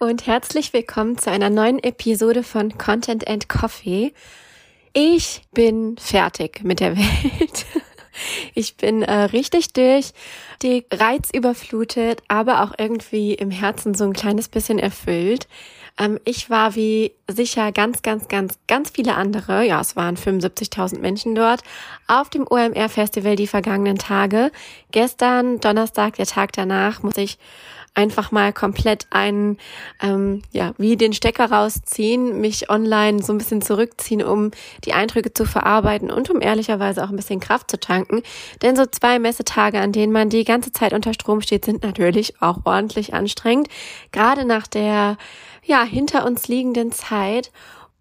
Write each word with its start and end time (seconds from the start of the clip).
Und 0.00 0.28
herzlich 0.28 0.72
willkommen 0.72 1.18
zu 1.18 1.28
einer 1.28 1.50
neuen 1.50 1.82
Episode 1.82 2.44
von 2.44 2.78
Content 2.78 3.26
and 3.26 3.48
Coffee. 3.48 4.12
Ich 4.92 5.42
bin 5.52 5.96
fertig 5.98 6.62
mit 6.62 6.78
der 6.78 6.96
Welt. 6.96 7.66
Ich 8.54 8.76
bin 8.76 9.02
äh, 9.02 9.12
richtig 9.12 9.72
durch, 9.72 10.12
die 10.62 10.86
Reiz 10.92 11.30
überflutet, 11.32 12.22
aber 12.28 12.62
auch 12.62 12.74
irgendwie 12.78 13.34
im 13.34 13.50
Herzen 13.50 13.94
so 13.94 14.04
ein 14.04 14.12
kleines 14.12 14.48
bisschen 14.48 14.78
erfüllt. 14.78 15.48
Ähm, 15.98 16.20
ich 16.24 16.48
war 16.48 16.76
wie 16.76 17.12
sicher 17.28 17.72
ganz, 17.72 18.02
ganz, 18.02 18.28
ganz, 18.28 18.58
ganz 18.68 18.90
viele 18.90 19.16
andere, 19.16 19.64
ja, 19.64 19.80
es 19.80 19.96
waren 19.96 20.16
75.000 20.16 21.00
Menschen 21.00 21.34
dort, 21.34 21.62
auf 22.06 22.30
dem 22.30 22.46
OMR-Festival 22.48 23.34
die 23.34 23.48
vergangenen 23.48 23.98
Tage. 23.98 24.52
Gestern, 24.92 25.58
Donnerstag, 25.58 26.14
der 26.16 26.26
Tag 26.26 26.52
danach, 26.52 27.02
muss 27.02 27.16
ich 27.16 27.38
einfach 27.98 28.30
mal 28.30 28.52
komplett 28.52 29.08
einen, 29.10 29.58
ähm, 30.00 30.42
ja, 30.52 30.72
wie 30.78 30.96
den 30.96 31.12
Stecker 31.12 31.50
rausziehen, 31.50 32.40
mich 32.40 32.70
online 32.70 33.20
so 33.24 33.32
ein 33.32 33.38
bisschen 33.38 33.60
zurückziehen, 33.60 34.22
um 34.22 34.52
die 34.84 34.92
Eindrücke 34.92 35.34
zu 35.34 35.44
verarbeiten 35.44 36.08
und 36.08 36.30
um 36.30 36.40
ehrlicherweise 36.40 37.02
auch 37.02 37.10
ein 37.10 37.16
bisschen 37.16 37.40
Kraft 37.40 37.68
zu 37.72 37.80
tanken. 37.80 38.22
Denn 38.62 38.76
so 38.76 38.86
zwei 38.86 39.18
Messetage, 39.18 39.80
an 39.80 39.90
denen 39.90 40.12
man 40.12 40.30
die 40.30 40.44
ganze 40.44 40.70
Zeit 40.70 40.92
unter 40.92 41.12
Strom 41.12 41.40
steht, 41.40 41.64
sind 41.64 41.82
natürlich 41.82 42.40
auch 42.40 42.58
ordentlich 42.64 43.14
anstrengend. 43.14 43.66
Gerade 44.12 44.44
nach 44.44 44.68
der, 44.68 45.16
ja, 45.64 45.82
hinter 45.82 46.24
uns 46.24 46.46
liegenden 46.46 46.92
Zeit. 46.92 47.50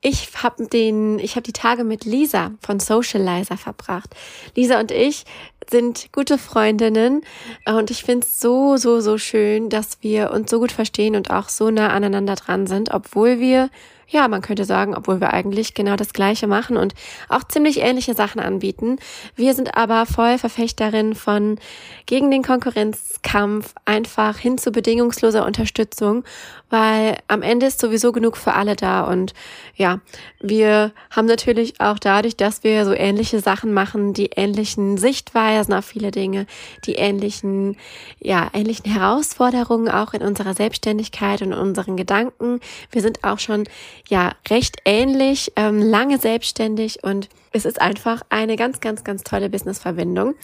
Ich 0.02 0.30
habe 0.44 0.68
den, 0.68 1.18
ich 1.18 1.32
habe 1.32 1.42
die 1.42 1.54
Tage 1.54 1.84
mit 1.84 2.06
Lisa 2.06 2.52
von 2.62 2.80
Socializer 2.80 3.58
verbracht. 3.58 4.16
Lisa 4.56 4.80
und 4.80 4.92
ich 4.92 5.26
sind 5.70 6.10
gute 6.12 6.38
Freundinnen. 6.38 7.22
Und 7.66 7.92
ich 7.92 8.04
finde 8.04 8.26
es 8.26 8.40
so, 8.40 8.78
so, 8.78 9.02
so 9.02 9.18
schön, 9.18 9.70
dass 9.70 9.98
wir 10.02 10.32
uns 10.32 10.50
so 10.50 10.60
gut 10.60 10.72
verstehen 10.72 11.16
und 11.16 11.32
auch 11.32 11.50
so 11.50 11.70
nah 11.70 11.90
aneinander 11.90 12.36
dran 12.36 12.68
sind, 12.68 12.94
obwohl 12.94 13.40
wir 13.40 13.70
ja, 14.08 14.28
man 14.28 14.42
könnte 14.42 14.66
sagen, 14.66 14.96
obwohl 14.96 15.20
wir 15.20 15.34
eigentlich 15.34 15.74
genau 15.74 15.96
das 15.96 16.14
Gleiche 16.14 16.48
machen 16.48 16.78
und 16.78 16.94
auch 17.28 17.44
ziemlich 17.44 17.82
ähnliche 17.82 18.14
Sachen 18.14 18.40
anbieten. 18.40 19.00
Wir 19.36 19.54
sind 19.54 19.76
aber 19.76 20.06
voll 20.06 20.38
Verfechterin 20.38 21.14
von 21.14 21.60
gegen 22.06 22.32
den 22.32 22.44
Konkurrenzkampf 22.44 23.74
einfach 23.86 24.38
hin 24.38 24.58
zu 24.58 24.72
bedingungsloser 24.72 25.46
Unterstützung, 25.46 26.24
weil 26.70 27.18
am 27.28 27.42
Ende 27.42 27.66
ist 27.66 27.80
sowieso 27.80 28.12
genug 28.12 28.38
für 28.38 28.54
alle 28.54 28.76
da 28.76 29.02
und 29.04 29.34
ja, 29.76 30.00
wir 30.40 30.92
haben 31.12 31.28
natürlich 31.28 31.80
auch 31.80 32.00
dadurch, 32.00 32.38
dass 32.38 32.64
wir 32.64 32.86
so 32.86 32.94
ähnliche 32.94 33.42
Sachen 33.42 33.74
machen, 33.74 34.14
die 34.14 34.32
ähnlichen 34.36 34.98
Sichtweisen 34.98 35.74
auf 35.74 35.86
viele 35.86 36.12
Dinge, 36.12 36.46
die 36.86 36.96
ähnlichen, 36.96 37.78
ja, 38.20 38.50
ähnlichen 38.54 38.92
Herausforderungen 38.92 39.90
auch 39.90 40.14
in 40.14 40.22
unserer 40.22 40.54
Selbstständigkeit 40.54 41.42
und 41.42 41.54
unseren 41.54 41.98
Gedanken. 41.98 42.60
Wir 42.92 43.02
sind 43.02 43.24
auch 43.24 43.40
schon 43.40 43.66
ja 44.08 44.34
recht 44.50 44.78
ähnlich, 44.86 45.52
ähm, 45.56 45.82
lange 45.82 46.18
selbstständig 46.18 47.04
und 47.04 47.30
es 47.58 47.66
ist 47.66 47.82
einfach 47.82 48.22
eine 48.30 48.56
ganz, 48.56 48.82
ganz, 48.82 49.04
ganz 49.04 49.24
tolle 49.24 49.50
Business-Verbindung. 49.50 50.36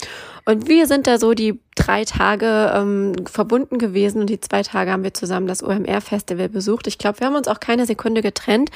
Und 0.45 0.67
wir 0.67 0.87
sind 0.87 1.07
da 1.07 1.17
so 1.17 1.33
die 1.33 1.59
drei 1.75 2.05
Tage 2.05 2.71
ähm, 2.75 3.13
verbunden 3.25 3.77
gewesen 3.77 4.21
und 4.21 4.29
die 4.29 4.39
zwei 4.39 4.63
Tage 4.63 4.91
haben 4.91 5.03
wir 5.03 5.13
zusammen 5.13 5.47
das 5.47 5.63
OMR-Festival 5.63 6.49
besucht. 6.49 6.87
Ich 6.87 6.97
glaube, 6.97 7.19
wir 7.19 7.27
haben 7.27 7.35
uns 7.35 7.47
auch 7.47 7.59
keine 7.59 7.85
Sekunde 7.85 8.21
getrennt. 8.21 8.69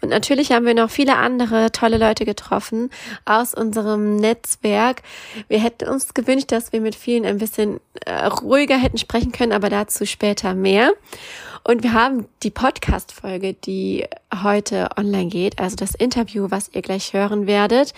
Und 0.00 0.10
natürlich 0.10 0.52
haben 0.52 0.66
wir 0.66 0.74
noch 0.74 0.90
viele 0.90 1.16
andere 1.16 1.72
tolle 1.72 1.98
Leute 1.98 2.24
getroffen 2.24 2.90
aus 3.24 3.54
unserem 3.54 4.16
Netzwerk. 4.16 5.02
Wir 5.48 5.58
hätten 5.58 5.88
uns 5.88 6.14
gewünscht, 6.14 6.52
dass 6.52 6.72
wir 6.72 6.80
mit 6.80 6.94
vielen 6.94 7.24
ein 7.24 7.38
bisschen 7.38 7.80
äh, 8.04 8.26
ruhiger 8.26 8.76
hätten 8.76 8.98
sprechen 8.98 9.32
können, 9.32 9.52
aber 9.52 9.70
dazu 9.70 10.04
später 10.06 10.54
mehr. 10.54 10.92
Und 11.66 11.82
wir 11.82 11.94
haben 11.94 12.26
die 12.42 12.50
Podcast-Folge, 12.50 13.54
die 13.54 14.04
heute 14.42 14.90
online 14.98 15.28
geht, 15.28 15.58
also 15.58 15.76
das 15.76 15.94
Interview, 15.94 16.50
was 16.50 16.68
ihr 16.68 16.82
gleich 16.82 17.14
hören 17.14 17.46
werdet, 17.46 17.94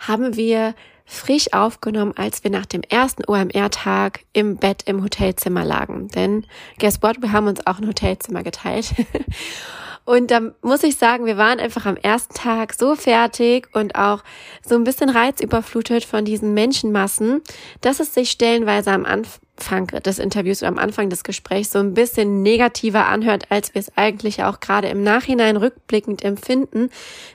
haben 0.00 0.36
wir 0.36 0.74
frisch 1.06 1.52
aufgenommen, 1.52 2.14
als 2.16 2.42
wir 2.42 2.50
nach 2.50 2.66
dem 2.66 2.82
ersten 2.82 3.22
OMR-Tag 3.26 4.24
im 4.32 4.56
Bett 4.56 4.82
im 4.86 5.02
Hotelzimmer 5.02 5.64
lagen. 5.64 6.08
Denn 6.08 6.44
guess 6.80 7.02
what, 7.02 7.22
wir 7.22 7.30
haben 7.30 7.46
uns 7.46 7.64
auch 7.66 7.78
ein 7.78 7.86
Hotelzimmer 7.86 8.42
geteilt. 8.42 8.94
Und 10.04 10.30
da 10.30 10.40
muss 10.60 10.82
ich 10.82 10.96
sagen, 10.96 11.24
wir 11.24 11.38
waren 11.38 11.60
einfach 11.60 11.86
am 11.86 11.96
ersten 11.96 12.34
Tag 12.34 12.74
so 12.74 12.94
fertig 12.94 13.68
und 13.72 13.94
auch 13.94 14.22
so 14.66 14.74
ein 14.74 14.84
bisschen 14.84 15.08
reizüberflutet 15.08 16.04
von 16.04 16.26
diesen 16.26 16.52
Menschenmassen, 16.52 17.40
dass 17.80 18.00
es 18.00 18.12
sich 18.12 18.30
stellenweise 18.30 18.90
am 18.90 19.06
Anfang 19.06 19.86
des 19.86 20.18
Interviews 20.18 20.60
oder 20.60 20.68
am 20.68 20.78
Anfang 20.78 21.08
des 21.08 21.24
Gesprächs 21.24 21.72
so 21.72 21.78
ein 21.78 21.94
bisschen 21.94 22.42
negativer 22.42 23.06
anhört, 23.06 23.46
als 23.50 23.74
wir 23.74 23.80
es 23.80 23.96
eigentlich 23.96 24.42
auch 24.42 24.60
gerade 24.60 24.88
im 24.88 25.02
Nachhinein 25.02 25.56
rückblickend 25.56 26.22
empfinden. 26.22 26.90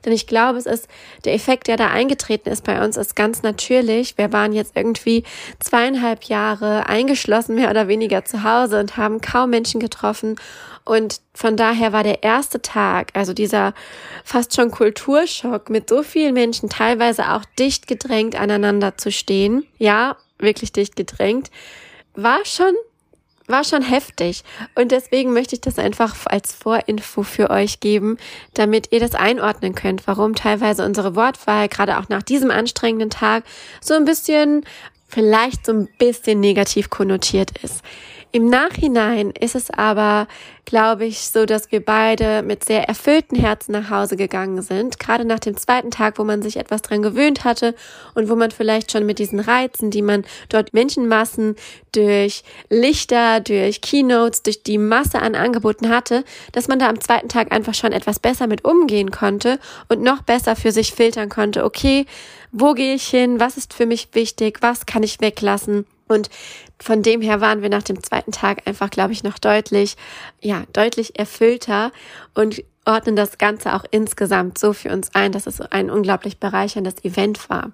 Denn 0.06 0.13
ich 0.13 0.28
glaube, 0.28 0.59
es 0.59 0.68
ist 0.68 0.88
der 1.25 1.34
Effekt, 1.34 1.68
der 1.68 1.78
da 1.78 1.88
eingetreten 1.88 2.50
ist 2.50 2.66
bei 2.66 2.86
uns, 2.86 2.97
ist 2.97 3.16
ganz 3.16 3.41
natürlich. 3.41 4.16
Wir 4.19 4.31
waren 4.31 4.53
jetzt 4.53 4.74
irgendwie 4.75 5.24
zweieinhalb 5.59 6.25
Jahre 6.25 6.88
eingeschlossen, 6.88 7.56
mehr 7.56 7.72
oder 7.72 7.88
weniger 7.88 8.25
zu 8.25 8.44
Hause 8.44 8.80
und 8.80 8.96
haben 8.96 9.22
kaum 9.22 9.50
Menschen 9.50 9.80
getroffen 9.80 10.36
und 10.89 11.22
von 11.35 11.55
daher 11.55 11.94
war 11.94 12.01
der 12.01 12.23
erste 12.23 12.63
Tag, 12.63 13.11
also 13.13 13.31
dieser 13.31 13.75
fast 14.23 14.55
schon 14.55 14.72
Kulturschock 14.72 15.69
mit 15.69 15.88
so 15.88 16.01
vielen 16.01 16.33
Menschen, 16.33 16.67
teilweise 16.67 17.31
auch 17.31 17.45
dicht 17.59 17.85
gedrängt 17.85 18.35
aneinander 18.35 18.97
zu 18.97 19.11
stehen, 19.11 19.67
ja, 19.77 20.17
wirklich 20.39 20.72
dicht 20.72 20.95
gedrängt, 20.95 21.51
war 22.16 22.44
schon 22.44 22.73
war 23.45 23.63
schon 23.63 23.83
heftig. 23.83 24.44
Und 24.75 24.91
deswegen 24.91 25.31
möchte 25.31 25.55
ich 25.55 25.61
das 25.61 25.77
einfach 25.77 26.16
als 26.25 26.53
Vorinfo 26.53 27.21
für 27.21 27.51
euch 27.51 27.79
geben, 27.79 28.17
damit 28.56 28.91
ihr 28.91 29.00
das 29.00 29.13
einordnen 29.13 29.75
könnt, 29.75 30.07
warum 30.07 30.33
teilweise 30.33 30.85
unsere 30.85 31.16
Wortwahl 31.16 31.67
gerade 31.67 32.00
auch 32.00 32.09
nach 32.09 32.23
diesem 32.23 32.50
anstrengenden 32.50 33.11
Tag 33.11 33.44
so 33.81 33.94
ein 33.94 34.06
bisschen, 34.06 34.66
vielleicht 35.07 35.67
so 35.67 35.71
ein 35.71 35.89
bisschen 36.00 36.39
negativ 36.39 36.89
konnotiert 36.89 37.57
ist. 37.63 37.83
Im 38.31 38.45
Nachhinein 38.45 39.31
ist 39.31 39.56
es 39.56 39.72
aber, 39.72 40.28
glaube 40.66 41.06
ich, 41.06 41.29
so, 41.29 41.47
dass 41.47 41.72
wir 41.72 41.84
beide 41.84 42.44
mit 42.44 42.63
sehr 42.63 42.88
erfüllten 42.88 43.35
Herzen 43.35 43.72
nach 43.72 43.90
Hause 43.90 44.17
gegangen 44.17 44.62
sind. 44.62 45.00
Gerade 45.00 45.25
nach 45.25 45.40
dem 45.40 45.57
zweiten 45.57 45.90
Tag, 45.90 46.19
wo 46.19 46.23
man 46.23 46.44
sich 46.44 46.57
etwas 46.57 46.84
dran 46.84 47.01
gewöhnt 47.01 47.44
hatte 47.44 47.73
und 48.13 48.29
wo 48.29 48.35
man 48.35 48.51
vielleicht 48.51 48.91
schon 48.91 49.07
mit 49.07 49.18
diesen 49.18 49.39
Reizen, 49.39 49.89
die 49.89 50.03
man 50.03 50.25
dort 50.50 50.75
Menschenmassen 50.75 51.56
durch 51.91 52.44
Lichter, 52.69 53.39
durch 53.39 53.81
Keynotes, 53.81 54.44
durch 54.44 54.62
die 54.62 54.78
Masse 54.78 55.18
an 55.18 55.34
Angeboten 55.34 55.89
hatte, 55.89 56.23
dass 56.51 56.68
man 56.68 56.78
da 56.78 56.88
am 56.88 57.01
zweiten 57.01 57.29
Tag 57.29 57.51
einfach 57.51 57.73
schon 57.73 57.94
etwas 57.94 58.19
besser 58.19 58.45
mit 58.45 58.63
umgehen 58.63 59.09
konnte 59.09 59.57
und 59.88 60.03
noch 60.03 60.22
besser 60.22 60.56
für 60.56 60.72
sich 60.72 60.94
filtern 60.94 61.29
konnte. 61.29 61.63
Okay, 61.63 62.06
wo 62.51 62.75
gehe 62.75 62.94
ich 62.94 63.07
hin? 63.07 63.39
Was 63.39 63.57
ist 63.57 63.73
für 63.73 63.88
mich 63.88 64.09
wichtig? 64.13 64.59
Was 64.62 64.85
kann 64.85 65.01
ich 65.01 65.19
weglassen? 65.19 65.88
Und 66.09 66.29
von 66.81 67.03
dem 67.03 67.21
her 67.21 67.39
waren 67.39 67.61
wir 67.61 67.69
nach 67.69 67.83
dem 67.83 68.03
zweiten 68.03 68.33
Tag 68.33 68.67
einfach, 68.67 68.89
glaube 68.89 69.13
ich, 69.13 69.23
noch 69.23 69.39
deutlich, 69.39 69.95
ja, 70.41 70.63
deutlich 70.73 71.17
erfüllter 71.17 71.91
und 72.33 72.63
ordnen 72.83 73.15
das 73.15 73.37
Ganze 73.37 73.75
auch 73.75 73.85
insgesamt 73.91 74.57
so 74.57 74.73
für 74.73 74.89
uns 74.89 75.13
ein, 75.13 75.31
dass 75.31 75.45
es 75.45 75.61
ein 75.61 75.89
unglaublich 75.89 76.39
bereicherndes 76.39 77.03
Event 77.03 77.50
war 77.50 77.71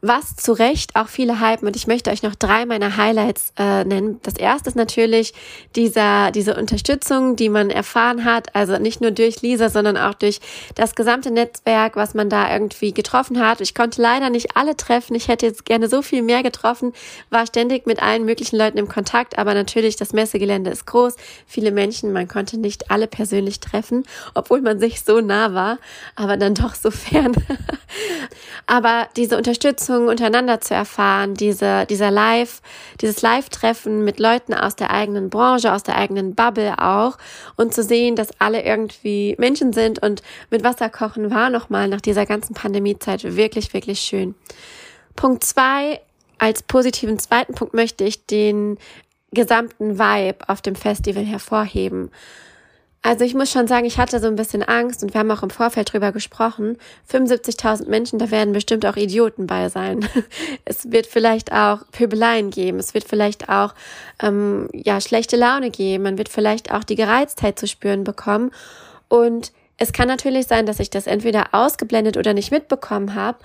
was 0.00 0.36
zu 0.36 0.52
Recht 0.52 0.94
auch 0.94 1.08
viele 1.08 1.40
hypen. 1.40 1.66
Und 1.66 1.74
ich 1.74 1.86
möchte 1.86 2.10
euch 2.10 2.22
noch 2.22 2.34
drei 2.34 2.66
meiner 2.66 2.96
Highlights 2.96 3.52
äh, 3.58 3.84
nennen. 3.84 4.20
Das 4.22 4.34
erste 4.34 4.68
ist 4.70 4.76
natürlich 4.76 5.34
dieser, 5.74 6.30
diese 6.30 6.56
Unterstützung, 6.56 7.34
die 7.34 7.48
man 7.48 7.70
erfahren 7.70 8.24
hat. 8.24 8.54
Also 8.54 8.78
nicht 8.78 9.00
nur 9.00 9.10
durch 9.10 9.42
Lisa, 9.42 9.68
sondern 9.68 9.96
auch 9.96 10.14
durch 10.14 10.40
das 10.76 10.94
gesamte 10.94 11.30
Netzwerk, 11.30 11.96
was 11.96 12.14
man 12.14 12.30
da 12.30 12.52
irgendwie 12.52 12.92
getroffen 12.92 13.40
hat. 13.44 13.60
Ich 13.60 13.74
konnte 13.74 14.00
leider 14.00 14.30
nicht 14.30 14.56
alle 14.56 14.76
treffen. 14.76 15.16
Ich 15.16 15.26
hätte 15.26 15.46
jetzt 15.46 15.64
gerne 15.64 15.88
so 15.88 16.02
viel 16.02 16.22
mehr 16.22 16.42
getroffen, 16.42 16.92
war 17.30 17.46
ständig 17.46 17.86
mit 17.86 18.00
allen 18.00 18.24
möglichen 18.24 18.56
Leuten 18.56 18.78
im 18.78 18.88
Kontakt. 18.88 19.36
Aber 19.36 19.54
natürlich, 19.54 19.96
das 19.96 20.12
Messegelände 20.12 20.70
ist 20.70 20.86
groß. 20.86 21.16
Viele 21.46 21.72
Menschen, 21.72 22.12
man 22.12 22.28
konnte 22.28 22.58
nicht 22.58 22.90
alle 22.90 23.08
persönlich 23.08 23.58
treffen, 23.58 24.04
obwohl 24.34 24.60
man 24.60 24.78
sich 24.78 25.02
so 25.02 25.20
nah 25.20 25.54
war, 25.54 25.78
aber 26.14 26.36
dann 26.36 26.54
doch 26.54 26.74
so 26.76 26.92
fern. 26.92 27.32
aber 28.66 29.08
diese 29.16 29.36
Unterstützung 29.36 29.87
Wertschätzung 29.88 30.08
untereinander 30.08 30.60
zu 30.60 30.74
erfahren, 30.74 31.34
diese, 31.34 31.86
dieser 31.86 32.10
Live, 32.10 32.60
dieses 33.00 33.22
Live-Treffen 33.22 34.04
mit 34.04 34.18
Leuten 34.20 34.54
aus 34.54 34.76
der 34.76 34.90
eigenen 34.90 35.30
Branche, 35.30 35.72
aus 35.72 35.82
der 35.82 35.96
eigenen 35.96 36.34
Bubble 36.34 36.78
auch 36.78 37.18
und 37.56 37.74
zu 37.74 37.82
sehen, 37.82 38.16
dass 38.16 38.28
alle 38.40 38.62
irgendwie 38.62 39.34
Menschen 39.38 39.72
sind 39.72 40.02
und 40.02 40.22
mit 40.50 40.64
Wasser 40.64 40.90
kochen 40.90 41.30
war 41.30 41.50
nochmal 41.50 41.88
nach 41.88 42.00
dieser 42.00 42.26
ganzen 42.26 42.54
Pandemiezeit 42.54 43.24
wirklich, 43.36 43.72
wirklich 43.72 44.00
schön. 44.00 44.34
Punkt 45.16 45.44
zwei, 45.44 46.00
als 46.38 46.62
positiven 46.62 47.18
zweiten 47.18 47.54
Punkt 47.54 47.74
möchte 47.74 48.04
ich 48.04 48.26
den 48.26 48.78
gesamten 49.32 49.98
Vibe 49.98 50.48
auf 50.48 50.62
dem 50.62 50.74
Festival 50.74 51.24
hervorheben. 51.24 52.10
Also 53.02 53.24
ich 53.24 53.34
muss 53.34 53.50
schon 53.50 53.68
sagen, 53.68 53.86
ich 53.86 53.98
hatte 53.98 54.18
so 54.18 54.26
ein 54.26 54.34
bisschen 54.34 54.62
Angst 54.62 55.02
und 55.02 55.14
wir 55.14 55.20
haben 55.20 55.30
auch 55.30 55.44
im 55.44 55.50
Vorfeld 55.50 55.92
drüber 55.92 56.10
gesprochen. 56.10 56.76
75.000 57.10 57.88
Menschen, 57.88 58.18
da 58.18 58.30
werden 58.30 58.52
bestimmt 58.52 58.84
auch 58.84 58.96
Idioten 58.96 59.46
bei 59.46 59.68
sein. 59.68 60.06
Es 60.64 60.90
wird 60.90 61.06
vielleicht 61.06 61.52
auch 61.52 61.78
Pöbeleien 61.92 62.50
geben. 62.50 62.78
Es 62.78 62.94
wird 62.94 63.04
vielleicht 63.04 63.48
auch 63.48 63.74
ähm, 64.20 64.68
ja 64.72 65.00
schlechte 65.00 65.36
Laune 65.36 65.70
geben. 65.70 66.04
Man 66.04 66.18
wird 66.18 66.28
vielleicht 66.28 66.72
auch 66.72 66.84
die 66.84 66.96
Gereiztheit 66.96 67.58
zu 67.58 67.66
spüren 67.66 68.04
bekommen. 68.04 68.50
Und 69.08 69.52
es 69.78 69.92
kann 69.92 70.08
natürlich 70.08 70.46
sein, 70.46 70.66
dass 70.66 70.80
ich 70.80 70.90
das 70.90 71.06
entweder 71.06 71.46
ausgeblendet 71.52 72.16
oder 72.16 72.34
nicht 72.34 72.50
mitbekommen 72.50 73.14
habe. 73.14 73.38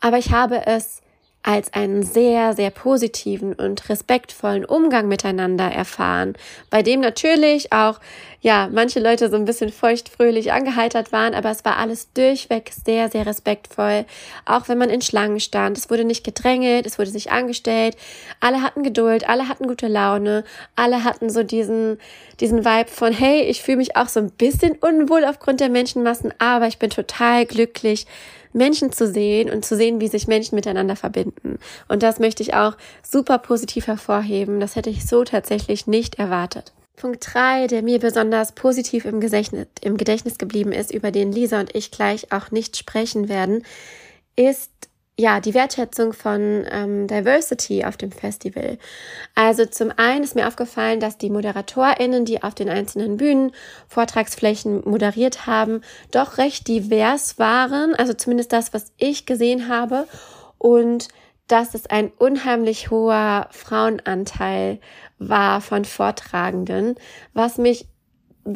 Aber 0.00 0.18
ich 0.18 0.32
habe 0.32 0.66
es 0.66 1.00
als 1.42 1.72
einen 1.72 2.02
sehr, 2.02 2.52
sehr 2.52 2.70
positiven 2.70 3.54
und 3.54 3.88
respektvollen 3.88 4.64
Umgang 4.64 5.08
miteinander 5.08 5.64
erfahren, 5.64 6.34
bei 6.68 6.82
dem 6.82 7.00
natürlich 7.00 7.72
auch, 7.72 8.00
ja, 8.40 8.68
manche 8.70 9.00
Leute 9.00 9.30
so 9.30 9.36
ein 9.36 9.44
bisschen 9.44 9.70
feuchtfröhlich 9.70 10.52
angeheitert 10.52 11.10
waren, 11.12 11.34
aber 11.34 11.50
es 11.50 11.64
war 11.64 11.76
alles 11.78 12.12
durchweg 12.12 12.72
sehr, 12.84 13.08
sehr 13.08 13.24
respektvoll, 13.24 14.04
auch 14.46 14.68
wenn 14.68 14.78
man 14.78 14.90
in 14.90 15.00
Schlangen 15.00 15.40
stand. 15.40 15.78
Es 15.78 15.90
wurde 15.90 16.04
nicht 16.04 16.24
gedrängelt, 16.24 16.86
es 16.86 16.98
wurde 16.98 17.10
sich 17.10 17.30
angestellt, 17.30 17.96
alle 18.40 18.62
hatten 18.62 18.82
Geduld, 18.82 19.28
alle 19.28 19.48
hatten 19.48 19.68
gute 19.68 19.88
Laune, 19.88 20.44
alle 20.76 21.04
hatten 21.04 21.30
so 21.30 21.44
diesen, 21.44 21.98
diesen 22.40 22.64
Vibe 22.64 22.90
von, 22.90 23.12
hey, 23.12 23.42
ich 23.42 23.62
fühle 23.62 23.78
mich 23.78 23.96
auch 23.96 24.08
so 24.08 24.20
ein 24.20 24.30
bisschen 24.30 24.76
unwohl 24.80 25.24
aufgrund 25.24 25.60
der 25.60 25.68
Menschenmassen, 25.68 26.34
aber 26.38 26.66
ich 26.66 26.78
bin 26.78 26.90
total 26.90 27.46
glücklich, 27.46 28.06
Menschen 28.58 28.92
zu 28.92 29.06
sehen 29.06 29.50
und 29.50 29.64
zu 29.64 29.76
sehen, 29.76 30.00
wie 30.00 30.08
sich 30.08 30.28
Menschen 30.28 30.56
miteinander 30.56 30.96
verbinden. 30.96 31.58
Und 31.88 32.02
das 32.02 32.18
möchte 32.18 32.42
ich 32.42 32.52
auch 32.52 32.76
super 33.02 33.38
positiv 33.38 33.86
hervorheben. 33.86 34.60
Das 34.60 34.76
hätte 34.76 34.90
ich 34.90 35.06
so 35.06 35.24
tatsächlich 35.24 35.86
nicht 35.86 36.18
erwartet. 36.18 36.74
Punkt 36.96 37.26
drei, 37.32 37.66
der 37.68 37.82
mir 37.82 38.00
besonders 38.00 38.52
positiv 38.52 39.04
im 39.04 39.20
Gedächtnis, 39.20 39.68
im 39.80 39.96
Gedächtnis 39.96 40.36
geblieben 40.36 40.72
ist, 40.72 40.92
über 40.92 41.10
den 41.10 41.32
Lisa 41.32 41.60
und 41.60 41.74
ich 41.74 41.90
gleich 41.90 42.32
auch 42.32 42.50
nicht 42.50 42.76
sprechen 42.76 43.28
werden, 43.28 43.64
ist 44.36 44.70
ja, 45.20 45.40
die 45.40 45.52
Wertschätzung 45.52 46.12
von 46.12 46.64
ähm, 46.70 47.08
Diversity 47.08 47.84
auf 47.84 47.96
dem 47.96 48.12
Festival. 48.12 48.78
Also 49.34 49.66
zum 49.66 49.92
einen 49.96 50.22
ist 50.22 50.36
mir 50.36 50.46
aufgefallen, 50.46 51.00
dass 51.00 51.18
die 51.18 51.28
ModeratorInnen, 51.28 52.24
die 52.24 52.44
auf 52.44 52.54
den 52.54 52.68
einzelnen 52.68 53.16
Bühnen 53.16 53.50
Vortragsflächen 53.88 54.88
moderiert 54.88 55.46
haben, 55.46 55.80
doch 56.12 56.38
recht 56.38 56.68
divers 56.68 57.36
waren. 57.36 57.96
Also 57.96 58.14
zumindest 58.14 58.52
das, 58.52 58.72
was 58.72 58.92
ich 58.96 59.26
gesehen 59.26 59.68
habe. 59.68 60.06
Und 60.56 61.08
dass 61.48 61.74
es 61.74 61.86
ein 61.86 62.12
unheimlich 62.18 62.90
hoher 62.90 63.48
Frauenanteil 63.50 64.78
war 65.18 65.60
von 65.60 65.84
Vortragenden, 65.84 66.94
was 67.32 67.58
mich 67.58 67.86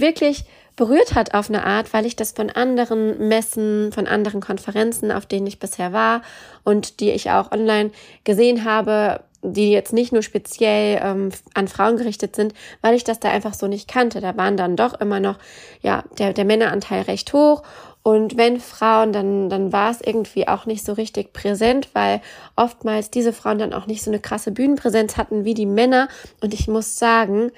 wirklich 0.00 0.44
berührt 0.76 1.14
hat 1.14 1.34
auf 1.34 1.48
eine 1.48 1.64
Art, 1.64 1.92
weil 1.92 2.06
ich 2.06 2.16
das 2.16 2.32
von 2.32 2.50
anderen 2.50 3.28
Messen, 3.28 3.92
von 3.92 4.06
anderen 4.06 4.40
Konferenzen, 4.40 5.12
auf 5.12 5.26
denen 5.26 5.46
ich 5.46 5.58
bisher 5.58 5.92
war 5.92 6.22
und 6.64 7.00
die 7.00 7.10
ich 7.10 7.30
auch 7.30 7.52
online 7.52 7.90
gesehen 8.24 8.64
habe, 8.64 9.20
die 9.42 9.72
jetzt 9.72 9.92
nicht 9.92 10.12
nur 10.12 10.22
speziell 10.22 11.00
ähm, 11.02 11.30
an 11.54 11.68
Frauen 11.68 11.96
gerichtet 11.96 12.36
sind, 12.36 12.54
weil 12.80 12.94
ich 12.94 13.04
das 13.04 13.18
da 13.18 13.30
einfach 13.30 13.54
so 13.54 13.66
nicht 13.66 13.88
kannte. 13.88 14.20
Da 14.20 14.36
waren 14.36 14.56
dann 14.56 14.76
doch 14.76 14.98
immer 15.00 15.20
noch, 15.20 15.38
ja, 15.82 16.04
der, 16.18 16.32
der 16.32 16.44
Männeranteil 16.44 17.02
recht 17.02 17.32
hoch. 17.32 17.62
Und 18.04 18.36
wenn 18.36 18.60
Frauen, 18.60 19.12
dann, 19.12 19.48
dann 19.48 19.72
war 19.72 19.90
es 19.90 20.00
irgendwie 20.00 20.48
auch 20.48 20.66
nicht 20.66 20.84
so 20.84 20.92
richtig 20.92 21.32
präsent, 21.32 21.88
weil 21.92 22.20
oftmals 22.56 23.10
diese 23.10 23.32
Frauen 23.32 23.58
dann 23.58 23.72
auch 23.72 23.86
nicht 23.86 24.02
so 24.02 24.10
eine 24.10 24.20
krasse 24.20 24.52
Bühnenpräsenz 24.52 25.16
hatten 25.16 25.44
wie 25.44 25.54
die 25.54 25.66
Männer. 25.66 26.08
Und 26.40 26.54
ich 26.54 26.66
muss 26.66 26.98
sagen, 26.98 27.52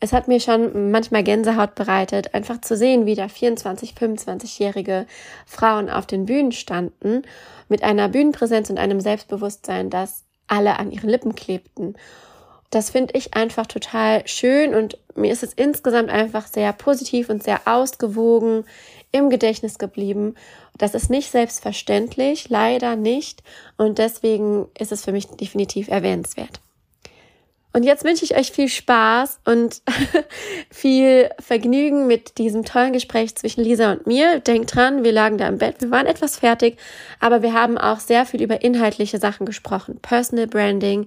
es 0.00 0.12
hat 0.12 0.28
mir 0.28 0.40
schon 0.40 0.90
manchmal 0.90 1.24
Gänsehaut 1.24 1.74
bereitet, 1.74 2.34
einfach 2.34 2.60
zu 2.60 2.76
sehen, 2.76 3.06
wie 3.06 3.16
da 3.16 3.28
24, 3.28 3.94
25-jährige 3.94 5.06
Frauen 5.46 5.90
auf 5.90 6.06
den 6.06 6.26
Bühnen 6.26 6.52
standen, 6.52 7.22
mit 7.68 7.82
einer 7.82 8.08
Bühnenpräsenz 8.08 8.70
und 8.70 8.78
einem 8.78 9.00
Selbstbewusstsein, 9.00 9.90
das 9.90 10.24
alle 10.46 10.78
an 10.78 10.92
ihren 10.92 11.10
Lippen 11.10 11.34
klebten. 11.34 11.96
Das 12.70 12.90
finde 12.90 13.14
ich 13.16 13.34
einfach 13.34 13.66
total 13.66 14.26
schön 14.28 14.74
und 14.74 14.98
mir 15.14 15.32
ist 15.32 15.42
es 15.42 15.54
insgesamt 15.54 16.10
einfach 16.10 16.46
sehr 16.46 16.72
positiv 16.72 17.28
und 17.28 17.42
sehr 17.42 17.62
ausgewogen 17.64 18.64
im 19.10 19.30
Gedächtnis 19.30 19.78
geblieben. 19.78 20.34
Das 20.76 20.94
ist 20.94 21.10
nicht 21.10 21.30
selbstverständlich, 21.30 22.50
leider 22.50 22.94
nicht. 22.94 23.42
Und 23.78 23.98
deswegen 23.98 24.66
ist 24.78 24.92
es 24.92 25.04
für 25.04 25.12
mich 25.12 25.26
definitiv 25.26 25.88
erwähnenswert. 25.88 26.60
Und 27.78 27.84
jetzt 27.84 28.02
wünsche 28.02 28.24
ich 28.24 28.36
euch 28.36 28.50
viel 28.50 28.68
Spaß 28.68 29.38
und 29.44 29.82
viel 30.68 31.30
Vergnügen 31.38 32.08
mit 32.08 32.36
diesem 32.38 32.64
tollen 32.64 32.92
Gespräch 32.92 33.36
zwischen 33.36 33.62
Lisa 33.62 33.92
und 33.92 34.04
mir. 34.04 34.40
Denkt 34.40 34.74
dran, 34.74 35.04
wir 35.04 35.12
lagen 35.12 35.38
da 35.38 35.46
im 35.46 35.58
Bett, 35.58 35.76
wir 35.78 35.92
waren 35.92 36.06
etwas 36.06 36.38
fertig, 36.38 36.76
aber 37.20 37.40
wir 37.42 37.52
haben 37.52 37.78
auch 37.78 38.00
sehr 38.00 38.26
viel 38.26 38.42
über 38.42 38.62
inhaltliche 38.62 39.18
Sachen 39.18 39.46
gesprochen. 39.46 40.00
Personal 40.02 40.48
Branding, 40.48 41.06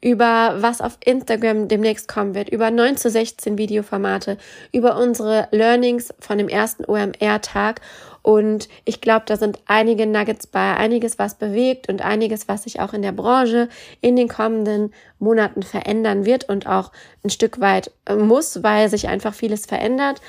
über 0.00 0.56
was 0.58 0.80
auf 0.80 0.98
Instagram 1.04 1.68
demnächst 1.68 2.08
kommen 2.08 2.34
wird, 2.34 2.48
über 2.48 2.72
9 2.72 2.96
zu 2.96 3.10
16 3.10 3.56
Videoformate, 3.56 4.38
über 4.72 4.98
unsere 4.98 5.46
Learnings 5.52 6.12
von 6.18 6.36
dem 6.36 6.48
ersten 6.48 6.84
OMR-Tag 6.84 7.80
und 8.22 8.68
ich 8.84 9.00
glaube, 9.00 9.24
da 9.26 9.36
sind 9.36 9.58
einige 9.66 10.06
Nuggets 10.06 10.46
bei, 10.46 10.76
einiges, 10.76 11.18
was 11.18 11.36
bewegt 11.36 11.88
und 11.88 12.02
einiges, 12.02 12.48
was 12.48 12.64
sich 12.64 12.80
auch 12.80 12.92
in 12.92 13.02
der 13.02 13.12
Branche 13.12 13.68
in 14.00 14.16
den 14.16 14.28
kommenden 14.28 14.92
Monaten 15.18 15.62
verändern 15.62 16.24
wird 16.24 16.48
und 16.48 16.66
auch 16.66 16.92
ein 17.24 17.30
Stück 17.30 17.60
weit 17.60 17.90
äh, 18.06 18.16
muss, 18.16 18.62
weil 18.62 18.88
sich 18.88 19.08
einfach 19.08 19.34
vieles 19.34 19.66
verändert. 19.66 20.20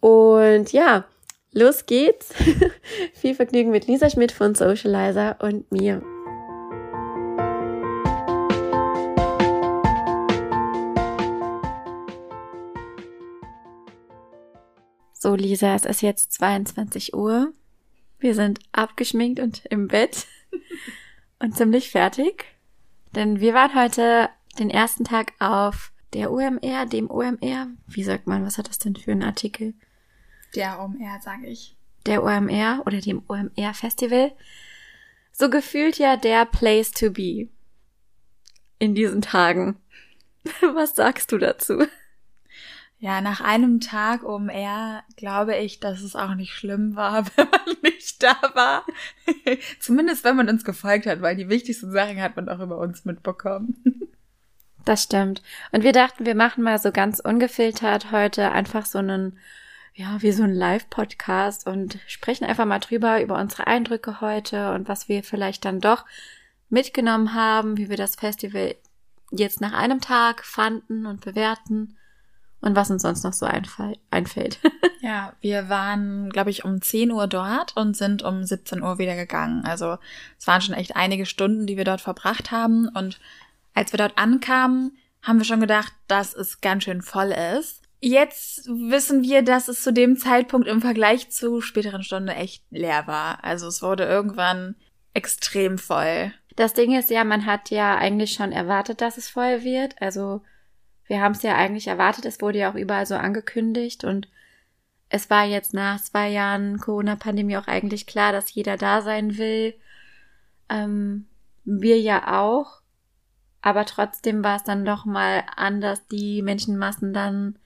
Und 0.00 0.72
ja, 0.72 1.04
los 1.52 1.86
geht's. 1.86 2.32
Viel 3.14 3.34
Vergnügen 3.34 3.70
mit 3.70 3.86
Lisa 3.86 4.10
Schmidt 4.10 4.32
von 4.32 4.54
Socializer 4.54 5.36
und 5.40 5.70
mir. 5.72 6.02
Lisa, 15.38 15.74
es 15.74 15.84
ist 15.84 16.02
jetzt 16.02 16.32
22 16.32 17.14
Uhr. 17.14 17.52
Wir 18.18 18.34
sind 18.34 18.60
abgeschminkt 18.72 19.40
und 19.40 19.64
im 19.66 19.88
Bett 19.88 20.26
und 21.38 21.56
ziemlich 21.56 21.90
fertig. 21.90 22.44
Denn 23.14 23.40
wir 23.40 23.54
waren 23.54 23.74
heute 23.74 24.28
den 24.58 24.70
ersten 24.70 25.04
Tag 25.04 25.32
auf 25.38 25.92
der 26.12 26.30
UMR, 26.32 26.86
dem 26.86 27.10
UMR. 27.10 27.68
Wie 27.86 28.02
sagt 28.02 28.26
man, 28.26 28.44
was 28.44 28.58
hat 28.58 28.68
das 28.68 28.78
denn 28.78 28.96
für 28.96 29.12
einen 29.12 29.22
Artikel? 29.22 29.74
Der 30.54 30.80
UMR, 30.80 31.20
sage 31.22 31.46
ich. 31.46 31.76
Der 32.06 32.22
UMR 32.22 32.82
oder 32.86 33.00
dem 33.00 33.22
UMR 33.28 33.74
Festival. 33.74 34.32
So 35.32 35.50
gefühlt 35.50 35.98
ja 35.98 36.16
der 36.16 36.46
Place 36.46 36.90
to 36.90 37.10
be. 37.10 37.48
In 38.78 38.94
diesen 38.94 39.22
Tagen. 39.22 39.76
Was 40.74 40.96
sagst 40.96 41.32
du 41.32 41.38
dazu? 41.38 41.84
Ja, 43.00 43.20
nach 43.20 43.40
einem 43.40 43.78
Tag 43.78 44.24
OMR 44.24 45.04
glaube 45.16 45.56
ich, 45.56 45.78
dass 45.78 46.02
es 46.02 46.16
auch 46.16 46.34
nicht 46.34 46.52
schlimm 46.52 46.96
war, 46.96 47.24
wenn 47.36 47.48
man 47.48 47.76
nicht 47.82 48.22
da 48.22 48.36
war. 48.54 48.84
Zumindest 49.80 50.24
wenn 50.24 50.36
man 50.36 50.48
uns 50.48 50.64
gefolgt 50.64 51.06
hat, 51.06 51.22
weil 51.22 51.36
die 51.36 51.48
wichtigsten 51.48 51.92
Sachen 51.92 52.20
hat 52.20 52.34
man 52.34 52.48
auch 52.48 52.58
über 52.60 52.78
uns 52.78 53.04
mitbekommen. 53.04 53.82
Das 54.84 55.02
stimmt. 55.02 55.42
Und 55.70 55.82
wir 55.82 55.92
dachten, 55.92 56.24
wir 56.24 56.34
machen 56.34 56.64
mal 56.64 56.78
so 56.78 56.92
ganz 56.92 57.20
ungefiltert 57.20 58.10
heute 58.10 58.52
einfach 58.52 58.86
so 58.86 58.96
einen, 58.96 59.38
ja, 59.92 60.22
wie 60.22 60.32
so 60.32 60.44
ein 60.44 60.54
Live-Podcast 60.54 61.66
und 61.66 61.98
sprechen 62.06 62.44
einfach 62.44 62.64
mal 62.64 62.78
drüber, 62.78 63.20
über 63.20 63.38
unsere 63.38 63.66
Eindrücke 63.66 64.22
heute 64.22 64.72
und 64.72 64.88
was 64.88 65.06
wir 65.06 65.22
vielleicht 65.22 65.66
dann 65.66 65.80
doch 65.80 66.06
mitgenommen 66.70 67.34
haben, 67.34 67.76
wie 67.76 67.90
wir 67.90 67.98
das 67.98 68.14
Festival 68.14 68.76
jetzt 69.30 69.60
nach 69.60 69.74
einem 69.74 70.00
Tag 70.00 70.42
fanden 70.42 71.04
und 71.04 71.20
bewerten 71.20 71.98
und 72.60 72.74
was 72.74 72.90
uns 72.90 73.02
sonst 73.02 73.22
noch 73.22 73.32
so 73.32 73.46
einfällt. 73.46 74.58
ja, 75.00 75.32
wir 75.40 75.68
waren, 75.68 76.30
glaube 76.30 76.50
ich, 76.50 76.64
um 76.64 76.82
10 76.82 77.12
Uhr 77.12 77.26
dort 77.26 77.76
und 77.76 77.96
sind 77.96 78.22
um 78.22 78.44
17 78.44 78.82
Uhr 78.82 78.98
wieder 78.98 79.14
gegangen. 79.14 79.64
Also 79.64 79.98
es 80.38 80.46
waren 80.46 80.60
schon 80.60 80.74
echt 80.74 80.96
einige 80.96 81.26
Stunden, 81.26 81.66
die 81.66 81.76
wir 81.76 81.84
dort 81.84 82.00
verbracht 82.00 82.50
haben. 82.50 82.88
Und 82.88 83.20
als 83.74 83.92
wir 83.92 83.98
dort 83.98 84.18
ankamen, 84.18 84.96
haben 85.22 85.38
wir 85.38 85.44
schon 85.44 85.60
gedacht, 85.60 85.92
dass 86.08 86.34
es 86.34 86.60
ganz 86.60 86.84
schön 86.84 87.02
voll 87.02 87.32
ist. 87.58 87.82
Jetzt 88.00 88.66
wissen 88.68 89.22
wir, 89.22 89.42
dass 89.42 89.68
es 89.68 89.82
zu 89.82 89.92
dem 89.92 90.16
Zeitpunkt 90.16 90.68
im 90.68 90.80
Vergleich 90.80 91.30
zu 91.30 91.60
späteren 91.60 92.02
Stunden 92.02 92.28
echt 92.28 92.62
leer 92.70 93.06
war. 93.06 93.42
Also 93.44 93.66
es 93.66 93.82
wurde 93.82 94.04
irgendwann 94.04 94.76
extrem 95.14 95.78
voll. 95.78 96.32
Das 96.54 96.74
Ding 96.74 96.96
ist 96.96 97.10
ja, 97.10 97.24
man 97.24 97.46
hat 97.46 97.70
ja 97.70 97.96
eigentlich 97.96 98.32
schon 98.32 98.52
erwartet, 98.52 99.00
dass 99.00 99.16
es 99.16 99.28
voll 99.28 99.62
wird. 99.64 100.00
Also 100.00 100.42
wir 101.08 101.20
haben 101.20 101.32
es 101.32 101.42
ja 101.42 101.56
eigentlich 101.56 101.88
erwartet, 101.88 102.24
es 102.26 102.40
wurde 102.40 102.58
ja 102.58 102.70
auch 102.70 102.76
überall 102.76 103.06
so 103.06 103.16
angekündigt 103.16 104.04
und 104.04 104.28
es 105.08 105.30
war 105.30 105.44
jetzt 105.44 105.74
nach 105.74 106.00
zwei 106.00 106.28
Jahren 106.28 106.78
Corona-Pandemie 106.78 107.56
auch 107.56 107.66
eigentlich 107.66 108.06
klar, 108.06 108.32
dass 108.32 108.52
jeder 108.54 108.76
da 108.76 109.00
sein 109.00 109.38
will. 109.38 109.74
Ähm, 110.68 111.26
wir 111.64 111.98
ja 111.98 112.40
auch. 112.40 112.82
Aber 113.62 113.86
trotzdem 113.86 114.44
war 114.44 114.56
es 114.56 114.64
dann 114.64 114.84
doch 114.84 115.04
mal 115.06 115.44
anders, 115.56 116.06
die 116.08 116.42
Menschenmassen 116.42 117.12
dann 117.12 117.58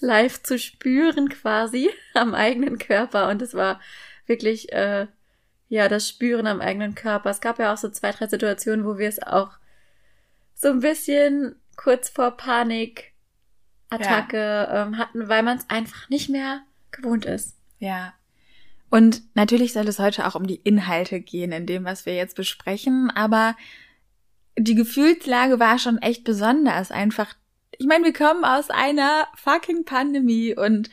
live 0.00 0.42
zu 0.42 0.58
spüren 0.58 1.28
quasi 1.28 1.90
am 2.14 2.34
eigenen 2.34 2.78
Körper. 2.78 3.28
Und 3.28 3.42
es 3.42 3.54
war 3.54 3.80
wirklich, 4.26 4.72
äh, 4.72 5.06
ja, 5.68 5.88
das 5.88 6.08
Spüren 6.08 6.46
am 6.48 6.60
eigenen 6.60 6.94
Körper. 6.96 7.30
Es 7.30 7.40
gab 7.40 7.58
ja 7.60 7.72
auch 7.72 7.78
so 7.78 7.88
zwei, 7.90 8.10
drei 8.10 8.26
Situationen, 8.26 8.84
wo 8.84 8.98
wir 8.98 9.08
es 9.08 9.22
auch 9.22 9.52
so 10.54 10.68
ein 10.68 10.80
bisschen 10.80 11.54
kurz 11.78 12.10
vor 12.10 12.32
Panik 12.32 13.14
Attacke 13.88 14.36
ja. 14.36 14.82
ähm, 14.82 14.98
hatten, 14.98 15.28
weil 15.30 15.42
man 15.42 15.56
es 15.56 15.70
einfach 15.70 16.10
nicht 16.10 16.28
mehr 16.28 16.60
gewohnt 16.90 17.24
ist. 17.24 17.56
Ja. 17.78 18.12
Und 18.90 19.22
natürlich 19.34 19.72
soll 19.72 19.88
es 19.88 19.98
heute 19.98 20.26
auch 20.26 20.34
um 20.34 20.46
die 20.46 20.56
Inhalte 20.56 21.20
gehen, 21.20 21.52
in 21.52 21.66
dem, 21.66 21.84
was 21.84 22.04
wir 22.04 22.14
jetzt 22.14 22.36
besprechen, 22.36 23.10
aber 23.10 23.56
die 24.58 24.74
Gefühlslage 24.74 25.60
war 25.60 25.78
schon 25.78 25.98
echt 25.98 26.24
besonders. 26.24 26.90
Einfach, 26.90 27.34
ich 27.78 27.86
meine, 27.86 28.04
wir 28.04 28.12
kommen 28.12 28.44
aus 28.44 28.70
einer 28.70 29.28
fucking 29.36 29.84
Pandemie 29.84 30.54
und 30.54 30.90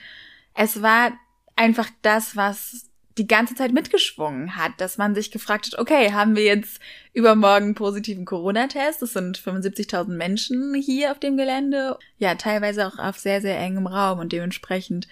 es 0.54 0.82
war 0.82 1.14
einfach 1.56 1.90
das, 2.02 2.36
was 2.36 2.90
die 3.18 3.28
ganze 3.28 3.56
Zeit 3.56 3.72
mitgeschwungen 3.72 4.58
hat, 4.58 4.74
dass 4.78 4.98
man 4.98 5.16
sich 5.16 5.32
gefragt 5.32 5.68
hat, 5.68 5.80
okay, 5.80 6.12
haben 6.12 6.36
wir 6.36 6.44
jetzt 6.44 6.82
übermorgen 7.14 7.74
positiven 7.74 8.26
Corona-Test? 8.26 9.02
Es 9.02 9.14
sind 9.14 9.40
75.000 9.40 10.10
Menschen 10.10 10.74
hier 10.74 11.12
auf 11.12 11.20
dem 11.20 11.38
Gelände. 11.38 11.98
Ja, 12.18 12.36
teilweise 12.36 12.88
auch 12.88 13.00
auf 13.00 13.18
sehr, 13.18 13.42
sehr 13.42 13.58
engem 13.58 13.88
Raum 13.88 14.20
und 14.20 14.34
dementsprechend, 14.34 15.08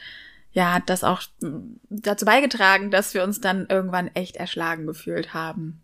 ja, 0.52 0.74
hat 0.74 0.90
das 0.90 1.06
auch 1.06 1.22
dazu 1.90 2.26
beigetragen, 2.26 2.92
dass 2.92 3.14
wir 3.14 3.24
uns 3.24 3.40
dann 3.40 3.68
irgendwann 3.70 4.10
echt 4.16 4.36
erschlagen 4.36 4.86
gefühlt 4.86 5.34
haben. 5.34 5.82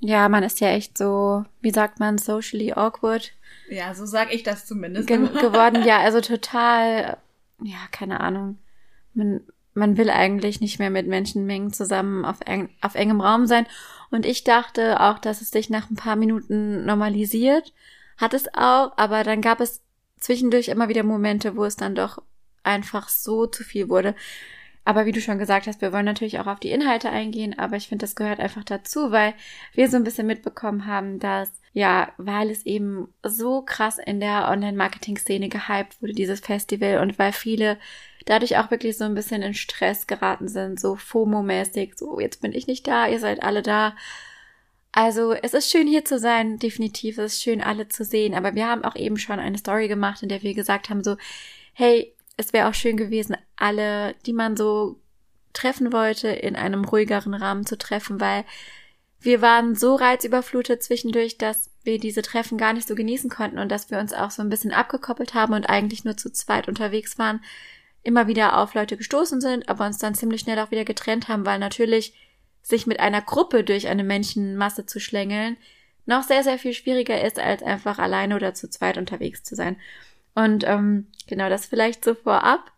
Ja, 0.00 0.28
man 0.28 0.44
ist 0.44 0.60
ja 0.60 0.68
echt 0.68 0.96
so, 0.96 1.44
wie 1.60 1.72
sagt 1.72 1.98
man, 1.98 2.18
socially 2.18 2.72
awkward. 2.72 3.32
Ja, 3.68 3.94
so 3.94 4.06
sag 4.06 4.32
ich 4.32 4.44
das 4.44 4.64
zumindest. 4.64 5.08
Ge 5.08 5.18
geworden, 5.18 5.84
ja, 5.84 5.98
also 6.02 6.20
total, 6.20 7.16
ja, 7.60 7.78
keine 7.90 8.20
Ahnung. 8.20 8.58
Man, 9.14 9.40
man 9.78 9.96
will 9.96 10.10
eigentlich 10.10 10.60
nicht 10.60 10.78
mehr 10.78 10.90
mit 10.90 11.06
Menschenmengen 11.06 11.72
zusammen 11.72 12.24
auf, 12.24 12.38
eng, 12.44 12.68
auf 12.80 12.94
engem 12.94 13.20
Raum 13.20 13.46
sein. 13.46 13.66
Und 14.10 14.26
ich 14.26 14.44
dachte 14.44 15.00
auch, 15.00 15.18
dass 15.18 15.40
es 15.40 15.50
sich 15.50 15.70
nach 15.70 15.90
ein 15.90 15.96
paar 15.96 16.16
Minuten 16.16 16.84
normalisiert. 16.84 17.72
Hat 18.16 18.34
es 18.34 18.48
auch, 18.54 18.96
aber 18.96 19.24
dann 19.24 19.40
gab 19.40 19.60
es 19.60 19.82
zwischendurch 20.18 20.68
immer 20.68 20.88
wieder 20.88 21.04
Momente, 21.04 21.56
wo 21.56 21.64
es 21.64 21.76
dann 21.76 21.94
doch 21.94 22.22
einfach 22.62 23.08
so 23.08 23.46
zu 23.46 23.62
viel 23.62 23.88
wurde. 23.88 24.14
Aber 24.84 25.04
wie 25.04 25.12
du 25.12 25.20
schon 25.20 25.38
gesagt 25.38 25.66
hast, 25.66 25.82
wir 25.82 25.92
wollen 25.92 26.06
natürlich 26.06 26.40
auch 26.40 26.46
auf 26.46 26.60
die 26.60 26.70
Inhalte 26.70 27.10
eingehen, 27.10 27.58
aber 27.58 27.76
ich 27.76 27.88
finde, 27.88 28.04
das 28.04 28.16
gehört 28.16 28.40
einfach 28.40 28.64
dazu, 28.64 29.12
weil 29.12 29.34
wir 29.74 29.88
so 29.90 29.98
ein 29.98 30.04
bisschen 30.04 30.26
mitbekommen 30.26 30.86
haben, 30.86 31.18
dass 31.18 31.52
ja, 31.74 32.10
weil 32.16 32.50
es 32.50 32.66
eben 32.66 33.12
so 33.22 33.62
krass 33.62 33.98
in 33.98 34.18
der 34.18 34.48
Online-Marketing-Szene 34.48 35.48
gehypt 35.48 36.00
wurde, 36.00 36.14
dieses 36.14 36.40
Festival, 36.40 36.98
und 36.98 37.18
weil 37.18 37.32
viele 37.32 37.78
dadurch 38.28 38.58
auch 38.58 38.70
wirklich 38.70 38.98
so 38.98 39.04
ein 39.04 39.14
bisschen 39.14 39.42
in 39.42 39.54
Stress 39.54 40.06
geraten 40.06 40.48
sind, 40.48 40.78
so 40.78 40.96
FOMO-mäßig, 40.96 41.96
so 41.96 42.20
jetzt 42.20 42.42
bin 42.42 42.52
ich 42.52 42.66
nicht 42.66 42.86
da, 42.86 43.08
ihr 43.08 43.20
seid 43.20 43.42
alle 43.42 43.62
da. 43.62 43.96
Also 44.92 45.32
es 45.32 45.54
ist 45.54 45.70
schön 45.70 45.86
hier 45.86 46.04
zu 46.04 46.18
sein, 46.18 46.58
definitiv, 46.58 47.18
es 47.18 47.34
ist 47.34 47.42
schön 47.42 47.62
alle 47.62 47.88
zu 47.88 48.04
sehen, 48.04 48.34
aber 48.34 48.54
wir 48.54 48.66
haben 48.66 48.84
auch 48.84 48.96
eben 48.96 49.16
schon 49.16 49.38
eine 49.38 49.58
Story 49.58 49.88
gemacht, 49.88 50.22
in 50.22 50.28
der 50.28 50.42
wir 50.42 50.54
gesagt 50.54 50.90
haben, 50.90 51.02
so, 51.02 51.16
hey, 51.72 52.14
es 52.36 52.52
wäre 52.52 52.68
auch 52.68 52.74
schön 52.74 52.96
gewesen, 52.96 53.36
alle, 53.56 54.14
die 54.26 54.32
man 54.32 54.56
so 54.56 55.00
treffen 55.54 55.92
wollte, 55.92 56.28
in 56.28 56.54
einem 56.54 56.84
ruhigeren 56.84 57.34
Rahmen 57.34 57.64
zu 57.64 57.78
treffen, 57.78 58.20
weil 58.20 58.44
wir 59.20 59.40
waren 59.42 59.74
so 59.74 59.94
reizüberflutet 59.94 60.82
zwischendurch, 60.82 61.38
dass 61.38 61.70
wir 61.82 61.98
diese 61.98 62.22
Treffen 62.22 62.58
gar 62.58 62.72
nicht 62.72 62.86
so 62.86 62.94
genießen 62.94 63.30
konnten 63.30 63.58
und 63.58 63.70
dass 63.70 63.90
wir 63.90 63.98
uns 63.98 64.12
auch 64.12 64.30
so 64.30 64.42
ein 64.42 64.50
bisschen 64.50 64.72
abgekoppelt 64.72 65.34
haben 65.34 65.54
und 65.54 65.68
eigentlich 65.68 66.04
nur 66.04 66.16
zu 66.16 66.30
zweit 66.30 66.68
unterwegs 66.68 67.18
waren, 67.18 67.40
immer 68.02 68.26
wieder 68.26 68.58
auf 68.58 68.74
Leute 68.74 68.96
gestoßen 68.96 69.40
sind, 69.40 69.68
aber 69.68 69.86
uns 69.86 69.98
dann 69.98 70.14
ziemlich 70.14 70.40
schnell 70.40 70.58
auch 70.58 70.70
wieder 70.70 70.84
getrennt 70.84 71.28
haben, 71.28 71.44
weil 71.46 71.58
natürlich 71.58 72.14
sich 72.62 72.86
mit 72.86 73.00
einer 73.00 73.22
Gruppe 73.22 73.64
durch 73.64 73.88
eine 73.88 74.04
Menschenmasse 74.04 74.86
zu 74.86 75.00
schlängeln 75.00 75.56
noch 76.06 76.22
sehr, 76.22 76.42
sehr 76.42 76.58
viel 76.58 76.72
schwieriger 76.72 77.22
ist, 77.22 77.38
als 77.38 77.62
einfach 77.62 77.98
alleine 77.98 78.34
oder 78.34 78.54
zu 78.54 78.70
zweit 78.70 78.96
unterwegs 78.96 79.42
zu 79.42 79.54
sein. 79.54 79.76
Und 80.34 80.64
ähm, 80.66 81.08
genau 81.26 81.48
das 81.50 81.66
vielleicht 81.66 82.04
so 82.04 82.14
vorab. 82.14 82.72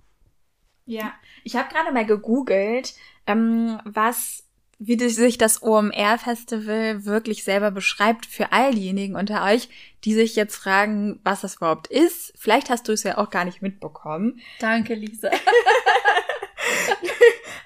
Ja, 0.84 1.14
ich 1.44 1.54
habe 1.54 1.72
gerade 1.72 1.92
mal 1.92 2.06
gegoogelt, 2.06 2.94
ähm, 3.26 3.80
was 3.84 4.44
wie 4.82 4.98
sich 5.10 5.36
das 5.36 5.62
OMR-Festival 5.62 7.04
wirklich 7.04 7.44
selber 7.44 7.70
beschreibt 7.70 8.24
für 8.24 8.50
all 8.50 8.72
diejenigen 8.72 9.14
unter 9.14 9.44
euch, 9.44 9.68
die 10.04 10.14
sich 10.14 10.36
jetzt 10.36 10.56
fragen, 10.56 11.20
was 11.22 11.42
das 11.42 11.56
überhaupt 11.56 11.88
ist. 11.88 12.32
Vielleicht 12.38 12.70
hast 12.70 12.88
du 12.88 12.92
es 12.92 13.02
ja 13.02 13.18
auch 13.18 13.28
gar 13.28 13.44
nicht 13.44 13.60
mitbekommen. 13.60 14.40
Danke, 14.58 14.94
Lisa. 14.94 15.30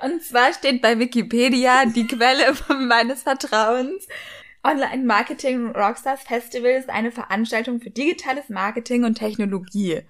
Und 0.03 0.25
zwar 0.25 0.53
steht 0.53 0.83
bei 0.83 0.99
Wikipedia 0.99 1.85
die 1.87 2.09
Quelle 2.09 2.53
meines 2.81 3.23
Vertrauens. 3.23 4.09
Online 4.65 5.05
Marketing 5.05 5.69
Rockstars 5.69 6.25
Festival 6.25 6.73
ist 6.73 6.91
eine 6.91 7.13
Veranstaltung 7.13 7.81
für 7.81 7.91
digitales 7.91 8.49
Marketing 8.49 9.05
und 9.05 9.15
Technologie. 9.15 10.01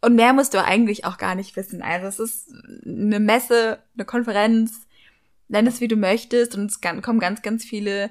Und 0.00 0.14
mehr 0.14 0.32
musst 0.32 0.54
du 0.54 0.64
eigentlich 0.64 1.04
auch 1.04 1.18
gar 1.18 1.34
nicht 1.34 1.56
wissen. 1.56 1.82
Also 1.82 2.06
es 2.06 2.18
ist 2.18 2.54
eine 2.86 3.20
Messe, 3.20 3.82
eine 3.94 4.06
Konferenz, 4.06 4.86
nenn 5.48 5.66
es 5.66 5.80
wie 5.80 5.88
du 5.88 5.96
möchtest 5.96 6.56
und 6.56 6.70
es 6.70 6.80
kommen 6.80 7.20
ganz, 7.20 7.42
ganz 7.42 7.64
viele 7.64 8.10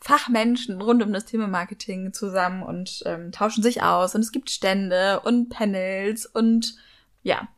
Fachmenschen 0.00 0.80
rund 0.80 1.02
um 1.02 1.12
das 1.12 1.24
Thema 1.24 1.46
Marketing 1.46 2.12
zusammen 2.12 2.62
und 2.62 3.02
ähm, 3.06 3.32
tauschen 3.32 3.62
sich 3.62 3.82
aus 3.82 4.14
und 4.14 4.20
es 4.20 4.32
gibt 4.32 4.50
Stände 4.50 5.20
und 5.20 5.48
Panels 5.48 6.26
und 6.26 6.76
ja, 7.22 7.48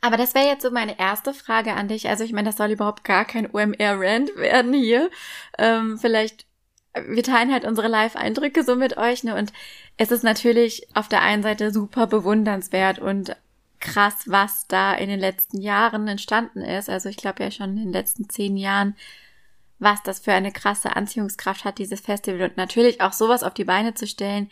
aber 0.00 0.16
das 0.16 0.34
wäre 0.34 0.46
jetzt 0.46 0.62
so 0.62 0.70
meine 0.70 0.98
erste 0.98 1.34
Frage 1.34 1.74
an 1.74 1.88
dich. 1.88 2.08
Also 2.08 2.24
ich 2.24 2.32
meine, 2.32 2.48
das 2.48 2.56
soll 2.56 2.70
überhaupt 2.70 3.04
gar 3.04 3.24
kein 3.24 3.50
OMR-Rand 3.52 4.36
werden 4.36 4.72
hier. 4.72 5.10
Ähm, 5.58 5.98
vielleicht, 5.98 6.46
wir 6.94 7.22
teilen 7.22 7.52
halt 7.52 7.64
unsere 7.64 7.88
Live-Eindrücke 7.88 8.64
so 8.64 8.76
mit 8.76 8.96
euch, 8.96 9.24
ne? 9.24 9.34
Und 9.34 9.52
es 9.98 10.10
ist 10.10 10.24
natürlich 10.24 10.88
auf 10.94 11.08
der 11.08 11.22
einen 11.22 11.42
Seite 11.42 11.70
super 11.70 12.06
bewundernswert 12.06 12.98
und 12.98 13.36
krass, 13.80 14.24
was 14.26 14.66
da 14.68 14.94
in 14.94 15.08
den 15.08 15.20
letzten 15.20 15.60
Jahren 15.60 16.06
entstanden 16.06 16.60
ist. 16.60 16.88
Also 16.88 17.08
ich 17.08 17.16
glaube 17.16 17.42
ja 17.42 17.50
schon 17.50 17.70
in 17.70 17.84
den 17.84 17.92
letzten 17.92 18.28
zehn 18.28 18.56
Jahren, 18.56 18.94
was 19.78 20.02
das 20.02 20.20
für 20.20 20.32
eine 20.32 20.52
krasse 20.52 20.94
Anziehungskraft 20.94 21.64
hat, 21.64 21.78
dieses 21.78 22.00
Festival. 22.00 22.42
Und 22.42 22.56
natürlich 22.56 23.00
auch 23.00 23.12
sowas 23.12 23.42
auf 23.42 23.54
die 23.54 23.64
Beine 23.64 23.94
zu 23.94 24.06
stellen, 24.06 24.50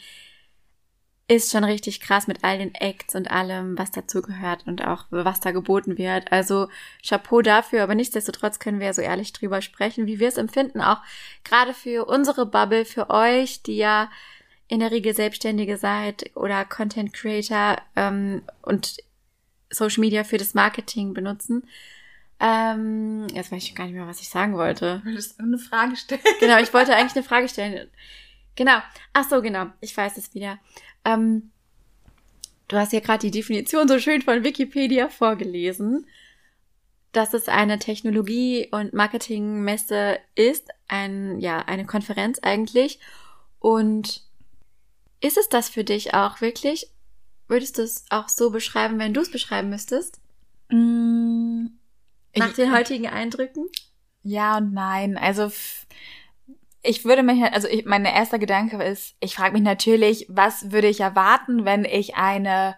ist 1.31 1.53
schon 1.53 1.63
richtig 1.63 2.01
krass 2.01 2.27
mit 2.27 2.43
all 2.43 2.57
den 2.57 2.75
Acts 2.75 3.15
und 3.15 3.31
allem, 3.31 3.79
was 3.79 3.91
dazu 3.91 4.23
gehört 4.23 4.67
und 4.67 4.83
auch 4.83 5.05
was 5.11 5.41
da 5.41 5.51
geboten 5.51 5.99
wird. 5.99 6.33
Also 6.33 6.69
Chapeau 7.07 7.43
dafür, 7.43 7.83
aber 7.83 7.95
nichtsdestotrotz 7.95 8.59
können 8.59 8.81
wir 8.81 8.87
ja 8.87 8.95
so 8.95 9.03
ehrlich 9.03 9.35
drüber 9.35 9.61
sprechen, 9.61 10.07
wie 10.07 10.19
wir 10.21 10.29
es 10.29 10.39
empfinden, 10.39 10.81
auch 10.81 11.03
gerade 11.45 11.75
für 11.75 12.07
unsere 12.07 12.47
Bubble, 12.47 12.87
für 12.87 13.11
euch, 13.11 13.63
die 13.63 13.77
ja 13.77 14.11
in 14.69 14.81
der 14.81 14.91
Regel 14.91 15.15
Selbstständige 15.15 15.77
seid 15.77 16.31
oder 16.35 16.65
Content 16.65 17.13
Creator 17.13 17.77
ähm, 17.95 18.43
und 18.63 18.97
Social 19.71 20.01
Media 20.01 20.25
für 20.25 20.39
das 20.39 20.55
Marketing 20.55 21.15
benutzen. 21.15 21.63
Ähm, 22.41 23.27
jetzt 23.33 23.51
weiß 23.51 23.63
ich 23.63 23.75
gar 23.75 23.85
nicht 23.85 23.95
mehr, 23.95 24.07
was 24.07 24.21
ich 24.21 24.29
sagen 24.29 24.57
wollte. 24.57 25.01
Du 25.05 25.11
wolltest 25.11 25.41
eine 25.41 25.59
Frage 25.59 25.97
stellen. 25.97 26.21
Genau, 26.41 26.59
ich 26.61 26.73
wollte 26.73 26.95
eigentlich 26.97 27.17
eine 27.17 27.25
Frage 27.25 27.49
stellen. 27.49 27.89
Genau. 28.55 28.79
Ach 29.13 29.29
so, 29.29 29.43
genau. 29.43 29.67
Ich 29.81 29.97
weiß 29.97 30.17
es 30.17 30.35
wieder. 30.35 30.59
Ähm, 31.05 31.51
du 32.69 32.77
hast 32.77 32.93
ja 32.93 33.01
gerade 33.01 33.21
die 33.21 33.31
Definition 33.31 33.89
so 33.89 33.99
schön 33.99 34.23
von 34.23 34.45
Wikipedia 34.45 35.09
vorgelesen, 35.09 36.07
dass 37.13 37.35
es 37.35 37.49
eine 37.49 37.79
Technologie- 37.79 38.69
und 38.71 38.93
Marketingmesse 38.93 40.19
ist, 40.35 40.69
ein, 40.87 41.41
ja, 41.41 41.59
eine 41.61 41.87
Konferenz 41.87 42.39
eigentlich. 42.41 43.01
Und 43.59 44.23
ist 45.21 45.39
es 45.39 45.49
das 45.49 45.69
für 45.69 45.83
dich 45.83 46.15
auch 46.15 46.41
wirklich? 46.41 46.91
Würdest 47.49 47.79
du 47.79 47.83
es 47.83 48.05
auch 48.11 48.29
so 48.29 48.51
beschreiben, 48.51 48.99
wenn 48.99 49.15
du 49.15 49.23
es 49.23 49.31
beschreiben 49.31 49.71
müsstest? 49.71 50.21
Mm, 50.71 51.67
Nach 52.37 52.53
den 52.53 52.73
heutigen 52.73 53.07
Eindrücken? 53.07 53.67
Ja 54.23 54.59
und 54.59 54.75
nein. 54.75 55.17
Also 55.17 55.51
ich 56.83 57.05
würde 57.05 57.23
mich, 57.23 57.43
also 57.43 57.67
ich, 57.67 57.87
mein 57.87 58.05
erster 58.05 58.39
Gedanke 58.39 58.83
ist, 58.83 59.17
ich 59.21 59.35
frage 59.35 59.55
mich 59.55 59.63
natürlich, 59.63 60.27
was 60.29 60.71
würde 60.71 60.89
ich 60.89 61.01
erwarten, 61.01 61.65
wenn 61.65 61.85
ich 61.85 62.17
eine, 62.17 62.77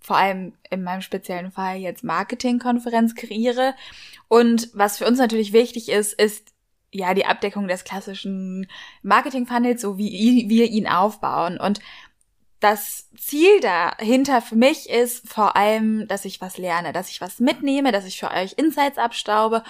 vor 0.00 0.16
allem 0.16 0.54
in 0.70 0.82
meinem 0.82 1.00
speziellen 1.00 1.50
Fall 1.50 1.78
jetzt 1.78 2.04
Marketingkonferenz 2.04 3.14
kreiere. 3.14 3.74
Und 4.28 4.68
was 4.74 4.98
für 4.98 5.06
uns 5.06 5.18
natürlich 5.18 5.52
wichtig 5.52 5.88
ist, 5.88 6.12
ist 6.12 6.52
ja 6.92 7.14
die 7.14 7.26
Abdeckung 7.26 7.68
des 7.68 7.84
klassischen 7.84 8.66
Marketing-Funnels, 9.02 9.80
so 9.80 9.96
wie 9.96 10.48
wir 10.48 10.66
ihn 10.66 10.88
aufbauen. 10.88 11.58
Und 11.58 11.80
das 12.60 13.08
Ziel 13.16 13.60
dahinter 13.60 14.42
für 14.42 14.56
mich 14.56 14.88
ist 14.88 15.28
vor 15.28 15.56
allem, 15.56 16.06
dass 16.08 16.24
ich 16.24 16.40
was 16.40 16.58
lerne, 16.58 16.92
dass 16.92 17.10
ich 17.10 17.20
was 17.20 17.40
mitnehme, 17.40 17.90
dass 17.92 18.04
ich 18.04 18.18
für 18.18 18.30
euch 18.30 18.52
Insights 18.52 18.98
abstaube 18.98 19.62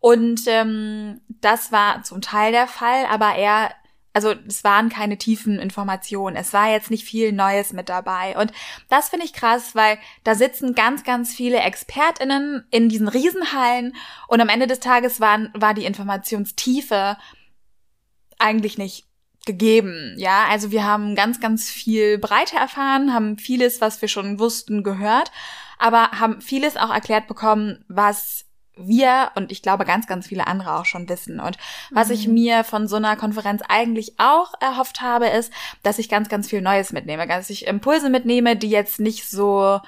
und 0.00 0.42
ähm, 0.46 1.20
das 1.28 1.70
war 1.70 2.02
zum 2.02 2.20
Teil 2.20 2.52
der 2.52 2.66
Fall, 2.66 3.06
aber 3.06 3.36
eher 3.36 3.70
also 4.12 4.34
es 4.46 4.62
waren 4.62 4.88
keine 4.88 5.16
tiefen 5.16 5.58
Informationen. 5.58 6.36
Es 6.36 6.52
war 6.52 6.70
jetzt 6.70 6.90
nicht 6.90 7.04
viel 7.04 7.32
Neues 7.32 7.72
mit 7.72 7.88
dabei. 7.88 8.36
Und 8.36 8.52
das 8.88 9.08
finde 9.08 9.24
ich 9.24 9.32
krass, 9.32 9.74
weil 9.74 9.98
da 10.22 10.34
sitzen 10.34 10.74
ganz, 10.74 11.04
ganz 11.04 11.34
viele 11.34 11.58
ExpertInnen 11.60 12.66
in 12.70 12.88
diesen 12.88 13.08
Riesenhallen 13.08 13.94
und 14.28 14.40
am 14.40 14.48
Ende 14.48 14.66
des 14.66 14.80
Tages 14.80 15.20
waren, 15.20 15.50
war 15.54 15.72
die 15.74 15.86
Informationstiefe 15.86 17.16
eigentlich 18.38 18.76
nicht 18.76 19.06
gegeben. 19.46 20.14
Ja, 20.18 20.46
also 20.50 20.70
wir 20.70 20.84
haben 20.84 21.14
ganz, 21.14 21.40
ganz 21.40 21.68
viel 21.70 22.18
Breite 22.18 22.56
erfahren, 22.56 23.12
haben 23.12 23.38
vieles, 23.38 23.80
was 23.80 24.00
wir 24.00 24.08
schon 24.08 24.38
wussten, 24.38 24.82
gehört, 24.82 25.32
aber 25.78 26.12
haben 26.12 26.40
vieles 26.40 26.76
auch 26.76 26.92
erklärt 26.92 27.26
bekommen, 27.26 27.84
was 27.88 28.46
wir 28.76 29.32
und 29.34 29.52
ich 29.52 29.60
glaube 29.60 29.84
ganz, 29.84 30.06
ganz 30.06 30.26
viele 30.28 30.46
andere 30.46 30.76
auch 30.76 30.86
schon 30.86 31.08
wissen. 31.08 31.40
Und 31.40 31.58
was 31.90 32.08
mhm. 32.08 32.14
ich 32.14 32.28
mir 32.28 32.64
von 32.64 32.88
so 32.88 32.96
einer 32.96 33.16
Konferenz 33.16 33.62
eigentlich 33.68 34.18
auch 34.18 34.54
erhofft 34.60 35.00
habe, 35.00 35.26
ist, 35.26 35.52
dass 35.82 35.98
ich 35.98 36.08
ganz, 36.08 36.28
ganz 36.28 36.48
viel 36.48 36.62
Neues 36.62 36.92
mitnehme, 36.92 37.26
dass 37.26 37.50
ich 37.50 37.66
Impulse 37.66 38.08
mitnehme, 38.08 38.56
die 38.56 38.70
jetzt 38.70 39.00
nicht 39.00 39.28
so 39.28 39.80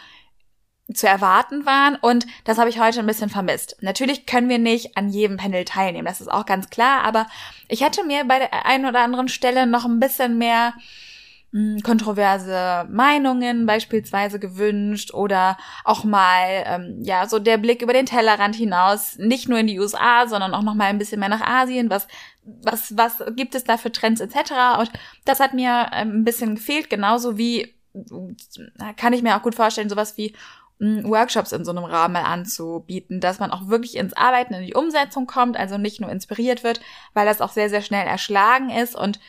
zu 0.92 1.06
erwarten 1.06 1.64
waren 1.64 1.96
und 1.96 2.26
das 2.44 2.58
habe 2.58 2.68
ich 2.68 2.78
heute 2.78 3.00
ein 3.00 3.06
bisschen 3.06 3.30
vermisst. 3.30 3.76
Natürlich 3.80 4.26
können 4.26 4.50
wir 4.50 4.58
nicht 4.58 4.96
an 4.96 5.08
jedem 5.08 5.38
Panel 5.38 5.64
teilnehmen, 5.64 6.06
das 6.06 6.20
ist 6.20 6.30
auch 6.30 6.44
ganz 6.44 6.68
klar, 6.68 7.02
aber 7.04 7.26
ich 7.68 7.80
hätte 7.82 8.04
mir 8.04 8.24
bei 8.24 8.38
der 8.38 8.66
einen 8.66 8.84
oder 8.84 9.00
anderen 9.00 9.28
Stelle 9.28 9.66
noch 9.66 9.86
ein 9.86 9.98
bisschen 9.98 10.36
mehr 10.36 10.74
hm, 11.54 11.80
kontroverse 11.82 12.86
Meinungen 12.90 13.64
beispielsweise 13.64 14.40
gewünscht 14.40 15.14
oder 15.14 15.56
auch 15.84 16.02
mal 16.02 16.64
ähm, 16.66 16.98
ja 17.00 17.28
so 17.28 17.38
der 17.38 17.58
Blick 17.58 17.80
über 17.80 17.92
den 17.92 18.06
Tellerrand 18.06 18.56
hinaus, 18.56 19.16
nicht 19.18 19.48
nur 19.48 19.60
in 19.60 19.68
die 19.68 19.78
USA, 19.78 20.26
sondern 20.26 20.52
auch 20.52 20.62
noch 20.62 20.74
mal 20.74 20.86
ein 20.86 20.98
bisschen 20.98 21.20
mehr 21.20 21.28
nach 21.28 21.46
Asien. 21.46 21.90
Was 21.90 22.08
was 22.42 22.96
was 22.96 23.22
gibt 23.36 23.54
es 23.54 23.62
da 23.62 23.76
für 23.76 23.92
Trends 23.92 24.20
etc. 24.20 24.80
Und 24.80 24.90
das 25.24 25.38
hat 25.38 25.54
mir 25.54 25.90
ähm, 25.92 26.22
ein 26.22 26.24
bisschen 26.24 26.56
gefehlt, 26.56 26.90
genauso 26.90 27.38
wie 27.38 27.72
kann 28.96 29.12
ich 29.12 29.22
mir 29.22 29.36
auch 29.36 29.42
gut 29.42 29.54
vorstellen, 29.54 29.88
sowas 29.88 30.16
wie 30.16 30.34
Workshops 30.78 31.52
in 31.52 31.64
so 31.64 31.70
einem 31.70 31.84
Rahmen 31.84 32.14
mal 32.14 32.24
anzubieten, 32.24 33.20
dass 33.20 33.38
man 33.38 33.50
auch 33.50 33.68
wirklich 33.68 33.96
ins 33.96 34.12
Arbeiten, 34.14 34.54
in 34.54 34.66
die 34.66 34.74
Umsetzung 34.74 35.26
kommt, 35.26 35.56
also 35.56 35.78
nicht 35.78 36.00
nur 36.00 36.10
inspiriert 36.10 36.64
wird, 36.64 36.80
weil 37.14 37.26
das 37.26 37.40
auch 37.40 37.52
sehr, 37.52 37.70
sehr 37.70 37.82
schnell 37.82 38.06
erschlagen 38.06 38.70
ist 38.70 38.96
und 38.96 39.20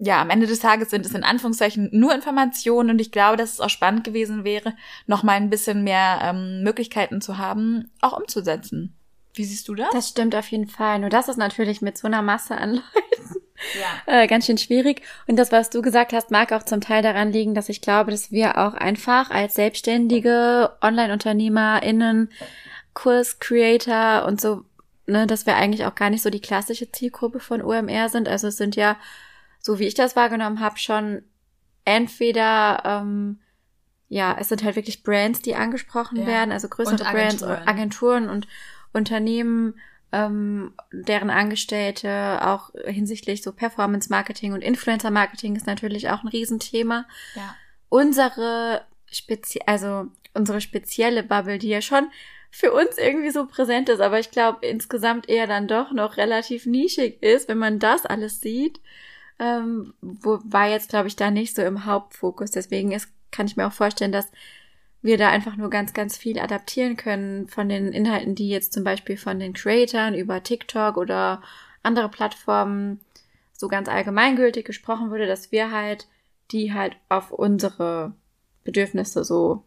ja, 0.00 0.22
am 0.22 0.30
Ende 0.30 0.46
des 0.46 0.60
Tages 0.60 0.90
sind 0.90 1.04
es 1.04 1.12
in 1.12 1.24
Anführungszeichen 1.24 1.90
nur 1.92 2.14
Informationen 2.14 2.90
und 2.90 3.00
ich 3.00 3.10
glaube, 3.10 3.36
dass 3.36 3.54
es 3.54 3.60
auch 3.60 3.68
spannend 3.68 4.04
gewesen 4.04 4.44
wäre, 4.44 4.74
noch 5.06 5.24
mal 5.24 5.32
ein 5.32 5.50
bisschen 5.50 5.82
mehr 5.82 6.20
ähm, 6.22 6.62
Möglichkeiten 6.62 7.20
zu 7.20 7.36
haben, 7.36 7.90
auch 8.00 8.16
umzusetzen. 8.16 8.94
Wie 9.34 9.44
siehst 9.44 9.66
du 9.68 9.74
das? 9.74 9.88
Das 9.92 10.08
stimmt 10.08 10.36
auf 10.36 10.48
jeden 10.50 10.68
Fall. 10.68 11.00
Nur 11.00 11.10
das 11.10 11.28
ist 11.28 11.36
natürlich 11.36 11.82
mit 11.82 11.98
so 11.98 12.06
einer 12.06 12.22
Masse 12.22 12.56
an 12.56 12.74
Leuten 12.94 13.37
ja. 13.80 14.02
äh, 14.22 14.26
ganz 14.26 14.46
schön 14.46 14.58
schwierig. 14.58 15.02
Und 15.26 15.36
das, 15.36 15.52
was 15.52 15.70
du 15.70 15.82
gesagt 15.82 16.12
hast, 16.12 16.30
mag 16.30 16.52
auch 16.52 16.62
zum 16.62 16.80
Teil 16.80 17.02
daran 17.02 17.32
liegen, 17.32 17.54
dass 17.54 17.68
ich 17.68 17.80
glaube, 17.80 18.10
dass 18.10 18.30
wir 18.30 18.58
auch 18.58 18.74
einfach 18.74 19.30
als 19.30 19.54
selbstständige 19.54 20.72
Online-UnternehmerInnen, 20.82 22.30
Kurs-Creator 22.94 24.26
und 24.26 24.40
so, 24.40 24.64
ne, 25.06 25.26
dass 25.26 25.46
wir 25.46 25.56
eigentlich 25.56 25.84
auch 25.84 25.94
gar 25.94 26.10
nicht 26.10 26.22
so 26.22 26.30
die 26.30 26.40
klassische 26.40 26.90
Zielgruppe 26.90 27.40
von 27.40 27.62
OMR 27.62 28.08
sind. 28.08 28.28
Also 28.28 28.48
es 28.48 28.56
sind 28.56 28.76
ja 28.76 28.96
so 29.60 29.78
wie 29.78 29.86
ich 29.86 29.94
das 29.94 30.16
wahrgenommen 30.16 30.60
habe, 30.60 30.78
schon 30.78 31.22
entweder 31.84 32.82
ähm, 32.84 33.38
ja, 34.08 34.34
es 34.38 34.48
sind 34.48 34.64
halt 34.64 34.76
wirklich 34.76 35.02
Brands, 35.02 35.42
die 35.42 35.54
angesprochen 35.54 36.20
ja. 36.20 36.26
werden, 36.26 36.52
also 36.52 36.68
größere 36.68 36.94
und 36.94 37.12
Brands, 37.12 37.42
Agenturen 37.42 38.30
und 38.30 38.48
Unternehmen, 38.92 39.74
ähm, 40.12 40.74
deren 40.92 41.30
Angestellte 41.30 42.40
auch 42.46 42.70
hinsichtlich 42.86 43.42
so 43.42 43.52
Performance 43.52 44.08
Marketing 44.10 44.52
und 44.52 44.62
Influencer 44.62 45.10
Marketing 45.10 45.56
ist 45.56 45.66
natürlich 45.66 46.10
auch 46.10 46.22
ein 46.22 46.28
Riesenthema. 46.28 47.06
Ja. 47.34 47.54
Unsere 47.88 48.82
spezie 49.10 49.66
also 49.66 50.06
unsere 50.34 50.60
spezielle 50.60 51.22
Bubble, 51.22 51.58
die 51.58 51.68
ja 51.68 51.80
schon 51.80 52.10
für 52.50 52.72
uns 52.72 52.96
irgendwie 52.96 53.30
so 53.30 53.46
präsent 53.46 53.88
ist, 53.88 54.00
aber 54.00 54.18
ich 54.18 54.30
glaube 54.30 54.66
insgesamt 54.66 55.28
eher 55.28 55.46
dann 55.46 55.68
doch 55.68 55.92
noch 55.92 56.16
relativ 56.16 56.64
nischig 56.64 57.22
ist, 57.22 57.48
wenn 57.48 57.58
man 57.58 57.78
das 57.78 58.06
alles 58.06 58.40
sieht 58.40 58.80
ähm, 59.38 59.94
wo, 60.00 60.40
war 60.44 60.68
jetzt, 60.68 60.90
glaube 60.90 61.08
ich, 61.08 61.16
da 61.16 61.30
nicht 61.30 61.54
so 61.54 61.62
im 61.62 61.84
Hauptfokus. 61.84 62.50
Deswegen 62.50 62.92
ist, 62.92 63.08
kann 63.30 63.46
ich 63.46 63.56
mir 63.56 63.66
auch 63.66 63.72
vorstellen, 63.72 64.12
dass 64.12 64.30
wir 65.00 65.16
da 65.16 65.28
einfach 65.28 65.56
nur 65.56 65.70
ganz, 65.70 65.92
ganz 65.92 66.16
viel 66.16 66.38
adaptieren 66.38 66.96
können 66.96 67.48
von 67.48 67.68
den 67.68 67.92
Inhalten, 67.92 68.34
die 68.34 68.48
jetzt 68.48 68.72
zum 68.72 68.84
Beispiel 68.84 69.16
von 69.16 69.38
den 69.38 69.52
Creatoren 69.52 70.14
über 70.14 70.42
TikTok 70.42 70.96
oder 70.96 71.42
andere 71.82 72.08
Plattformen 72.08 73.00
so 73.52 73.68
ganz 73.68 73.88
allgemeingültig 73.88 74.64
gesprochen 74.64 75.10
wurde, 75.10 75.26
dass 75.26 75.52
wir 75.52 75.70
halt 75.70 76.08
die 76.50 76.72
halt 76.72 76.96
auf 77.08 77.30
unsere 77.30 78.14
Bedürfnisse 78.64 79.24
so 79.24 79.64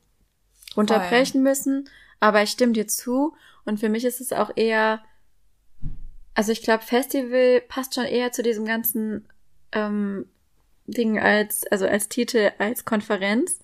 runterbrechen 0.76 1.44
müssen. 1.44 1.90
Aber 2.20 2.42
ich 2.44 2.52
stimme 2.52 2.74
dir 2.74 2.88
zu 2.88 3.36
und 3.66 3.80
für 3.80 3.90
mich 3.90 4.06
ist 4.06 4.22
es 4.22 4.34
auch 4.34 4.52
eher, 4.56 5.02
also 6.34 6.52
ich 6.52 6.62
glaube, 6.62 6.84
Festival 6.84 7.62
passt 7.68 7.96
schon 7.96 8.06
eher 8.06 8.32
zu 8.32 8.44
diesem 8.44 8.66
ganzen 8.66 9.28
ähm, 9.72 10.26
Ding 10.88 11.20
als, 11.20 11.66
also 11.68 11.88
als 11.88 12.10
Titel, 12.10 12.52
als 12.58 12.86
Konferenz. 12.86 13.60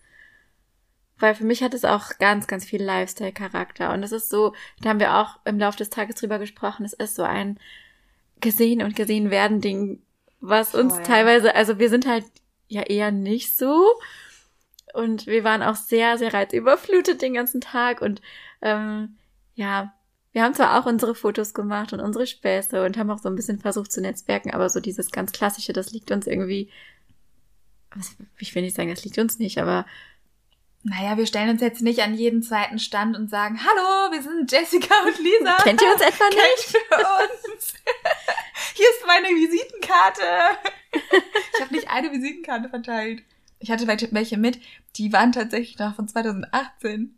Weil 1.20 1.36
für 1.36 1.46
mich 1.46 1.64
hat 1.64 1.74
es 1.74 1.84
auch 1.84 2.18
ganz, 2.20 2.48
ganz 2.48 2.66
viel 2.66 2.84
Lifestyle-Charakter. 2.84 3.94
Und 3.94 4.04
es 4.04 4.12
ist 4.12 4.30
so, 4.30 4.54
da 4.82 4.90
haben 4.90 5.00
wir 5.00 5.18
auch 5.18 5.40
im 5.46 5.60
Laufe 5.60 5.78
des 5.78 5.90
Tages 5.90 6.16
drüber 6.16 6.40
gesprochen, 6.40 6.86
es 6.86 6.94
ist 6.94 7.16
so 7.16 7.24
ein 7.24 7.60
gesehen 8.40 8.84
und 8.84 8.96
gesehen 8.96 9.32
werden 9.32 9.62
Ding, 9.62 10.02
was 10.40 10.76
uns 10.76 10.94
oh, 10.94 10.98
ja. 10.98 11.04
teilweise, 11.04 11.56
also 11.56 11.80
wir 11.80 11.90
sind 11.90 12.06
halt 12.06 12.26
ja 12.68 12.84
eher 12.84 13.12
nicht 13.12 13.56
so. 13.56 13.86
Und 14.94 15.28
wir 15.28 15.44
waren 15.44 15.64
auch 15.64 15.76
sehr, 15.76 16.18
sehr 16.18 16.34
reizüberflutet 16.34 17.22
den 17.22 17.34
ganzen 17.34 17.62
Tag. 17.62 18.02
Und 18.02 18.22
ähm, 18.62 19.18
ja, 19.56 19.94
wir 20.32 20.44
haben 20.44 20.54
zwar 20.54 20.80
auch 20.80 20.86
unsere 20.86 21.16
Fotos 21.16 21.54
gemacht 21.54 21.94
und 21.94 22.00
unsere 22.00 22.28
Späße 22.28 22.84
und 22.86 22.98
haben 22.98 23.10
auch 23.10 23.18
so 23.18 23.28
ein 23.28 23.36
bisschen 23.36 23.60
versucht 23.60 23.92
zu 23.92 24.02
netzwerken, 24.02 24.52
aber 24.52 24.70
so 24.70 24.80
dieses 24.80 25.12
ganz 25.12 25.32
klassische, 25.32 25.74
das 25.74 25.92
liegt 25.92 26.12
uns 26.12 26.28
irgendwie, 26.28 26.70
ich 28.38 28.54
will 28.54 28.62
nicht 28.62 28.76
sagen, 28.76 28.90
das 28.90 29.04
liegt 29.04 29.18
uns 29.18 29.40
nicht, 29.40 29.58
aber 29.58 29.88
naja, 30.84 31.18
wir 31.18 31.26
stellen 31.26 31.50
uns 31.50 31.62
jetzt 31.62 31.82
nicht 31.82 32.02
an 32.02 32.16
jeden 32.16 32.42
zweiten 32.44 32.80
Stand 32.80 33.18
und 33.18 33.30
sagen, 33.30 33.60
hallo, 33.62 34.12
wir 34.12 34.22
sind 34.22 34.52
Jessica 34.52 34.94
und 35.06 35.18
Lisa. 35.20 35.58
Kennt 35.64 35.82
ihr 35.82 35.92
uns 35.92 36.02
etwa 36.02 36.30
nicht? 36.30 36.74
Kennt 36.74 37.02
ihr 37.02 37.54
uns? 37.54 37.74
Hier 38.76 38.88
ist 38.90 39.06
meine 39.06 39.28
Visitenkarte. 39.30 40.24
Ich 41.54 41.64
habe 41.64 41.74
nicht 41.74 41.90
eine 41.90 42.12
Visitenkarte 42.12 42.70
verteilt. 42.70 43.24
Ich 43.60 43.72
hatte 43.72 43.88
welche 43.88 44.38
mit, 44.38 44.60
die 44.96 45.12
waren 45.12 45.32
tatsächlich 45.32 45.80
noch 45.80 45.96
von 45.96 46.08
2018. 46.08 47.18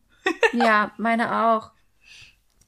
Ja, 0.53 0.91
meine 0.97 1.45
auch. 1.45 1.71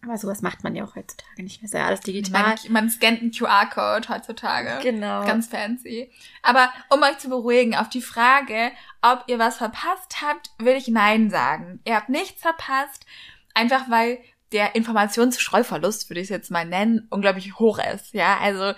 Aber 0.03 0.17
sowas 0.17 0.41
macht 0.41 0.63
man 0.63 0.75
ja 0.75 0.83
auch 0.83 0.95
heutzutage 0.95 1.43
nicht 1.43 1.61
mehr. 1.61 1.65
Ist 1.65 1.73
ja 1.73 1.85
alles 1.85 1.99
digital. 1.99 2.41
Man, 2.41 2.57
man 2.69 2.89
scannt 2.89 3.21
einen 3.21 3.31
QR-Code 3.31 4.09
heutzutage. 4.09 4.79
Genau. 4.81 5.23
Ganz 5.25 5.47
fancy. 5.47 6.11
Aber 6.41 6.71
um 6.89 7.03
euch 7.03 7.19
zu 7.19 7.29
beruhigen, 7.29 7.75
auf 7.75 7.89
die 7.89 8.01
Frage, 8.01 8.71
ob 9.01 9.23
ihr 9.27 9.37
was 9.37 9.57
verpasst 9.57 10.21
habt, 10.21 10.49
will 10.57 10.75
ich 10.75 10.87
Nein 10.87 11.29
sagen. 11.29 11.81
Ihr 11.85 11.95
habt 11.95 12.09
nichts 12.09 12.41
verpasst, 12.41 13.05
einfach 13.53 13.89
weil 13.89 14.19
der 14.51 14.75
Informationsstreuverlust, 14.75 16.09
würde 16.09 16.19
ich 16.19 16.25
es 16.25 16.29
jetzt 16.29 16.51
mal 16.51 16.65
nennen, 16.65 17.07
unglaublich 17.09 17.59
hoch 17.59 17.79
ist. 17.93 18.13
Ja, 18.13 18.37
also 18.39 18.73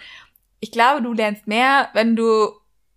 ich 0.59 0.71
glaube, 0.71 1.01
du 1.01 1.13
lernst 1.13 1.47
mehr, 1.47 1.89
wenn 1.93 2.15
du 2.15 2.51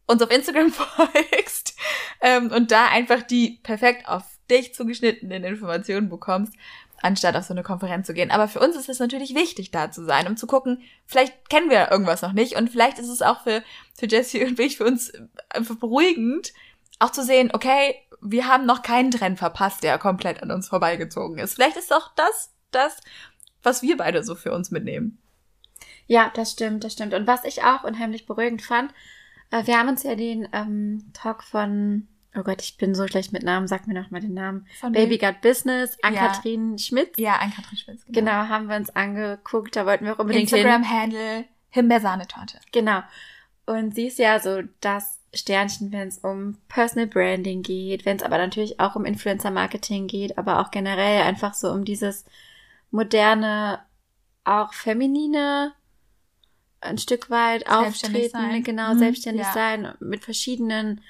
uns 0.06 0.22
auf 0.22 0.30
Instagram 0.30 0.72
folgst 0.72 1.78
ähm, 2.20 2.50
und 2.50 2.70
da 2.70 2.88
einfach 2.88 3.22
die 3.22 3.60
perfekt 3.62 4.08
auf 4.08 4.24
dich 4.50 4.74
zugeschnittenen 4.74 5.44
Informationen 5.44 6.08
bekommst, 6.08 6.52
anstatt 7.02 7.36
auf 7.36 7.44
so 7.44 7.54
eine 7.54 7.62
Konferenz 7.62 8.06
zu 8.06 8.14
gehen. 8.14 8.30
Aber 8.30 8.48
für 8.48 8.60
uns 8.60 8.76
ist 8.76 8.88
es 8.88 8.98
natürlich 8.98 9.34
wichtig, 9.34 9.70
da 9.70 9.90
zu 9.90 10.04
sein, 10.04 10.26
um 10.26 10.36
zu 10.36 10.46
gucken, 10.46 10.82
vielleicht 11.06 11.48
kennen 11.48 11.70
wir 11.70 11.90
irgendwas 11.90 12.22
noch 12.22 12.32
nicht 12.32 12.56
und 12.56 12.70
vielleicht 12.70 12.98
ist 12.98 13.08
es 13.08 13.22
auch 13.22 13.42
für, 13.42 13.62
für 13.94 14.06
Jesse 14.06 14.44
und 14.44 14.58
mich, 14.58 14.76
für 14.76 14.84
uns 14.84 15.12
einfach 15.50 15.76
beruhigend, 15.76 16.52
auch 16.98 17.10
zu 17.10 17.22
sehen, 17.22 17.50
okay, 17.52 17.94
wir 18.20 18.48
haben 18.48 18.66
noch 18.66 18.82
keinen 18.82 19.10
Trend 19.10 19.38
verpasst, 19.38 19.82
der 19.82 19.98
komplett 19.98 20.42
an 20.42 20.50
uns 20.50 20.68
vorbeigezogen 20.68 21.38
ist. 21.38 21.54
Vielleicht 21.54 21.76
ist 21.76 21.90
doch 21.90 22.14
das, 22.14 22.52
das, 22.70 23.00
was 23.62 23.82
wir 23.82 23.96
beide 23.96 24.22
so 24.24 24.34
für 24.34 24.52
uns 24.52 24.70
mitnehmen. 24.70 25.18
Ja, 26.06 26.30
das 26.34 26.52
stimmt, 26.52 26.84
das 26.84 26.92
stimmt. 26.92 27.14
Und 27.14 27.26
was 27.26 27.44
ich 27.44 27.64
auch 27.64 27.84
unheimlich 27.84 28.26
beruhigend 28.26 28.62
fand, 28.62 28.92
äh, 29.50 29.66
wir 29.66 29.78
haben 29.78 29.88
uns 29.88 30.02
ja 30.02 30.14
den 30.14 30.48
ähm, 30.52 31.10
Talk 31.12 31.42
von 31.42 32.08
Oh 32.36 32.42
Gott, 32.42 32.62
ich 32.62 32.76
bin 32.76 32.94
so 32.94 33.06
schlecht 33.06 33.32
mit 33.32 33.42
Namen. 33.42 33.66
Sag 33.66 33.86
mir 33.86 33.94
noch 33.94 34.10
mal 34.10 34.20
den 34.20 34.34
Namen. 34.34 34.66
Von 34.80 34.92
Baby 34.92 35.18
Got 35.18 35.40
Business, 35.40 35.96
Ann-Kathrin 36.02 36.72
ja. 36.72 36.78
Schmitz. 36.78 37.16
Ja, 37.16 37.36
Ann-Kathrin 37.36 37.78
Schmitz. 37.78 38.04
Genau. 38.04 38.18
genau, 38.18 38.48
haben 38.48 38.68
wir 38.68 38.76
uns 38.76 38.90
angeguckt. 38.90 39.74
Da 39.76 39.86
wollten 39.86 40.04
wir 40.04 40.14
auch 40.14 40.18
unbedingt 40.18 40.52
Instagram-Handle 40.52 41.44
Himbeersahnetorte. 41.70 42.58
Genau. 42.72 43.00
Und 43.66 43.94
sie 43.94 44.06
ist 44.06 44.18
ja 44.18 44.38
so 44.38 44.62
das 44.80 45.18
Sternchen, 45.34 45.92
wenn 45.92 46.08
es 46.08 46.18
um 46.18 46.58
Personal 46.68 47.06
Branding 47.06 47.62
geht, 47.62 48.06
wenn 48.06 48.16
es 48.16 48.22
aber 48.22 48.38
natürlich 48.38 48.80
auch 48.80 48.96
um 48.96 49.04
Influencer-Marketing 49.04 50.06
geht, 50.06 50.38
aber 50.38 50.60
auch 50.60 50.70
generell 50.70 51.22
einfach 51.22 51.54
so 51.54 51.70
um 51.70 51.84
dieses 51.84 52.24
moderne, 52.90 53.80
auch 54.44 54.72
feminine 54.72 55.72
ein 56.80 56.98
Stück 56.98 57.30
weit 57.30 57.68
auftreten, 57.68 58.30
sein. 58.30 58.62
genau, 58.62 58.94
mhm. 58.94 58.98
selbstständig 58.98 59.46
ja. 59.46 59.52
sein, 59.52 59.94
mit 60.00 60.24
verschiedenen 60.24 61.00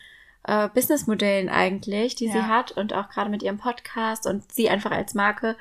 äh, 0.46 0.68
Businessmodellen 0.68 1.48
eigentlich, 1.48 2.14
die 2.14 2.26
ja. 2.26 2.32
sie 2.32 2.42
hat 2.42 2.72
und 2.72 2.94
auch 2.94 3.08
gerade 3.08 3.30
mit 3.30 3.42
ihrem 3.42 3.58
Podcast 3.58 4.26
und 4.26 4.50
sie 4.52 4.70
einfach 4.70 4.92
als 4.92 5.14
Marke, 5.14 5.56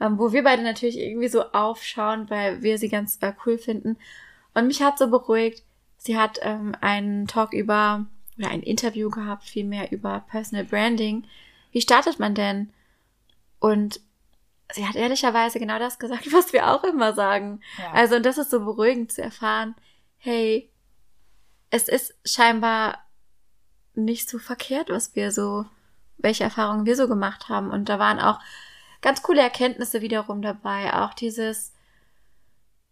ähm, 0.00 0.18
wo 0.18 0.32
wir 0.32 0.44
beide 0.44 0.62
natürlich 0.62 0.98
irgendwie 0.98 1.28
so 1.28 1.44
aufschauen, 1.52 2.30
weil 2.30 2.62
wir 2.62 2.78
sie 2.78 2.88
ganz 2.88 3.18
äh, 3.20 3.32
cool 3.44 3.58
finden. 3.58 3.96
Und 4.54 4.66
mich 4.66 4.82
hat 4.82 4.98
so 4.98 5.08
beruhigt, 5.08 5.64
sie 5.96 6.16
hat 6.16 6.38
ähm, 6.42 6.74
einen 6.80 7.26
Talk 7.26 7.52
über 7.52 8.06
oder 8.38 8.50
ein 8.50 8.62
Interview 8.62 9.10
gehabt, 9.10 9.44
vielmehr 9.44 9.90
über 9.90 10.24
Personal 10.28 10.64
Branding. 10.64 11.26
Wie 11.72 11.80
startet 11.80 12.20
man 12.20 12.34
denn? 12.34 12.72
Und 13.58 14.00
sie 14.72 14.86
hat 14.86 14.94
ehrlicherweise 14.94 15.58
genau 15.58 15.80
das 15.80 15.98
gesagt, 15.98 16.32
was 16.32 16.52
wir 16.52 16.70
auch 16.70 16.84
immer 16.84 17.12
sagen. 17.14 17.60
Ja. 17.78 17.92
Also, 17.92 18.16
und 18.16 18.24
das 18.24 18.38
ist 18.38 18.50
so 18.50 18.64
beruhigend 18.64 19.10
zu 19.10 19.22
erfahren, 19.22 19.74
hey, 20.18 20.70
es 21.70 21.88
ist 21.88 22.14
scheinbar 22.24 23.04
nicht 24.04 24.28
so 24.28 24.38
verkehrt, 24.38 24.90
was 24.90 25.14
wir 25.14 25.32
so, 25.32 25.66
welche 26.18 26.44
Erfahrungen 26.44 26.86
wir 26.86 26.96
so 26.96 27.08
gemacht 27.08 27.48
haben. 27.48 27.70
Und 27.70 27.88
da 27.88 27.98
waren 27.98 28.18
auch 28.18 28.40
ganz 29.00 29.22
coole 29.22 29.40
Erkenntnisse 29.40 30.00
wiederum 30.00 30.42
dabei. 30.42 30.94
Auch 30.94 31.14
dieses, 31.14 31.72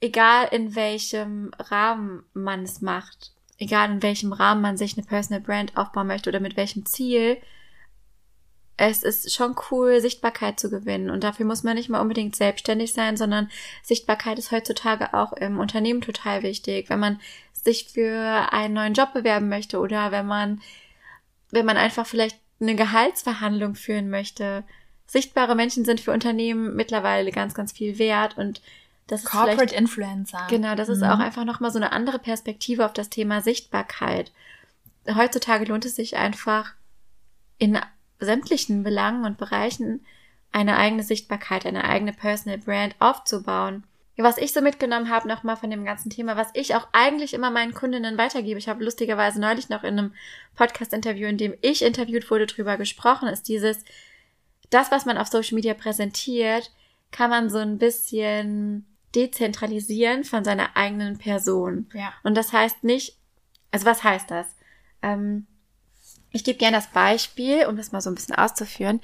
egal 0.00 0.48
in 0.50 0.74
welchem 0.74 1.52
Rahmen 1.58 2.24
man 2.34 2.62
es 2.62 2.80
macht, 2.80 3.32
egal 3.58 3.90
in 3.90 4.02
welchem 4.02 4.32
Rahmen 4.32 4.60
man 4.60 4.76
sich 4.76 4.96
eine 4.96 5.06
Personal 5.06 5.40
Brand 5.40 5.76
aufbauen 5.76 6.06
möchte 6.06 6.30
oder 6.30 6.40
mit 6.40 6.56
welchem 6.56 6.86
Ziel, 6.86 7.38
es 8.78 9.02
ist 9.02 9.34
schon 9.34 9.56
cool, 9.70 10.00
Sichtbarkeit 10.00 10.60
zu 10.60 10.68
gewinnen. 10.68 11.08
Und 11.08 11.24
dafür 11.24 11.46
muss 11.46 11.62
man 11.62 11.76
nicht 11.76 11.88
mal 11.88 12.00
unbedingt 12.00 12.36
selbstständig 12.36 12.92
sein, 12.92 13.16
sondern 13.16 13.50
Sichtbarkeit 13.82 14.38
ist 14.38 14.52
heutzutage 14.52 15.14
auch 15.14 15.32
im 15.32 15.58
Unternehmen 15.58 16.02
total 16.02 16.42
wichtig. 16.42 16.90
Wenn 16.90 17.00
man 17.00 17.20
sich 17.52 17.88
für 17.88 18.52
einen 18.52 18.74
neuen 18.74 18.94
Job 18.94 19.14
bewerben 19.14 19.48
möchte 19.48 19.78
oder 19.78 20.12
wenn 20.12 20.26
man, 20.26 20.60
wenn 21.56 21.66
man 21.66 21.76
einfach 21.76 22.06
vielleicht 22.06 22.38
eine 22.60 22.76
Gehaltsverhandlung 22.76 23.74
führen 23.74 24.10
möchte. 24.10 24.64
Sichtbare 25.06 25.54
Menschen 25.54 25.84
sind 25.84 26.00
für 26.00 26.12
Unternehmen 26.12 26.76
mittlerweile 26.76 27.32
ganz, 27.32 27.54
ganz 27.54 27.72
viel 27.72 27.98
wert 27.98 28.36
und 28.36 28.60
das 29.06 29.22
ist 29.22 29.30
Corporate 29.30 29.74
Influencer. 29.74 30.46
Genau, 30.50 30.74
das 30.74 30.88
ist 30.88 30.98
mhm. 30.98 31.04
auch 31.04 31.18
einfach 31.18 31.44
nochmal 31.44 31.70
so 31.70 31.78
eine 31.78 31.92
andere 31.92 32.18
Perspektive 32.18 32.84
auf 32.84 32.92
das 32.92 33.08
Thema 33.08 33.40
Sichtbarkeit. 33.40 34.32
Heutzutage 35.08 35.64
lohnt 35.64 35.84
es 35.84 35.96
sich 35.96 36.16
einfach 36.16 36.74
in 37.58 37.78
sämtlichen 38.18 38.82
Belangen 38.82 39.24
und 39.24 39.38
Bereichen 39.38 40.04
eine 40.52 40.76
eigene 40.76 41.02
Sichtbarkeit, 41.02 41.66
eine 41.66 41.84
eigene 41.84 42.12
Personal 42.12 42.58
Brand 42.58 42.96
aufzubauen. 42.98 43.84
Was 44.18 44.38
ich 44.38 44.52
so 44.52 44.62
mitgenommen 44.62 45.10
habe 45.10 45.28
nochmal 45.28 45.56
von 45.56 45.70
dem 45.70 45.84
ganzen 45.84 46.08
Thema, 46.08 46.36
was 46.36 46.48
ich 46.54 46.74
auch 46.74 46.88
eigentlich 46.92 47.34
immer 47.34 47.50
meinen 47.50 47.74
Kundinnen 47.74 48.16
weitergebe, 48.16 48.58
ich 48.58 48.68
habe 48.68 48.82
lustigerweise 48.82 49.40
neulich 49.40 49.68
noch 49.68 49.84
in 49.84 49.98
einem 49.98 50.14
Podcast-Interview, 50.54 51.28
in 51.28 51.36
dem 51.36 51.54
ich 51.60 51.82
interviewt 51.82 52.30
wurde, 52.30 52.46
drüber 52.46 52.78
gesprochen, 52.78 53.28
ist 53.28 53.48
dieses, 53.48 53.84
das, 54.70 54.90
was 54.90 55.04
man 55.04 55.18
auf 55.18 55.28
Social 55.28 55.54
Media 55.54 55.74
präsentiert, 55.74 56.72
kann 57.10 57.28
man 57.28 57.50
so 57.50 57.58
ein 57.58 57.78
bisschen 57.78 58.86
dezentralisieren 59.14 60.24
von 60.24 60.44
seiner 60.44 60.76
eigenen 60.76 61.18
Person. 61.18 61.88
Ja. 61.92 62.12
Und 62.22 62.36
das 62.36 62.52
heißt 62.52 62.84
nicht, 62.84 63.18
also 63.70 63.84
was 63.84 64.02
heißt 64.02 64.30
das? 64.30 64.46
Ähm, 65.02 65.46
ich 66.30 66.44
gebe 66.44 66.58
gerne 66.58 66.76
das 66.76 66.88
Beispiel, 66.88 67.66
um 67.66 67.76
das 67.76 67.92
mal 67.92 68.00
so 68.00 68.10
ein 68.10 68.14
bisschen 68.14 68.34
auszuführen. 68.34 69.00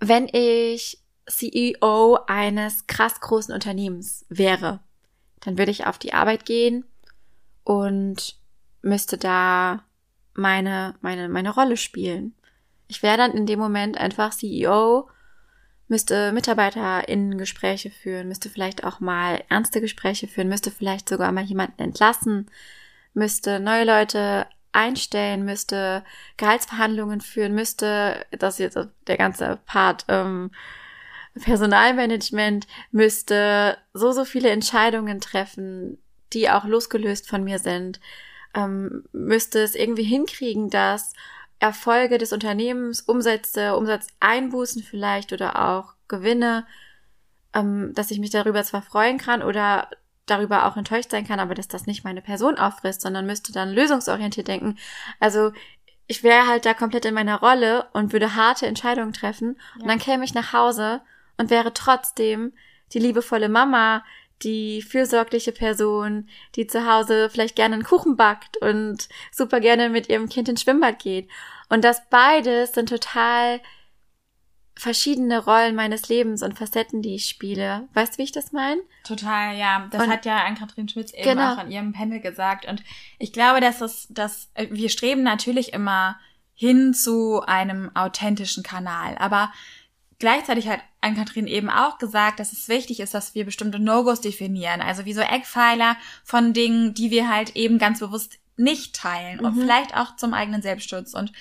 Wenn 0.00 0.28
ich 0.28 0.98
CEO 1.26 2.18
eines 2.26 2.86
krass 2.86 3.20
großen 3.20 3.54
Unternehmens 3.54 4.26
wäre, 4.28 4.80
dann 5.40 5.58
würde 5.58 5.70
ich 5.70 5.86
auf 5.86 5.98
die 5.98 6.14
Arbeit 6.14 6.44
gehen 6.44 6.84
und 7.64 8.36
müsste 8.82 9.16
da 9.18 9.84
meine, 10.34 10.94
meine, 11.00 11.28
meine 11.28 11.50
Rolle 11.50 11.76
spielen. 11.76 12.34
Ich 12.88 13.02
wäre 13.02 13.16
dann 13.16 13.32
in 13.32 13.46
dem 13.46 13.58
Moment 13.58 13.98
einfach 13.98 14.34
CEO, 14.34 15.08
müsste 15.88 16.32
MitarbeiterInnen-Gespräche 16.32 17.90
führen, 17.90 18.28
müsste 18.28 18.50
vielleicht 18.50 18.84
auch 18.84 19.00
mal 19.00 19.42
ernste 19.48 19.80
Gespräche 19.80 20.28
führen, 20.28 20.48
müsste 20.48 20.70
vielleicht 20.70 21.08
sogar 21.08 21.32
mal 21.32 21.44
jemanden 21.44 21.80
entlassen, 21.80 22.50
müsste 23.14 23.60
neue 23.60 23.84
Leute 23.84 24.46
einstellen 24.72 25.44
müsste, 25.44 26.04
Gehaltsverhandlungen 26.36 27.20
führen 27.20 27.54
müsste, 27.54 28.26
das 28.32 28.54
ist 28.54 28.74
jetzt 28.74 28.88
der 29.06 29.16
ganze 29.16 29.60
Part 29.66 30.04
ähm, 30.08 30.50
Personalmanagement, 31.42 32.66
müsste 32.90 33.78
so, 33.92 34.12
so 34.12 34.24
viele 34.24 34.50
Entscheidungen 34.50 35.20
treffen, 35.20 35.98
die 36.32 36.50
auch 36.50 36.64
losgelöst 36.64 37.28
von 37.28 37.44
mir 37.44 37.58
sind, 37.58 38.00
ähm, 38.54 39.04
müsste 39.12 39.60
es 39.60 39.74
irgendwie 39.74 40.04
hinkriegen, 40.04 40.70
dass 40.70 41.12
Erfolge 41.58 42.18
des 42.18 42.32
Unternehmens, 42.32 43.00
Umsätze, 43.00 43.76
Umsatzeinbußen 43.76 44.82
vielleicht 44.82 45.32
oder 45.32 45.68
auch 45.68 45.94
Gewinne, 46.08 46.66
ähm, 47.52 47.92
dass 47.94 48.10
ich 48.10 48.18
mich 48.18 48.30
darüber 48.30 48.62
zwar 48.62 48.82
freuen 48.82 49.18
kann 49.18 49.42
oder 49.42 49.88
darüber 50.26 50.66
auch 50.66 50.76
enttäuscht 50.76 51.10
sein 51.10 51.26
kann, 51.26 51.40
aber 51.40 51.54
dass 51.54 51.68
das 51.68 51.86
nicht 51.86 52.04
meine 52.04 52.22
Person 52.22 52.58
auffrisst, 52.58 53.02
sondern 53.02 53.26
müsste 53.26 53.52
dann 53.52 53.72
lösungsorientiert 53.72 54.48
denken. 54.48 54.78
Also 55.20 55.52
ich 56.06 56.22
wäre 56.22 56.46
halt 56.46 56.66
da 56.66 56.74
komplett 56.74 57.04
in 57.04 57.14
meiner 57.14 57.40
Rolle 57.40 57.88
und 57.92 58.12
würde 58.12 58.34
harte 58.34 58.66
Entscheidungen 58.66 59.12
treffen 59.12 59.56
ja. 59.76 59.82
und 59.82 59.88
dann 59.88 59.98
käme 59.98 60.24
ich 60.24 60.34
nach 60.34 60.52
Hause 60.52 61.00
und 61.36 61.50
wäre 61.50 61.72
trotzdem 61.72 62.52
die 62.92 62.98
liebevolle 62.98 63.48
Mama, 63.48 64.04
die 64.42 64.82
fürsorgliche 64.82 65.52
Person, 65.52 66.28
die 66.54 66.66
zu 66.66 66.86
Hause 66.86 67.30
vielleicht 67.30 67.56
gerne 67.56 67.74
einen 67.74 67.84
Kuchen 67.84 68.16
backt 68.16 68.56
und 68.58 69.08
super 69.32 69.60
gerne 69.60 69.88
mit 69.88 70.08
ihrem 70.08 70.28
Kind 70.28 70.48
ins 70.48 70.62
Schwimmbad 70.62 70.98
geht. 70.98 71.28
Und 71.68 71.84
das 71.84 72.08
beides 72.10 72.72
sind 72.72 72.88
total 72.88 73.60
verschiedene 74.76 75.38
Rollen 75.38 75.76
meines 75.76 76.08
Lebens 76.08 76.42
und 76.42 76.58
Facetten, 76.58 77.00
die 77.00 77.14
ich 77.14 77.26
spiele. 77.26 77.88
Weißt 77.94 78.14
du, 78.14 78.18
wie 78.18 78.24
ich 78.24 78.32
das 78.32 78.52
meine? 78.52 78.80
Total, 79.04 79.56
ja. 79.56 79.88
Das 79.90 80.02
und, 80.02 80.10
hat 80.10 80.26
ja 80.26 80.44
Ann-Kathrin 80.44 80.88
Schmitz 80.88 81.12
eben 81.12 81.22
genau. 81.22 81.54
auch 81.54 81.58
an 81.58 81.70
ihrem 81.70 81.92
Panel 81.92 82.20
gesagt. 82.20 82.66
Und 82.66 82.82
ich 83.18 83.32
glaube, 83.32 83.60
dass 83.60 83.80
es, 83.80 84.08
dass 84.10 84.50
äh, 84.54 84.66
wir 84.70 84.88
streben 84.88 85.22
natürlich 85.22 85.72
immer 85.72 86.18
hin 86.54 86.92
zu 86.92 87.42
einem 87.42 87.94
authentischen 87.94 88.62
Kanal. 88.62 89.16
Aber 89.18 89.52
gleichzeitig 90.18 90.68
hat 90.68 90.80
Ann-Kathrin 91.00 91.46
eben 91.46 91.70
auch 91.70 91.98
gesagt, 91.98 92.40
dass 92.40 92.52
es 92.52 92.68
wichtig 92.68 93.00
ist, 93.00 93.14
dass 93.14 93.34
wir 93.34 93.44
bestimmte 93.44 93.78
No-Gos 93.78 94.20
definieren. 94.20 94.80
Also 94.80 95.04
wie 95.04 95.14
so 95.14 95.20
Eckpfeiler 95.20 95.96
von 96.24 96.52
Dingen, 96.52 96.94
die 96.94 97.10
wir 97.10 97.28
halt 97.28 97.56
eben 97.56 97.78
ganz 97.78 98.00
bewusst 98.00 98.38
nicht 98.56 98.94
teilen 98.94 99.38
mhm. 99.38 99.44
und 99.44 99.60
vielleicht 99.60 99.96
auch 99.96 100.16
zum 100.16 100.34
eigenen 100.34 100.62
Selbstschutz. 100.62 101.14
Und 101.14 101.32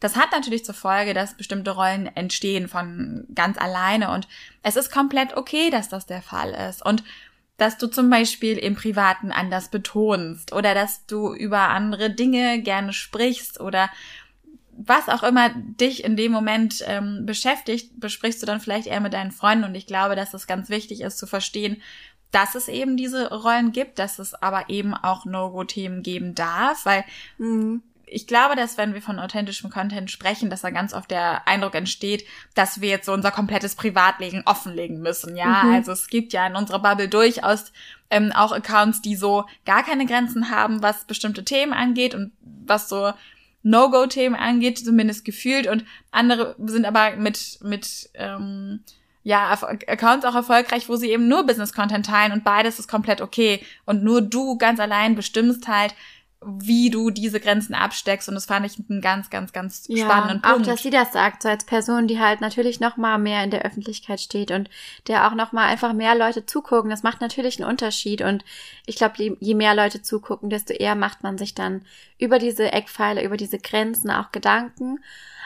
das 0.00 0.16
hat 0.16 0.32
natürlich 0.32 0.64
zur 0.64 0.74
Folge, 0.74 1.14
dass 1.14 1.36
bestimmte 1.36 1.70
Rollen 1.72 2.06
entstehen 2.16 2.68
von 2.68 3.26
ganz 3.34 3.56
alleine 3.58 4.10
und 4.10 4.26
es 4.62 4.76
ist 4.76 4.90
komplett 4.90 5.36
okay, 5.36 5.70
dass 5.70 5.88
das 5.88 6.06
der 6.06 6.22
Fall 6.22 6.50
ist 6.68 6.84
und 6.84 7.04
dass 7.56 7.78
du 7.78 7.86
zum 7.86 8.10
Beispiel 8.10 8.58
im 8.58 8.74
Privaten 8.74 9.30
anders 9.30 9.68
betonst 9.68 10.52
oder 10.52 10.74
dass 10.74 11.06
du 11.06 11.32
über 11.32 11.68
andere 11.68 12.10
Dinge 12.10 12.60
gerne 12.62 12.92
sprichst 12.92 13.60
oder 13.60 13.88
was 14.76 15.08
auch 15.08 15.22
immer 15.22 15.50
dich 15.50 16.02
in 16.02 16.16
dem 16.16 16.32
Moment 16.32 16.82
ähm, 16.86 17.24
beschäftigt, 17.26 18.00
besprichst 18.00 18.42
du 18.42 18.46
dann 18.46 18.60
vielleicht 18.60 18.86
eher 18.86 19.00
mit 19.00 19.12
deinen 19.12 19.30
Freunden 19.30 19.64
und 19.64 19.74
ich 19.74 19.86
glaube, 19.86 20.16
dass 20.16 20.34
es 20.34 20.46
ganz 20.46 20.70
wichtig 20.70 21.02
ist 21.02 21.18
zu 21.18 21.26
verstehen, 21.26 21.82
dass 22.30 22.54
es 22.54 22.68
eben 22.68 22.96
diese 22.96 23.32
Rollen 23.32 23.72
gibt, 23.72 23.98
dass 23.98 24.18
es 24.18 24.34
aber 24.34 24.70
eben 24.70 24.94
auch 24.94 25.26
No-Go-Themen 25.26 26.02
geben 26.02 26.34
darf, 26.34 26.86
weil 26.86 27.04
mhm 27.38 27.82
ich 28.12 28.26
glaube, 28.26 28.56
dass 28.56 28.76
wenn 28.76 28.94
wir 28.94 29.02
von 29.02 29.18
authentischem 29.18 29.70
Content 29.70 30.10
sprechen, 30.10 30.50
dass 30.50 30.60
da 30.60 30.70
ganz 30.70 30.92
oft 30.92 31.10
der 31.10 31.46
Eindruck 31.48 31.74
entsteht, 31.74 32.26
dass 32.54 32.80
wir 32.80 32.90
jetzt 32.90 33.06
so 33.06 33.12
unser 33.12 33.30
komplettes 33.30 33.74
Privatleben 33.74 34.42
offenlegen 34.44 35.00
müssen. 35.00 35.36
Ja, 35.36 35.64
mhm. 35.64 35.74
also 35.74 35.92
es 35.92 36.08
gibt 36.08 36.32
ja 36.32 36.46
in 36.46 36.56
unserer 36.56 36.80
Bubble 36.80 37.08
durchaus 37.08 37.72
ähm, 38.10 38.32
auch 38.32 38.52
Accounts, 38.52 39.00
die 39.00 39.16
so 39.16 39.46
gar 39.64 39.82
keine 39.82 40.06
Grenzen 40.06 40.50
haben, 40.50 40.82
was 40.82 41.04
bestimmte 41.04 41.44
Themen 41.44 41.72
angeht 41.72 42.14
und 42.14 42.32
was 42.42 42.88
so 42.88 43.12
No-Go-Themen 43.62 44.36
angeht, 44.36 44.78
zumindest 44.78 45.24
gefühlt. 45.24 45.66
Und 45.66 45.84
andere 46.10 46.56
sind 46.58 46.84
aber 46.84 47.16
mit, 47.16 47.58
mit 47.62 48.10
ähm, 48.14 48.80
ja, 49.24 49.50
Accounts 49.86 50.24
auch 50.24 50.34
erfolgreich, 50.34 50.88
wo 50.88 50.96
sie 50.96 51.10
eben 51.10 51.28
nur 51.28 51.46
Business-Content 51.46 52.06
teilen 52.06 52.32
und 52.32 52.44
beides 52.44 52.78
ist 52.78 52.88
komplett 52.88 53.20
okay. 53.20 53.64
Und 53.84 54.02
nur 54.02 54.20
du 54.20 54.58
ganz 54.58 54.80
allein 54.80 55.14
bestimmst 55.14 55.68
halt, 55.68 55.94
wie 56.44 56.90
du 56.90 57.10
diese 57.10 57.40
Grenzen 57.40 57.74
absteckst 57.74 58.28
und 58.28 58.34
das 58.34 58.46
fand 58.46 58.66
ich 58.66 58.78
einen 58.88 59.00
ganz, 59.00 59.30
ganz, 59.30 59.52
ganz 59.52 59.84
ja, 59.88 60.04
spannenden 60.04 60.42
Punkt. 60.42 60.60
Auch, 60.60 60.72
dass 60.72 60.82
sie 60.82 60.90
das 60.90 61.12
sagt, 61.12 61.42
so 61.42 61.48
als 61.48 61.64
Person, 61.64 62.06
die 62.06 62.20
halt 62.20 62.40
natürlich 62.40 62.80
noch 62.80 62.96
mal 62.96 63.18
mehr 63.18 63.44
in 63.44 63.50
der 63.50 63.62
Öffentlichkeit 63.62 64.20
steht 64.20 64.50
und 64.50 64.68
der 65.08 65.26
auch 65.26 65.34
noch 65.34 65.52
mal 65.52 65.66
einfach 65.66 65.92
mehr 65.92 66.14
Leute 66.14 66.46
zugucken, 66.46 66.90
das 66.90 67.02
macht 67.02 67.20
natürlich 67.20 67.60
einen 67.60 67.70
Unterschied 67.70 68.22
und 68.22 68.44
ich 68.86 68.96
glaube, 68.96 69.36
je 69.38 69.54
mehr 69.54 69.74
Leute 69.74 70.02
zugucken, 70.02 70.50
desto 70.50 70.72
eher 70.72 70.94
macht 70.94 71.22
man 71.22 71.38
sich 71.38 71.54
dann 71.54 71.84
über 72.18 72.38
diese 72.38 72.72
Eckpfeile, 72.72 73.22
über 73.22 73.36
diese 73.36 73.58
Grenzen 73.58 74.10
auch 74.10 74.32
Gedanken. 74.32 74.98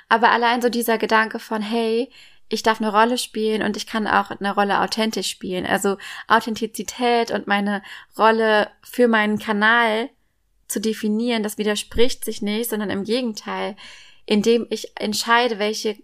Aber 0.08 0.30
allein 0.30 0.62
so 0.62 0.68
dieser 0.68 0.98
Gedanke 0.98 1.38
von, 1.38 1.62
hey, 1.62 2.10
ich 2.48 2.62
darf 2.62 2.80
eine 2.80 2.92
Rolle 2.92 3.18
spielen 3.18 3.62
und 3.62 3.76
ich 3.76 3.86
kann 3.86 4.06
auch 4.06 4.30
eine 4.30 4.54
Rolle 4.54 4.80
authentisch 4.80 5.28
spielen. 5.28 5.66
Also 5.66 5.96
Authentizität 6.28 7.30
und 7.30 7.46
meine 7.46 7.82
Rolle 8.16 8.70
für 8.82 9.08
meinen 9.08 9.38
Kanal 9.38 10.10
zu 10.68 10.80
definieren, 10.80 11.42
das 11.42 11.58
widerspricht 11.58 12.24
sich 12.24 12.42
nicht, 12.42 12.70
sondern 12.70 12.90
im 12.90 13.04
Gegenteil, 13.04 13.76
indem 14.24 14.66
ich 14.70 14.92
entscheide, 14.98 15.58
welche 15.58 15.96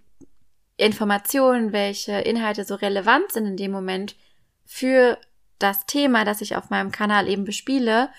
Informationen, 0.76 1.72
welche 1.72 2.12
Inhalte 2.12 2.64
so 2.64 2.74
relevant 2.74 3.32
sind 3.32 3.46
in 3.46 3.56
dem 3.56 3.72
Moment 3.72 4.16
für 4.64 5.18
das 5.58 5.86
Thema, 5.86 6.24
das 6.24 6.40
ich 6.40 6.56
auf 6.56 6.70
meinem 6.70 6.92
Kanal 6.92 7.28
eben 7.28 7.44
bespiele, 7.44 8.10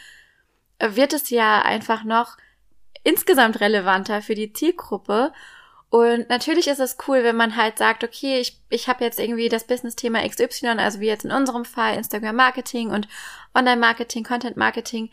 wird 0.79 1.13
es 1.13 1.29
ja 1.29 1.61
einfach 1.61 2.03
noch 2.03 2.37
insgesamt 3.03 3.59
relevanter 3.59 4.21
für 4.21 4.35
die 4.35 4.53
Zielgruppe. 4.53 5.33
Und 5.89 6.29
natürlich 6.29 6.67
ist 6.67 6.79
es 6.79 6.97
cool, 7.07 7.23
wenn 7.23 7.35
man 7.35 7.55
halt 7.55 7.77
sagt, 7.77 8.03
okay, 8.03 8.39
ich, 8.39 8.59
ich 8.69 8.87
habe 8.87 9.03
jetzt 9.03 9.19
irgendwie 9.19 9.49
das 9.49 9.67
Business-Thema 9.67 10.27
XY, 10.27 10.69
also 10.79 10.99
wie 10.99 11.07
jetzt 11.07 11.25
in 11.25 11.31
unserem 11.31 11.65
Fall 11.65 11.97
Instagram-Marketing 11.97 12.89
und 12.89 13.07
Online-Marketing, 13.53 14.23
Content-Marketing. 14.23 15.11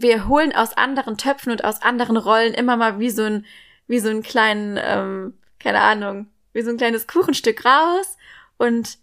Wir 0.00 0.28
holen 0.28 0.54
aus 0.54 0.76
anderen 0.76 1.18
Töpfen 1.18 1.52
und 1.52 1.64
aus 1.64 1.82
anderen 1.82 2.16
Rollen 2.16 2.54
immer 2.54 2.76
mal 2.76 2.98
wie 2.98 3.10
so 3.10 3.22
ein, 3.22 3.46
wie 3.86 3.98
so 3.98 4.08
einen 4.08 4.22
kleinen, 4.22 4.78
ähm, 4.82 5.38
keine 5.58 5.80
Ahnung, 5.80 6.28
wie 6.52 6.62
so 6.62 6.70
ein 6.70 6.78
kleines 6.78 7.06
Kuchenstück 7.06 7.64
raus 7.64 8.16
und 8.56 8.98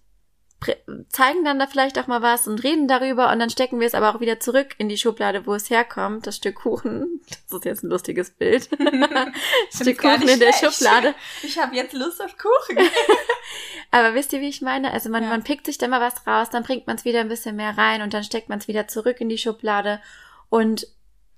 zeigen 1.09 1.45
dann 1.45 1.59
da 1.59 1.67
vielleicht 1.67 1.99
auch 1.99 2.07
mal 2.07 2.23
was 2.23 2.47
und 2.47 2.63
reden 2.63 2.87
darüber 2.87 3.31
und 3.31 3.37
dann 3.37 3.51
stecken 3.51 3.79
wir 3.79 3.85
es 3.85 3.93
aber 3.93 4.15
auch 4.15 4.21
wieder 4.21 4.39
zurück 4.39 4.73
in 4.79 4.89
die 4.89 4.97
Schublade, 4.97 5.45
wo 5.45 5.53
es 5.53 5.69
herkommt, 5.69 6.25
das 6.25 6.37
Stück 6.37 6.55
Kuchen. 6.55 7.21
Das 7.29 7.59
ist 7.59 7.65
jetzt 7.65 7.83
ein 7.83 7.89
lustiges 7.89 8.31
Bild. 8.31 8.63
Stück 9.73 9.99
Kuchen 9.99 10.27
in 10.27 10.39
der 10.39 10.53
Schublade. 10.53 11.13
Ich 11.43 11.59
habe 11.59 11.75
jetzt 11.75 11.93
Lust 11.93 12.23
auf 12.23 12.35
Kuchen. 12.37 12.77
aber 13.91 14.15
wisst 14.15 14.33
ihr, 14.33 14.41
wie 14.41 14.49
ich 14.49 14.63
meine? 14.63 14.91
Also 14.91 15.09
man, 15.09 15.23
ja. 15.23 15.29
man 15.29 15.43
pickt 15.43 15.67
sich 15.67 15.77
da 15.77 15.87
mal 15.87 16.01
was 16.01 16.25
raus, 16.25 16.49
dann 16.49 16.63
bringt 16.63 16.87
man 16.87 16.95
es 16.95 17.05
wieder 17.05 17.19
ein 17.19 17.29
bisschen 17.29 17.55
mehr 17.55 17.77
rein 17.77 18.01
und 18.01 18.15
dann 18.15 18.23
steckt 18.23 18.49
man 18.49 18.57
es 18.57 18.67
wieder 18.67 18.87
zurück 18.87 19.21
in 19.21 19.29
die 19.29 19.37
Schublade 19.37 20.01
und 20.49 20.87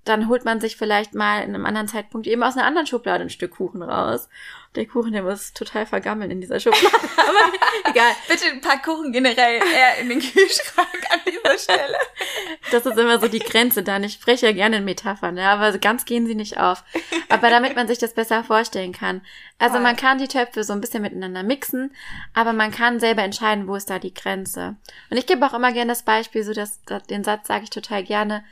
dann 0.09 0.27
holt 0.27 0.43
man 0.43 0.59
sich 0.59 0.75
vielleicht 0.75 1.13
mal 1.13 1.43
in 1.43 1.53
einem 1.53 1.65
anderen 1.65 1.87
Zeitpunkt 1.87 2.25
eben 2.25 2.41
aus 2.41 2.57
einer 2.57 2.65
anderen 2.65 2.87
Schublade 2.87 3.23
ein 3.23 3.29
Stück 3.29 3.51
Kuchen 3.51 3.83
raus. 3.83 4.27
Der 4.75 4.87
Kuchen, 4.87 5.13
der 5.13 5.23
muss 5.23 5.53
total 5.53 5.85
vergammeln 5.85 6.31
in 6.31 6.41
dieser 6.41 6.59
Schublade. 6.59 6.87
Aber 7.17 7.91
egal. 7.91 8.11
Bitte 8.27 8.45
ein 8.45 8.61
paar 8.61 8.81
Kuchen 8.81 9.11
generell 9.11 9.61
eher 9.61 9.97
in 9.99 10.09
den 10.09 10.19
Kühlschrank 10.19 11.05
an 11.11 11.19
dieser 11.25 11.57
Stelle. 11.57 11.97
Das 12.71 12.85
ist 12.85 12.97
immer 12.97 13.19
so 13.19 13.27
die 13.27 13.39
Grenze 13.39 13.83
dann. 13.83 14.03
Ich 14.03 14.13
spreche 14.13 14.47
ja 14.47 14.51
gerne 14.51 14.77
in 14.77 14.85
Metaphern, 14.85 15.37
ja, 15.37 15.53
aber 15.53 15.77
ganz 15.77 16.05
gehen 16.05 16.25
sie 16.25 16.35
nicht 16.35 16.59
auf. 16.59 16.83
Aber 17.29 17.49
damit 17.49 17.75
man 17.75 17.87
sich 17.87 17.97
das 17.97 18.13
besser 18.13 18.43
vorstellen 18.43 18.93
kann. 18.93 19.21
Also 19.57 19.75
Voll. 19.75 19.83
man 19.83 19.95
kann 19.95 20.17
die 20.17 20.27
Töpfe 20.27 20.63
so 20.63 20.73
ein 20.73 20.81
bisschen 20.81 21.01
miteinander 21.01 21.43
mixen, 21.43 21.93
aber 22.33 22.53
man 22.53 22.71
kann 22.71 22.99
selber 22.99 23.23
entscheiden, 23.23 23.67
wo 23.67 23.75
ist 23.75 23.89
da 23.89 23.99
die 23.99 24.13
Grenze. 24.13 24.77
Und 25.09 25.17
ich 25.17 25.25
gebe 25.25 25.45
auch 25.45 25.53
immer 25.53 25.71
gerne 25.71 25.91
das 25.91 26.03
Beispiel, 26.03 26.43
so 26.43 26.53
dass, 26.53 26.81
den 27.09 27.23
Satz 27.23 27.47
sage 27.47 27.63
ich 27.65 27.69
total 27.69 28.03
gerne 28.03 28.43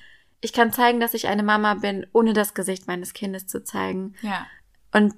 ich 0.41 0.54
kann 0.54 0.73
zeigen, 0.73 1.00
dass 1.00 1.13
ich 1.13 1.28
eine 1.28 1.43
Mama 1.43 1.76
bin, 1.76 2.06
ohne 2.13 2.34
das 2.34 2.54
Gesicht 2.54 2.88
meines 2.88 3.13
Kindes 3.13 3.47
zu 3.47 3.63
zeigen. 3.63 4.15
Ja. 4.21 4.45
Und 4.91 5.13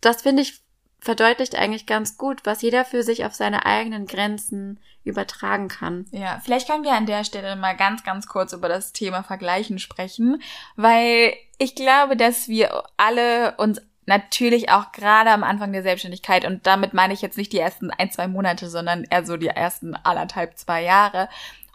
das 0.00 0.22
finde 0.22 0.42
ich 0.42 0.60
verdeutlicht 1.00 1.54
eigentlich 1.54 1.86
ganz 1.86 2.18
gut, 2.18 2.40
was 2.44 2.62
jeder 2.62 2.84
für 2.84 3.02
sich 3.02 3.24
auf 3.24 3.34
seine 3.34 3.66
eigenen 3.66 4.06
Grenzen 4.06 4.80
übertragen 5.04 5.68
kann. 5.68 6.06
Ja, 6.10 6.40
vielleicht 6.42 6.68
können 6.68 6.84
wir 6.84 6.92
an 6.92 7.06
der 7.06 7.24
Stelle 7.24 7.54
mal 7.56 7.76
ganz, 7.76 8.02
ganz 8.02 8.26
kurz 8.26 8.52
über 8.52 8.68
das 8.68 8.92
Thema 8.92 9.22
Vergleichen 9.22 9.78
sprechen, 9.78 10.42
weil 10.76 11.34
ich 11.58 11.74
glaube, 11.76 12.16
dass 12.16 12.48
wir 12.48 12.84
alle 12.96 13.54
uns 13.58 13.80
natürlich 14.06 14.70
auch 14.70 14.90
gerade 14.90 15.30
am 15.30 15.44
Anfang 15.44 15.72
der 15.72 15.82
Selbstständigkeit, 15.82 16.44
und 16.46 16.66
damit 16.66 16.94
meine 16.94 17.12
ich 17.12 17.20
jetzt 17.20 17.36
nicht 17.36 17.52
die 17.52 17.58
ersten 17.58 17.90
ein, 17.90 18.10
zwei 18.10 18.26
Monate, 18.26 18.68
sondern 18.68 19.04
eher 19.04 19.24
so 19.24 19.36
die 19.36 19.48
ersten 19.48 19.94
anderthalb, 19.94 20.56
zwei 20.56 20.82
Jahre, 20.82 21.28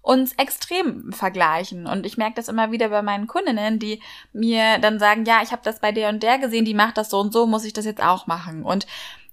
uns 0.03 0.33
extrem 0.33 1.13
vergleichen. 1.13 1.87
Und 1.87 2.05
ich 2.05 2.17
merke 2.17 2.35
das 2.35 2.49
immer 2.49 2.71
wieder 2.71 2.89
bei 2.89 3.01
meinen 3.01 3.25
Kundinnen, 3.25 3.79
die 3.79 4.01
mir 4.33 4.77
dann 4.79 4.99
sagen, 4.99 5.23
ja, 5.25 5.41
ich 5.41 5.51
habe 5.51 5.61
das 5.63 5.79
bei 5.79 5.91
der 5.91 6.09
und 6.09 6.21
der 6.21 6.37
gesehen, 6.37 6.65
die 6.65 6.73
macht 6.73 6.97
das 6.97 7.09
so 7.09 7.19
und 7.19 7.33
so, 7.33 7.47
muss 7.47 7.63
ich 7.63 7.73
das 7.73 7.85
jetzt 7.85 8.03
auch 8.03 8.27
machen. 8.27 8.63
Und 8.63 8.85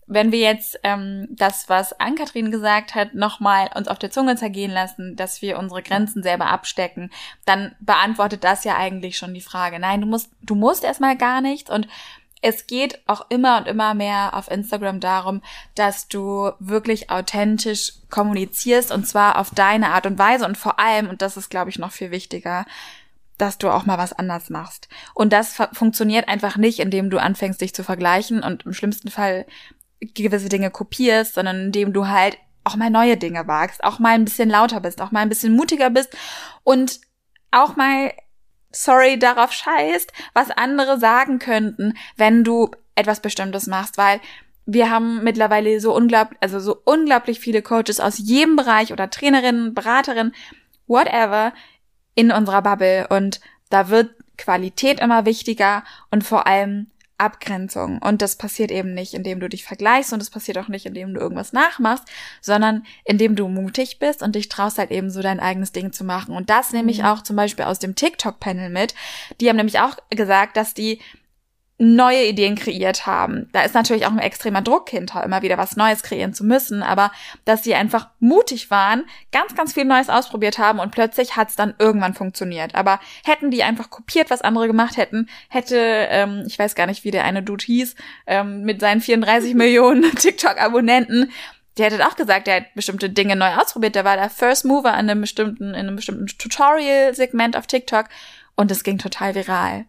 wenn 0.06 0.32
wir 0.32 0.38
jetzt 0.38 0.78
ähm, 0.84 1.26
das, 1.30 1.68
was 1.68 1.98
Ann-Kathrin 1.98 2.52
gesagt 2.52 2.94
hat, 2.94 3.14
nochmal 3.14 3.70
uns 3.74 3.88
auf 3.88 3.98
der 3.98 4.10
Zunge 4.10 4.36
zergehen 4.36 4.70
lassen, 4.70 5.16
dass 5.16 5.42
wir 5.42 5.58
unsere 5.58 5.82
Grenzen 5.82 6.22
selber 6.22 6.46
abstecken, 6.46 7.10
dann 7.44 7.74
beantwortet 7.80 8.44
das 8.44 8.64
ja 8.64 8.76
eigentlich 8.76 9.16
schon 9.18 9.34
die 9.34 9.40
Frage. 9.40 9.80
Nein, 9.80 10.00
du 10.00 10.06
musst, 10.06 10.30
du 10.42 10.54
musst 10.54 10.84
erstmal 10.84 11.16
gar 11.16 11.40
nichts 11.40 11.70
und 11.70 11.88
es 12.42 12.66
geht 12.66 13.00
auch 13.06 13.26
immer 13.28 13.58
und 13.58 13.68
immer 13.68 13.94
mehr 13.94 14.34
auf 14.34 14.50
Instagram 14.50 15.00
darum, 15.00 15.42
dass 15.74 16.08
du 16.08 16.50
wirklich 16.58 17.10
authentisch 17.10 17.92
kommunizierst 18.08 18.92
und 18.92 19.06
zwar 19.06 19.38
auf 19.38 19.50
deine 19.50 19.90
Art 19.90 20.06
und 20.06 20.18
Weise 20.18 20.46
und 20.46 20.56
vor 20.56 20.78
allem, 20.78 21.08
und 21.08 21.22
das 21.22 21.36
ist, 21.36 21.50
glaube 21.50 21.70
ich, 21.70 21.78
noch 21.78 21.92
viel 21.92 22.10
wichtiger, 22.10 22.64
dass 23.36 23.58
du 23.58 23.70
auch 23.70 23.86
mal 23.86 23.98
was 23.98 24.12
anders 24.12 24.50
machst. 24.50 24.88
Und 25.14 25.32
das 25.32 25.56
funktioniert 25.72 26.28
einfach 26.28 26.56
nicht, 26.56 26.78
indem 26.78 27.10
du 27.10 27.18
anfängst, 27.18 27.60
dich 27.60 27.74
zu 27.74 27.84
vergleichen 27.84 28.42
und 28.42 28.66
im 28.66 28.72
schlimmsten 28.72 29.10
Fall 29.10 29.46
gewisse 30.00 30.48
Dinge 30.48 30.70
kopierst, 30.70 31.34
sondern 31.34 31.66
indem 31.66 31.92
du 31.92 32.08
halt 32.08 32.38
auch 32.64 32.76
mal 32.76 32.90
neue 32.90 33.16
Dinge 33.16 33.46
wagst, 33.46 33.82
auch 33.84 33.98
mal 33.98 34.14
ein 34.14 34.24
bisschen 34.24 34.50
lauter 34.50 34.80
bist, 34.80 35.00
auch 35.00 35.10
mal 35.10 35.20
ein 35.20 35.28
bisschen 35.28 35.54
mutiger 35.54 35.90
bist 35.90 36.14
und 36.62 37.00
auch 37.50 37.76
mal 37.76 38.12
sorry, 38.72 39.18
darauf 39.18 39.52
scheißt, 39.52 40.12
was 40.34 40.50
andere 40.50 40.98
sagen 40.98 41.38
könnten, 41.38 41.94
wenn 42.16 42.44
du 42.44 42.70
etwas 42.94 43.20
Bestimmtes 43.20 43.66
machst, 43.66 43.98
weil 43.98 44.20
wir 44.66 44.90
haben 44.90 45.24
mittlerweile 45.24 45.80
so 45.80 45.94
unglaublich, 45.94 46.38
also 46.40 46.60
so 46.60 46.80
unglaublich 46.84 47.40
viele 47.40 47.62
Coaches 47.62 47.98
aus 47.98 48.18
jedem 48.18 48.56
Bereich 48.56 48.92
oder 48.92 49.10
Trainerinnen, 49.10 49.74
Beraterinnen, 49.74 50.34
whatever, 50.86 51.52
in 52.14 52.30
unserer 52.30 52.62
Bubble. 52.62 53.08
Und 53.08 53.40
da 53.70 53.88
wird 53.88 54.10
Qualität 54.36 55.00
immer 55.00 55.26
wichtiger 55.26 55.84
und 56.10 56.24
vor 56.24 56.46
allem 56.46 56.90
Abgrenzung. 57.20 57.98
Und 57.98 58.22
das 58.22 58.36
passiert 58.36 58.70
eben 58.70 58.94
nicht, 58.94 59.14
indem 59.14 59.40
du 59.40 59.48
dich 59.48 59.64
vergleichst 59.64 60.12
und 60.12 60.20
das 60.20 60.30
passiert 60.30 60.58
auch 60.58 60.68
nicht, 60.68 60.86
indem 60.86 61.14
du 61.14 61.20
irgendwas 61.20 61.52
nachmachst, 61.52 62.04
sondern 62.40 62.84
indem 63.04 63.36
du 63.36 63.48
mutig 63.48 63.98
bist 63.98 64.22
und 64.22 64.34
dich 64.34 64.48
traust 64.48 64.78
halt 64.78 64.90
eben 64.90 65.10
so 65.10 65.22
dein 65.22 65.40
eigenes 65.40 65.72
Ding 65.72 65.92
zu 65.92 66.04
machen. 66.04 66.34
Und 66.34 66.50
das 66.50 66.72
nehme 66.72 66.90
ich 66.90 66.98
mhm. 67.00 67.06
auch 67.06 67.22
zum 67.22 67.36
Beispiel 67.36 67.64
aus 67.64 67.78
dem 67.78 67.94
TikTok-Panel 67.94 68.70
mit. 68.70 68.94
Die 69.40 69.48
haben 69.48 69.56
nämlich 69.56 69.80
auch 69.80 69.96
gesagt, 70.10 70.56
dass 70.56 70.74
die 70.74 71.00
neue 71.82 72.26
Ideen 72.26 72.56
kreiert 72.56 73.06
haben. 73.06 73.48
Da 73.52 73.62
ist 73.62 73.74
natürlich 73.74 74.04
auch 74.04 74.10
ein 74.10 74.18
extremer 74.18 74.60
Druck 74.60 74.90
hinter, 74.90 75.24
immer 75.24 75.40
wieder 75.40 75.56
was 75.56 75.76
Neues 75.76 76.02
kreieren 76.02 76.34
zu 76.34 76.44
müssen, 76.44 76.82
aber 76.82 77.10
dass 77.46 77.64
sie 77.64 77.74
einfach 77.74 78.10
mutig 78.20 78.70
waren, 78.70 79.06
ganz, 79.32 79.54
ganz 79.54 79.72
viel 79.72 79.86
Neues 79.86 80.10
ausprobiert 80.10 80.58
haben 80.58 80.78
und 80.78 80.90
plötzlich 80.90 81.36
hat 81.36 81.48
es 81.48 81.56
dann 81.56 81.72
irgendwann 81.78 82.12
funktioniert. 82.12 82.74
Aber 82.74 83.00
hätten 83.24 83.50
die 83.50 83.62
einfach 83.62 83.88
kopiert, 83.88 84.28
was 84.28 84.42
andere 84.42 84.66
gemacht 84.66 84.98
hätten, 84.98 85.26
hätte, 85.48 85.78
ähm, 86.10 86.44
ich 86.46 86.58
weiß 86.58 86.74
gar 86.74 86.86
nicht, 86.86 87.04
wie 87.04 87.12
der 87.12 87.24
eine 87.24 87.42
Dude 87.42 87.64
hieß, 87.64 87.94
ähm, 88.26 88.60
mit 88.62 88.80
seinen 88.80 89.00
34 89.00 89.54
Millionen 89.60 90.14
TikTok-Abonnenten, 90.14 91.32
der 91.78 91.86
hätte 91.86 92.06
auch 92.06 92.16
gesagt, 92.16 92.46
der 92.46 92.56
hat 92.56 92.74
bestimmte 92.74 93.08
Dinge 93.08 93.36
neu 93.36 93.54
ausprobiert. 93.54 93.94
Der 93.94 94.04
war 94.04 94.16
der 94.16 94.28
First 94.28 94.66
Mover 94.66 94.90
in 94.90 95.08
einem 95.08 95.22
bestimmten, 95.22 95.70
in 95.70 95.86
einem 95.86 95.96
bestimmten 95.96 96.26
Tutorial-Segment 96.26 97.56
auf 97.56 97.66
TikTok 97.66 98.06
und 98.54 98.70
es 98.70 98.84
ging 98.84 98.98
total 98.98 99.34
viral. 99.34 99.86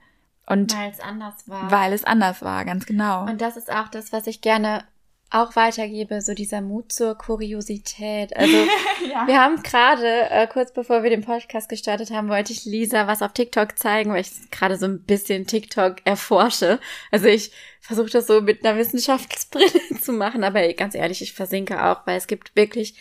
Und 0.47 0.75
weil 0.75 0.91
es 0.91 0.99
anders 0.99 1.47
war. 1.47 1.71
Weil 1.71 1.93
es 1.93 2.03
anders 2.03 2.41
war, 2.41 2.65
ganz 2.65 2.85
genau. 2.85 3.25
Und 3.25 3.41
das 3.41 3.57
ist 3.57 3.71
auch 3.71 3.87
das, 3.87 4.11
was 4.11 4.27
ich 4.27 4.41
gerne 4.41 4.83
auch 5.31 5.55
weitergebe, 5.55 6.21
so 6.21 6.33
dieser 6.33 6.61
Mut 6.61 6.91
zur 6.91 7.17
Kuriosität. 7.17 8.35
Also 8.35 8.57
ja. 9.09 9.25
wir 9.27 9.39
haben 9.39 9.63
gerade, 9.63 10.29
äh, 10.29 10.45
kurz 10.47 10.73
bevor 10.73 11.03
wir 11.03 11.09
den 11.09 11.23
Podcast 11.23 11.69
gestartet 11.69 12.11
haben, 12.11 12.27
wollte 12.27 12.51
ich 12.51 12.65
Lisa 12.65 13.07
was 13.07 13.21
auf 13.21 13.31
TikTok 13.31 13.79
zeigen, 13.79 14.11
weil 14.11 14.21
ich 14.21 14.51
gerade 14.51 14.77
so 14.77 14.85
ein 14.85 15.03
bisschen 15.03 15.47
TikTok 15.47 15.97
erforsche. 16.03 16.79
Also 17.11 17.27
ich 17.27 17.51
versuche 17.79 18.09
das 18.09 18.27
so 18.27 18.41
mit 18.41 18.65
einer 18.65 18.77
Wissenschaftsbrille 18.77 19.81
zu 20.01 20.11
machen, 20.11 20.43
aber 20.43 20.67
ganz 20.73 20.95
ehrlich, 20.95 21.21
ich 21.21 21.33
versinke 21.33 21.81
auch, 21.83 22.05
weil 22.05 22.17
es 22.17 22.27
gibt 22.27 22.55
wirklich 22.57 22.95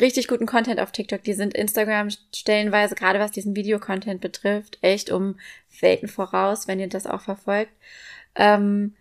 richtig 0.00 0.28
guten 0.28 0.46
Content 0.46 0.80
auf 0.80 0.92
TikTok. 0.92 1.22
Die 1.22 1.32
sind 1.32 1.54
Instagram 1.54 2.10
stellenweise, 2.34 2.94
gerade 2.94 3.18
was 3.18 3.32
diesen 3.32 3.56
Videocontent 3.56 4.20
betrifft, 4.20 4.78
echt 4.82 5.10
um 5.10 5.38
Welten 5.80 6.08
voraus, 6.08 6.68
wenn 6.68 6.80
ihr 6.80 6.88
das 6.88 7.06
auch 7.06 7.20
verfolgt. 7.20 7.72
Ähm, 8.34 8.94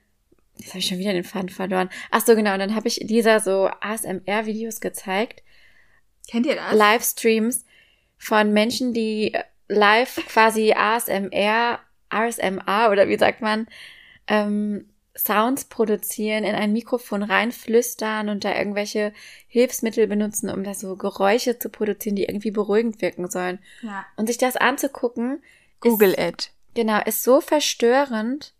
jetzt 0.58 0.70
habe 0.70 0.80
ich 0.80 0.88
schon 0.88 1.00
wieder 1.00 1.14
den 1.14 1.24
Faden 1.24 1.50
verloren. 1.50 1.90
Ach 2.12 2.26
so, 2.26 2.36
genau. 2.36 2.54
Und 2.54 2.60
dann 2.60 2.76
habe 2.76 2.88
ich 2.88 2.98
Lisa 2.98 3.40
so 3.40 3.70
ASMR-Videos 3.82 4.80
gezeigt. 4.80 5.44
Kennt 6.30 6.46
ihr 6.46 6.56
das? 6.56 6.74
Livestreams 6.74 7.66
von 8.18 8.52
Menschen, 8.52 8.94
die 8.94 9.34
live 9.68 10.16
quasi 10.28 10.74
ASMR, 10.74 11.80
RSMA 12.14 12.92
oder 12.92 13.08
wie 13.08 13.18
sagt 13.18 13.42
man, 13.42 13.68
ähm, 14.28 14.90
Sounds 15.18 15.66
produzieren, 15.66 16.44
in 16.44 16.56
ein 16.56 16.74
Mikrofon 16.74 17.24
reinflüstern 17.24 18.30
und 18.30 18.44
da 18.44 18.56
irgendwelche 18.56 19.14
Hilfsmittel 19.48 20.08
benutzen, 20.08 20.50
um 20.50 20.64
da 20.64 20.74
so 20.74 20.96
Geräusche 20.96 21.58
zu 21.58 21.70
produzieren, 21.70 22.16
die 22.16 22.26
irgendwie 22.26 22.52
beruhigend 22.52 23.02
wirken 23.02 23.30
sollen. 23.30 23.60
Ja. 23.82 24.06
Und 24.16 24.28
sich 24.28 24.38
das 24.38 24.56
anzugucken. 24.56 25.42
Google 25.80 26.14
ist, 26.14 26.20
it. 26.20 26.52
Genau, 26.76 27.02
ist 27.04 27.24
so 27.24 27.42
verstörend 27.42 28.54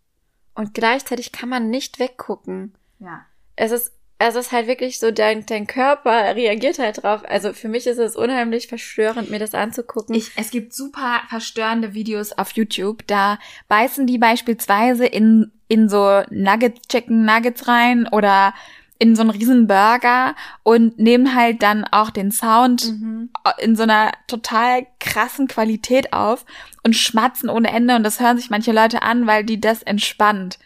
und 0.54 0.74
gleichzeitig 0.74 1.30
kann 1.30 1.48
man 1.48 1.70
nicht 1.70 2.00
weggucken. 2.00 2.74
Ja. 2.98 3.24
Es 3.54 3.70
ist 3.70 3.92
also 4.18 4.40
es 4.40 4.46
ist 4.46 4.52
halt 4.52 4.66
wirklich 4.66 4.98
so, 4.98 5.12
dein, 5.12 5.46
dein 5.46 5.68
Körper 5.68 6.34
reagiert 6.34 6.80
halt 6.80 7.02
drauf. 7.02 7.22
Also 7.24 7.52
für 7.52 7.68
mich 7.68 7.86
ist 7.86 7.98
es 7.98 8.16
unheimlich 8.16 8.66
verstörend, 8.66 9.30
mir 9.30 9.38
das 9.38 9.54
anzugucken. 9.54 10.14
Ich, 10.16 10.32
es 10.34 10.50
gibt 10.50 10.74
super 10.74 11.22
verstörende 11.28 11.94
Videos 11.94 12.32
auf 12.32 12.50
YouTube. 12.52 13.06
Da 13.06 13.38
beißen 13.68 14.08
die 14.08 14.18
beispielsweise 14.18 15.06
in, 15.06 15.52
in 15.68 15.88
so 15.88 16.22
Nuggets, 16.30 16.88
Chicken 16.88 17.24
Nuggets 17.24 17.68
rein 17.68 18.08
oder 18.10 18.54
in 18.98 19.14
so 19.14 19.22
einen 19.22 19.30
riesen 19.30 19.66
Burger 19.66 20.34
und 20.64 20.98
nehmen 20.98 21.34
halt 21.34 21.62
dann 21.62 21.84
auch 21.84 22.10
den 22.10 22.32
Sound 22.32 22.90
mhm. 22.90 23.30
in 23.58 23.76
so 23.76 23.84
einer 23.84 24.10
total 24.26 24.86
krassen 24.98 25.46
Qualität 25.46 26.12
auf 26.12 26.44
und 26.82 26.96
schmatzen 26.96 27.48
ohne 27.48 27.70
Ende 27.70 27.94
und 27.94 28.02
das 28.02 28.18
hören 28.18 28.38
sich 28.38 28.50
manche 28.50 28.72
Leute 28.72 29.02
an, 29.02 29.26
weil 29.26 29.44
die 29.44 29.60
das 29.60 29.82
entspannt. 29.82 30.58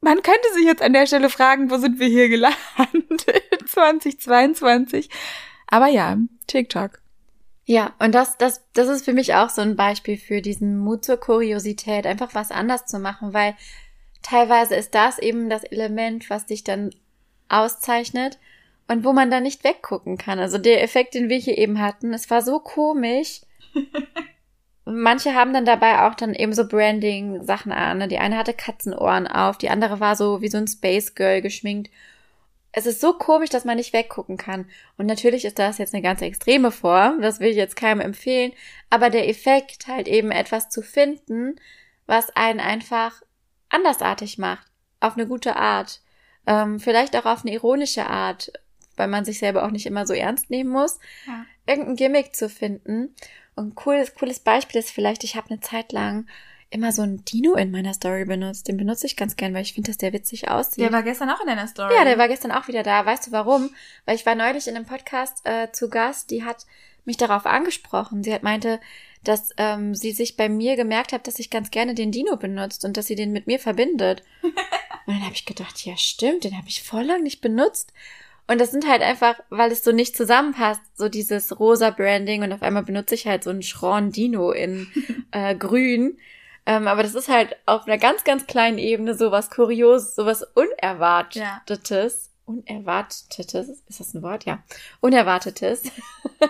Man 0.00 0.22
könnte 0.22 0.52
sich 0.54 0.64
jetzt 0.64 0.82
an 0.82 0.92
der 0.92 1.06
Stelle 1.06 1.30
fragen, 1.30 1.70
wo 1.70 1.76
sind 1.76 1.98
wir 1.98 2.08
hier 2.08 2.28
gelandet? 2.28 3.26
2022. 3.66 5.10
Aber 5.66 5.88
ja, 5.88 6.18
TikTok. 6.46 7.00
Ja, 7.66 7.94
und 7.98 8.14
das, 8.14 8.36
das, 8.36 8.62
das 8.74 8.88
ist 8.88 9.04
für 9.04 9.14
mich 9.14 9.34
auch 9.34 9.48
so 9.48 9.62
ein 9.62 9.76
Beispiel 9.76 10.18
für 10.18 10.42
diesen 10.42 10.78
Mut 10.78 11.04
zur 11.04 11.16
Kuriosität, 11.16 12.06
einfach 12.06 12.34
was 12.34 12.50
anders 12.50 12.84
zu 12.86 12.98
machen, 12.98 13.32
weil 13.32 13.54
teilweise 14.22 14.74
ist 14.74 14.94
das 14.94 15.18
eben 15.18 15.48
das 15.48 15.64
Element, 15.64 16.28
was 16.28 16.46
dich 16.46 16.64
dann 16.64 16.90
auszeichnet 17.48 18.38
und 18.88 19.04
wo 19.04 19.12
man 19.12 19.30
dann 19.30 19.44
nicht 19.44 19.64
weggucken 19.64 20.18
kann. 20.18 20.38
Also 20.38 20.58
der 20.58 20.82
Effekt, 20.82 21.14
den 21.14 21.28
wir 21.28 21.38
hier 21.38 21.56
eben 21.56 21.80
hatten, 21.80 22.12
es 22.12 22.28
war 22.30 22.42
so 22.42 22.60
komisch. 22.60 23.40
manche 24.84 25.34
haben 25.34 25.52
dann 25.52 25.64
dabei 25.64 26.02
auch 26.02 26.14
dann 26.14 26.34
eben 26.34 26.52
so 26.52 26.66
Branding-Sachen 26.66 27.72
an. 27.72 27.98
Ne? 27.98 28.08
Die 28.08 28.18
eine 28.18 28.36
hatte 28.36 28.54
Katzenohren 28.54 29.26
auf, 29.26 29.58
die 29.58 29.70
andere 29.70 30.00
war 30.00 30.16
so 30.16 30.40
wie 30.42 30.48
so 30.48 30.58
ein 30.58 30.68
Space 30.68 31.14
Girl 31.14 31.40
geschminkt. 31.40 31.90
Es 32.76 32.86
ist 32.86 33.00
so 33.00 33.12
komisch, 33.12 33.50
dass 33.50 33.64
man 33.64 33.76
nicht 33.76 33.92
weggucken 33.92 34.36
kann. 34.36 34.68
Und 34.96 35.06
natürlich 35.06 35.44
ist 35.44 35.60
das 35.60 35.78
jetzt 35.78 35.94
eine 35.94 36.02
ganz 36.02 36.20
extreme 36.22 36.72
Form, 36.72 37.22
das 37.22 37.38
will 37.38 37.50
ich 37.50 37.56
jetzt 37.56 37.76
keinem 37.76 38.00
empfehlen, 38.00 38.52
aber 38.90 39.10
der 39.10 39.28
Effekt, 39.28 39.86
halt 39.86 40.08
eben 40.08 40.32
etwas 40.32 40.70
zu 40.70 40.82
finden, 40.82 41.54
was 42.06 42.34
einen 42.34 42.58
einfach 42.58 43.22
andersartig 43.68 44.38
macht, 44.38 44.66
auf 44.98 45.14
eine 45.14 45.28
gute 45.28 45.54
Art, 45.54 46.00
ähm, 46.46 46.80
vielleicht 46.80 47.16
auch 47.16 47.26
auf 47.26 47.44
eine 47.44 47.54
ironische 47.54 48.06
Art, 48.06 48.52
weil 48.96 49.08
man 49.08 49.24
sich 49.24 49.38
selber 49.38 49.64
auch 49.64 49.70
nicht 49.70 49.86
immer 49.86 50.04
so 50.04 50.12
ernst 50.12 50.50
nehmen 50.50 50.70
muss, 50.70 50.98
ja. 51.26 51.46
irgendein 51.66 51.96
Gimmick 51.96 52.34
zu 52.34 52.48
finden. 52.48 53.14
Und 53.54 53.68
ein 53.68 53.74
cooles, 53.76 54.14
cooles 54.14 54.40
Beispiel 54.40 54.80
ist 54.80 54.90
vielleicht, 54.90 55.22
ich 55.22 55.36
habe 55.36 55.50
eine 55.50 55.60
Zeit 55.60 55.92
lang 55.92 56.26
immer 56.74 56.92
so 56.92 57.02
ein 57.02 57.24
Dino 57.24 57.54
in 57.54 57.70
meiner 57.70 57.94
Story 57.94 58.24
benutzt. 58.24 58.68
Den 58.68 58.76
benutze 58.76 59.06
ich 59.06 59.16
ganz 59.16 59.36
gern, 59.36 59.54
weil 59.54 59.62
ich 59.62 59.74
finde, 59.74 59.90
dass 59.90 59.98
der 59.98 60.12
witzig 60.12 60.50
aussieht. 60.50 60.84
Der 60.84 60.92
war 60.92 61.02
gestern 61.02 61.30
auch 61.30 61.40
in 61.40 61.46
deiner 61.46 61.68
Story. 61.68 61.94
Ja, 61.94 62.04
der 62.04 62.18
war 62.18 62.28
gestern 62.28 62.50
auch 62.50 62.68
wieder 62.68 62.82
da. 62.82 63.06
Weißt 63.06 63.28
du 63.28 63.32
warum? 63.32 63.70
Weil 64.04 64.16
ich 64.16 64.26
war 64.26 64.34
neulich 64.34 64.66
in 64.66 64.76
einem 64.76 64.84
Podcast 64.84 65.40
äh, 65.44 65.70
zu 65.72 65.88
Gast, 65.88 66.30
die 66.30 66.44
hat 66.44 66.66
mich 67.04 67.16
darauf 67.16 67.46
angesprochen. 67.46 68.24
Sie 68.24 68.34
hat 68.34 68.42
meinte, 68.42 68.80
dass 69.22 69.50
ähm, 69.56 69.94
sie 69.94 70.12
sich 70.12 70.36
bei 70.36 70.48
mir 70.48 70.76
gemerkt 70.76 71.12
hat, 71.12 71.26
dass 71.26 71.38
ich 71.38 71.50
ganz 71.50 71.70
gerne 71.70 71.94
den 71.94 72.10
Dino 72.10 72.36
benutzt 72.36 72.84
und 72.84 72.96
dass 72.96 73.06
sie 73.06 73.14
den 73.14 73.32
mit 73.32 73.46
mir 73.46 73.58
verbindet. 73.58 74.22
und 74.42 74.54
dann 75.06 75.22
habe 75.22 75.34
ich 75.34 75.46
gedacht, 75.46 75.84
ja 75.84 75.96
stimmt, 75.96 76.44
den 76.44 76.56
habe 76.56 76.68
ich 76.68 76.82
voll 76.82 77.04
lang 77.04 77.22
nicht 77.22 77.40
benutzt. 77.40 77.92
Und 78.46 78.60
das 78.60 78.72
sind 78.72 78.86
halt 78.86 79.00
einfach, 79.00 79.40
weil 79.48 79.72
es 79.72 79.82
so 79.82 79.92
nicht 79.92 80.16
zusammenpasst, 80.16 80.82
so 80.94 81.08
dieses 81.08 81.58
rosa 81.58 81.90
Branding 81.90 82.42
und 82.42 82.52
auf 82.52 82.62
einmal 82.62 82.82
benutze 82.82 83.14
ich 83.14 83.26
halt 83.26 83.42
so 83.42 83.50
einen 83.50 83.62
Schron 83.62 84.10
Dino 84.10 84.50
in 84.50 84.88
äh, 85.30 85.54
grün. 85.54 86.18
Ähm, 86.66 86.88
aber 86.88 87.02
das 87.02 87.14
ist 87.14 87.28
halt 87.28 87.56
auf 87.66 87.86
einer 87.86 87.98
ganz, 87.98 88.24
ganz 88.24 88.46
kleinen 88.46 88.78
Ebene 88.78 89.14
sowas 89.14 89.50
Kurioses, 89.50 90.14
sowas 90.14 90.46
Unerwartetes. 90.54 91.36
Ja. 91.36 92.30
Unerwartetes, 92.46 93.68
ist 93.88 94.00
das 94.00 94.14
ein 94.14 94.22
Wort? 94.22 94.44
Ja. 94.44 94.62
Unerwartetes. 95.00 95.84
oh 96.40 96.48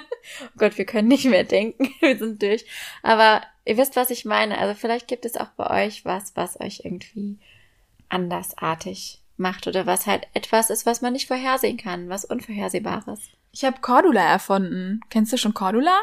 Gott, 0.59 0.77
wir 0.77 0.85
können 0.85 1.09
nicht 1.09 1.27
mehr 1.27 1.45
denken. 1.45 1.93
wir 2.01 2.19
sind 2.19 2.43
durch. 2.43 2.65
Aber 3.03 3.43
ihr 3.65 3.77
wisst, 3.77 3.97
was 3.97 4.11
ich 4.11 4.25
meine. 4.25 4.59
Also 4.59 4.75
vielleicht 4.75 5.09
gibt 5.09 5.25
es 5.25 5.37
auch 5.37 5.51
bei 5.57 5.87
euch 5.87 6.05
was, 6.05 6.37
was 6.37 6.61
euch 6.61 6.81
irgendwie 6.85 7.39
andersartig 8.09 9.21
macht 9.37 9.67
oder 9.67 9.87
was 9.87 10.07
halt 10.07 10.27
etwas 10.33 10.71
ist, 10.71 10.87
was 10.87 11.01
man 11.01 11.13
nicht 11.13 11.27
vorhersehen 11.27 11.77
kann, 11.77 12.09
was 12.09 12.25
Unvorhersehbares. 12.25 13.21
Ich 13.53 13.65
habe 13.65 13.81
Cordula 13.81 14.23
erfunden. 14.23 15.01
Kennst 15.11 15.33
du 15.33 15.37
schon 15.37 15.55
Cordula? 15.55 15.97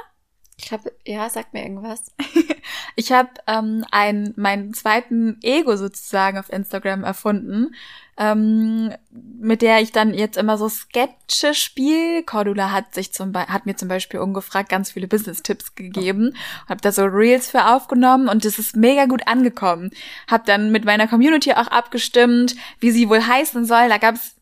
Ich 0.64 0.72
habe, 0.72 0.92
ja, 1.06 1.30
sag 1.30 1.54
mir 1.54 1.64
irgendwas. 1.64 2.12
ich 2.96 3.12
habe 3.12 3.30
ähm, 3.48 3.84
ein, 3.92 4.34
meinen 4.36 4.74
zweiten 4.74 5.40
Ego 5.42 5.76
sozusagen 5.76 6.38
auf 6.38 6.52
Instagram 6.52 7.04
erfunden, 7.04 7.74
ähm, 8.18 8.94
mit 9.10 9.62
der 9.64 9.82
ich 9.82 9.92
dann 9.92 10.14
jetzt 10.14 10.38
immer 10.38 10.58
so 10.58 10.70
Sketche 10.70 11.54
spiele. 11.54 12.24
Cordula 12.24 12.72
hat 12.72 12.94
sich 12.94 13.14
zum 13.14 13.34
hat 13.34 13.66
mir 13.66 13.76
zum 13.76 13.88
Beispiel 13.88 14.20
ungefragt 14.20 14.70
ganz 14.70 14.92
viele 14.92 15.08
Business-Tipps 15.08 15.76
gegeben, 15.76 16.36
habe 16.70 16.82
da 16.82 16.92
so 16.92 17.06
Reels 17.06 17.50
für 17.50 17.66
aufgenommen 17.74 18.30
und 18.30 18.46
das 18.46 18.60
ist 18.60 18.76
mega 18.76 19.06
gut 19.06 19.28
angekommen. 19.28 19.90
Hab 20.30 20.46
dann 20.46 20.72
mit 20.72 20.86
meiner 20.86 21.08
Community 21.08 21.54
auch 21.54 21.68
abgestimmt, 21.68 22.56
wie 22.80 22.92
sie 22.92 23.10
wohl 23.10 23.26
heißen 23.26 23.66
soll. 23.66 23.90
Da 23.90 23.98
gab's 23.98 24.36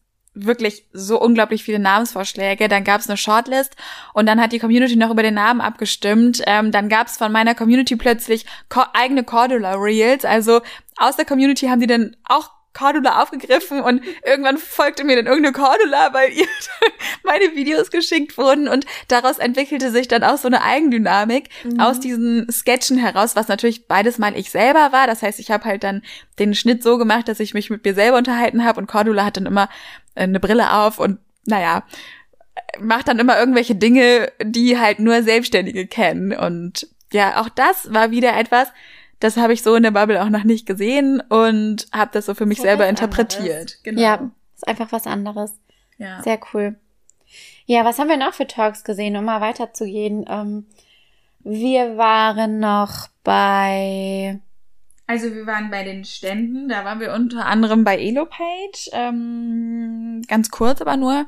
wirklich 0.46 0.86
so 0.94 1.20
unglaublich 1.20 1.64
viele 1.64 1.80
Namensvorschläge. 1.80 2.68
Dann 2.68 2.84
gab 2.84 3.02
es 3.02 3.10
eine 3.10 3.18
Shortlist 3.18 3.76
und 4.14 4.26
dann 4.26 4.42
hat 4.42 4.52
die 4.52 4.60
Community 4.60 4.96
noch 4.96 5.12
über 5.12 5.24
den 5.24 5.34
Namen 5.34 5.62
abgestimmt. 5.62 6.42
Ähm, 6.46 6.72
dann 6.72 6.90
gab 6.90 7.08
es 7.08 7.18
von 7.18 7.32
meiner 7.32 7.56
Community 7.56 7.96
plötzlich 7.96 8.46
eigene 8.94 9.24
Cordula 9.24 9.74
Reels. 9.74 10.26
Also 10.26 10.62
aus 10.98 11.16
der 11.16 11.26
Community 11.26 11.68
haben 11.68 11.82
die 11.82 11.88
dann 11.88 12.16
auch 12.24 12.52
Cordula 12.74 13.22
aufgegriffen 13.22 13.82
und 13.82 14.02
irgendwann 14.26 14.58
folgte 14.58 15.04
mir 15.04 15.16
dann 15.16 15.26
irgendeine 15.26 15.54
Cordula, 15.54 16.14
weil 16.14 16.32
ihr 16.32 16.46
meine 17.24 17.56
Videos 17.56 17.90
geschickt 17.90 18.38
wurden 18.38 18.68
und 18.68 18.86
daraus 19.08 19.40
entwickelte 19.40 19.92
sich 19.92 20.08
dann 20.08 20.24
auch 20.24 20.38
so 20.38 20.48
eine 20.48 20.64
Eigendynamik 20.64 21.50
mhm. 21.64 21.80
aus 21.80 22.00
diesen 22.00 22.50
Sketchen 22.52 22.98
heraus, 22.98 23.36
was 23.36 23.48
natürlich 23.48 23.88
beides 23.88 24.18
mal 24.20 24.38
ich 24.38 24.52
selber 24.52 24.92
war. 24.92 25.08
Das 25.08 25.24
heißt, 25.24 25.40
ich 25.40 25.52
habe 25.52 25.66
halt 25.66 25.84
dann 25.84 26.04
den 26.38 26.54
Schnitt 26.54 26.84
so 26.84 26.98
gemacht, 26.98 27.28
dass 27.28 27.40
ich 27.40 27.54
mich 27.54 27.70
mit 27.70 27.84
mir 27.84 27.96
selber 27.96 28.18
unterhalten 28.18 28.64
habe 28.64 28.80
und 28.80 28.88
Cordula 28.88 29.26
hat 29.26 29.38
dann 29.38 29.48
immer 29.48 29.68
eine 30.24 30.40
Brille 30.40 30.74
auf 30.74 31.00
und 31.00 31.20
naja, 31.46 31.84
macht 32.80 33.08
dann 33.08 33.20
immer 33.20 33.40
irgendwelche 33.40 33.76
Dinge, 33.76 34.32
die 34.42 34.78
halt 34.78 35.00
nur 35.00 35.24
Selbstständige 35.24 35.88
kennen 35.88 36.34
und 36.34 36.88
ja, 37.12 37.42
auch 37.42 37.50
das 37.50 37.92
war 37.94 38.12
wieder 38.12 38.38
etwas, 38.38 38.68
das 39.20 39.38
habe 39.38 39.54
ich 39.54 39.64
so 39.64 39.76
in 39.76 39.84
der 39.84 39.92
Bubble 39.92 40.22
auch 40.24 40.30
noch 40.30 40.44
nicht 40.44 40.66
gesehen 40.66 41.22
und 41.22 41.88
habe 41.92 42.12
das 42.14 42.26
so 42.26 42.34
für 42.34 42.46
mich 42.46 42.62
selber 42.62 42.88
interpretiert. 42.88 43.80
Genau. 43.84 44.02
Ja, 44.02 44.32
ist 44.56 44.68
einfach 44.68 44.92
was 44.92 45.08
anderes. 45.08 45.54
Ja. 45.98 46.22
Sehr 46.24 46.40
cool. 46.54 46.76
Ja, 47.66 47.86
was 47.86 48.00
haben 48.00 48.10
wir 48.10 48.18
noch 48.18 48.34
für 48.34 48.48
Talks 48.48 48.84
gesehen, 48.84 49.18
um 49.18 49.26
mal 49.26 49.42
weiterzugehen? 49.42 50.26
Ähm, 50.30 50.66
wir 51.42 51.98
waren 51.98 52.60
noch 52.60 53.10
bei 53.24 54.40
also 55.10 55.34
wir 55.34 55.48
waren 55.48 55.72
bei 55.72 55.84
den 55.84 56.06
Ständen, 56.06 56.70
da 56.70 56.86
waren 56.86 57.00
wir 57.00 57.14
unter 57.14 57.48
anderem 57.48 57.84
bei 57.84 57.98
Elopage, 57.98 58.92
ähm, 58.92 60.22
ganz 60.28 60.52
kurz 60.52 60.82
aber 60.82 60.98
nur. 60.98 61.26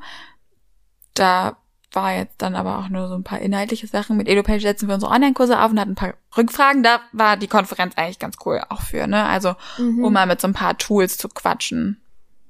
Da 1.14 1.56
war 1.90 2.14
jetzt 2.14 2.40
dann 2.40 2.54
aber 2.54 2.78
auch 2.78 2.88
nur 2.88 3.08
so 3.08 3.16
ein 3.16 3.24
paar 3.24 3.40
inhaltliche 3.40 3.88
Sachen. 3.88 4.16
Mit 4.16 4.28
EduPage 4.28 4.60
setzen 4.60 4.86
wir 4.86 4.94
unsere 4.94 5.10
Online-Kurse 5.10 5.58
auf 5.60 5.72
und 5.72 5.80
hatten 5.80 5.90
ein 5.90 5.96
paar 5.96 6.14
Rückfragen. 6.36 6.84
Da 6.84 7.00
war 7.10 7.36
die 7.36 7.48
Konferenz 7.48 7.94
eigentlich 7.96 8.20
ganz 8.20 8.36
cool 8.46 8.62
auch 8.68 8.82
für, 8.82 9.08
ne? 9.08 9.24
Also, 9.24 9.56
mhm. 9.78 10.04
um 10.04 10.12
mal 10.12 10.26
mit 10.26 10.40
so 10.40 10.46
ein 10.46 10.54
paar 10.54 10.78
Tools 10.78 11.18
zu 11.18 11.28
quatschen. 11.28 12.00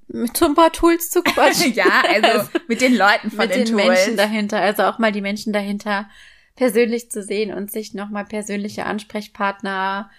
Mit 0.09 0.37
so 0.37 0.45
ein 0.45 0.55
paar 0.55 0.71
Tools 0.71 1.09
zu 1.09 1.23
quatschen? 1.23 1.73
ja, 1.75 2.03
also 2.23 2.47
mit 2.69 2.83
den 2.83 2.95
Leuten 2.95 3.31
von 3.31 3.47
mit 3.47 3.55
den, 3.55 3.65
den 3.65 3.75
Tools. 3.75 3.87
Menschen 3.87 4.17
dahinter. 4.19 4.61
Also 4.61 4.83
auch 4.83 4.99
mal 4.99 5.13
die 5.13 5.23
Menschen 5.23 5.55
dahinter 5.55 6.11
persönlich 6.57 7.11
zu 7.11 7.23
sehen 7.23 7.55
und 7.55 7.73
sich 7.73 7.95
nochmal 7.95 8.27
persönliche 8.27 8.85
Ansprechpartner, 8.85 10.11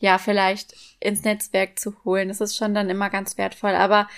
ja, 0.00 0.18
vielleicht 0.18 0.74
ins 1.00 1.24
Netzwerk 1.24 1.78
zu 1.78 1.94
holen. 2.04 2.28
Das 2.28 2.40
ist 2.40 2.56
schon 2.56 2.74
dann 2.74 2.90
immer 2.90 3.10
ganz 3.10 3.36
wertvoll. 3.38 3.74
Aber 3.74 4.08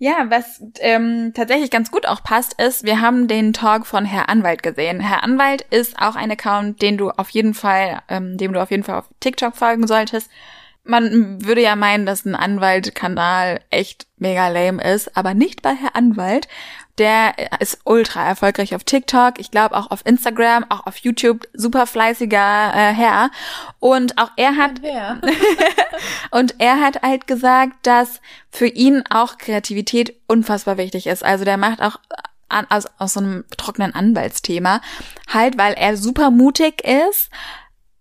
ja, 0.00 0.26
was 0.28 0.62
ähm, 0.78 1.32
tatsächlich 1.34 1.70
ganz 1.70 1.90
gut 1.90 2.06
auch 2.06 2.22
passt, 2.22 2.60
ist, 2.60 2.84
wir 2.84 3.00
haben 3.00 3.26
den 3.26 3.52
Talk 3.52 3.84
von 3.84 4.04
Herr 4.04 4.28
Anwalt 4.28 4.62
gesehen. 4.62 5.00
Herr 5.00 5.24
Anwalt 5.24 5.62
ist 5.70 5.98
auch 5.98 6.14
ein 6.14 6.30
Account, 6.30 6.80
den 6.82 6.96
du 6.96 7.10
auf 7.10 7.30
jeden 7.30 7.52
Fall, 7.52 8.00
ähm, 8.08 8.36
dem 8.36 8.52
du 8.52 8.62
auf 8.62 8.70
jeden 8.70 8.84
Fall 8.84 8.98
auf 8.98 9.08
TikTok 9.18 9.56
folgen 9.56 9.88
solltest. 9.88 10.30
Man 10.84 11.44
würde 11.44 11.62
ja 11.62 11.74
meinen, 11.74 12.06
dass 12.06 12.24
ein 12.24 12.36
Anwalt-Kanal 12.36 13.60
echt 13.70 14.06
mega 14.16 14.48
lame 14.48 14.82
ist, 14.82 15.16
aber 15.16 15.34
nicht 15.34 15.62
bei 15.62 15.74
Herr 15.74 15.96
Anwalt. 15.96 16.46
Der 16.98 17.34
ist 17.60 17.78
ultra 17.84 18.26
erfolgreich 18.26 18.74
auf 18.74 18.84
TikTok, 18.84 19.38
ich 19.38 19.50
glaube 19.50 19.76
auch 19.76 19.90
auf 19.90 20.04
Instagram, 20.04 20.64
auch 20.68 20.86
auf 20.86 20.98
YouTube, 20.98 21.46
super 21.54 21.86
fleißiger 21.86 22.72
äh, 22.74 22.92
Herr. 22.92 23.30
Und 23.78 24.18
auch 24.18 24.30
er 24.36 24.56
hat 24.56 24.80
und 26.30 26.56
er 26.58 26.80
hat 26.80 27.02
halt 27.02 27.26
gesagt, 27.26 27.86
dass 27.86 28.20
für 28.50 28.66
ihn 28.66 29.04
auch 29.10 29.38
Kreativität 29.38 30.14
unfassbar 30.26 30.76
wichtig 30.76 31.06
ist. 31.06 31.24
Also 31.24 31.44
der 31.44 31.56
macht 31.56 31.80
auch 31.80 31.98
an, 32.48 32.66
aus, 32.70 32.86
aus 32.98 33.12
so 33.12 33.20
einem 33.20 33.44
trockenen 33.56 33.94
Anwaltsthema 33.94 34.80
halt, 35.28 35.58
weil 35.58 35.74
er 35.74 35.96
super 35.96 36.30
mutig 36.30 36.82
ist 36.84 37.30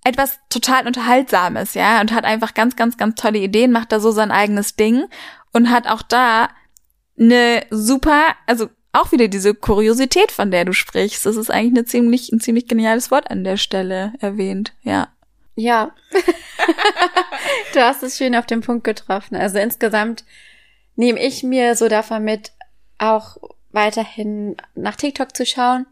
etwas 0.08 0.39
total 0.50 0.88
unterhaltsames, 0.88 1.74
ja, 1.74 2.00
und 2.00 2.14
hat 2.14 2.24
einfach 2.24 2.54
ganz, 2.54 2.78
ganz, 2.78 2.95
ganz 2.95 3.16
tolle 3.16 3.39
Ideen, 3.39 3.74
macht 3.74 3.91
da 3.91 4.00
so 4.00 4.12
sein 4.12 4.32
eigenes 4.32 4.78
Ding 4.78 5.04
und 5.52 5.70
hat 5.70 5.86
auch 5.86 6.02
da 6.02 6.48
eine 7.20 7.66
super, 7.72 8.24
also 8.45 8.70
auch 8.94 9.12
wieder 9.12 9.28
diese 9.28 9.54
Kuriosität, 9.54 10.32
von 10.32 10.52
der 10.52 10.66
du 10.66 10.74
sprichst. 10.74 11.26
Das 11.26 11.36
ist 11.36 11.52
eigentlich 11.52 11.74
eine 11.74 11.86
ziemlich, 11.86 12.32
ein 12.32 12.40
ziemlich 12.40 12.68
geniales 12.68 13.12
Wort 13.12 13.30
an 13.30 13.44
der 13.44 13.58
Stelle 13.58 14.14
erwähnt, 14.20 14.74
ja. 14.84 15.10
Ja. 15.56 15.92
du 17.74 17.82
hast 17.82 18.04
es 18.04 18.18
schön 18.18 18.36
auf 18.36 18.46
den 18.46 18.62
Punkt 18.62 18.84
getroffen. 18.84 19.36
Also 19.36 19.58
insgesamt 19.58 20.24
nehme 20.96 21.20
ich 21.20 21.44
mir 21.44 21.76
so 21.76 21.88
davon 21.88 22.24
mit, 22.24 22.52
auch 23.00 23.38
weiterhin 23.72 24.56
nach 24.76 24.96
TikTok 24.96 25.36
zu 25.36 25.46
schauen, 25.46 25.86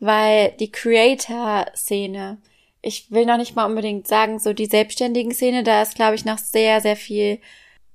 weil 0.00 0.52
die 0.60 0.70
Creator-Szene, 0.70 2.38
ich 2.82 3.10
will 3.10 3.26
noch 3.26 3.38
nicht 3.38 3.56
mal 3.56 3.66
unbedingt 3.66 4.06
sagen, 4.06 4.38
so 4.38 4.52
die 4.52 4.66
selbstständigen 4.66 5.32
Szene, 5.32 5.62
da 5.62 5.82
ist, 5.82 5.94
glaube 5.94 6.14
ich, 6.14 6.24
noch 6.24 6.38
sehr, 6.38 6.80
sehr 6.80 6.96
viel 6.96 7.38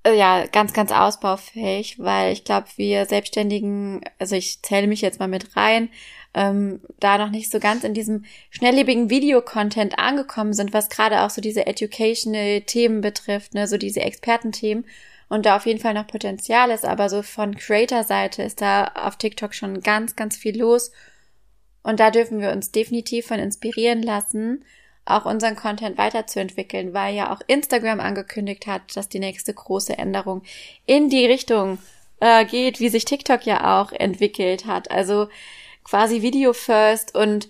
ja, 0.06 0.46
ganz, 0.48 0.74
ganz 0.74 0.92
ausbaufähig, 0.92 2.00
weil 2.00 2.34
ich 2.34 2.44
glaube, 2.44 2.68
wir 2.76 3.06
Selbstständigen, 3.06 4.02
also 4.20 4.36
ich 4.36 4.62
zähle 4.62 4.88
mich 4.88 5.02
jetzt 5.02 5.20
mal 5.20 5.28
mit 5.28 5.56
rein, 5.56 5.90
ähm, 6.34 6.82
da 7.00 7.18
noch 7.18 7.30
nicht 7.30 7.52
so 7.52 7.60
ganz 7.60 7.84
in 7.84 7.94
diesem 7.94 8.26
schnelllebigen 8.50 9.10
Videocontent 9.10 10.00
angekommen 10.00 10.54
sind, 10.54 10.74
was 10.74 10.90
gerade 10.90 11.22
auch 11.22 11.30
so 11.30 11.42
diese 11.42 11.68
educational 11.68 12.62
Themen 12.62 13.02
betrifft, 13.02 13.54
ne, 13.54 13.68
so 13.68 13.78
diese 13.78 14.02
Expertenthemen 14.02 14.86
und 15.30 15.46
da 15.46 15.56
auf 15.56 15.66
jeden 15.66 15.80
Fall 15.80 15.94
noch 15.94 16.08
Potenzial 16.08 16.72
ist, 16.72 16.86
aber 16.86 17.10
so 17.10 17.22
von 17.22 17.56
Creator-Seite 17.56 18.44
ist 18.44 18.62
da 18.62 18.86
auf 18.96 19.18
TikTok 19.18 19.54
schon 19.54 19.82
ganz, 19.82 20.16
ganz 20.16 20.36
viel 20.36 20.60
los. 20.60 20.92
Und 21.84 22.00
da 22.00 22.12
dürfen 22.12 22.42
wir 22.42 22.52
uns 22.52 22.72
definitiv 22.72 23.28
von 23.28 23.40
inspirieren 23.40 24.04
lassen 24.04 24.66
auch 25.06 25.26
unseren 25.26 25.56
Content 25.56 25.98
weiterzuentwickeln, 25.98 26.94
weil 26.94 27.16
ja 27.16 27.34
auch 27.34 27.42
Instagram 27.48 28.00
angekündigt 28.00 28.68
hat, 28.68 28.96
dass 28.96 29.10
die 29.10 29.20
nächste 29.20 29.54
große 29.54 29.98
Änderung 29.98 30.44
in 30.86 31.10
die 31.10 31.26
Richtung 31.26 31.80
äh, 32.20 32.46
geht, 32.46 32.80
wie 32.80 32.90
sich 32.90 33.06
TikTok 33.06 33.46
ja 33.46 33.82
auch 33.82 33.92
entwickelt 33.92 34.66
hat. 34.66 34.92
Also 34.92 35.28
quasi 35.84 36.22
Video 36.22 36.54
First 36.54 37.16
und 37.16 37.50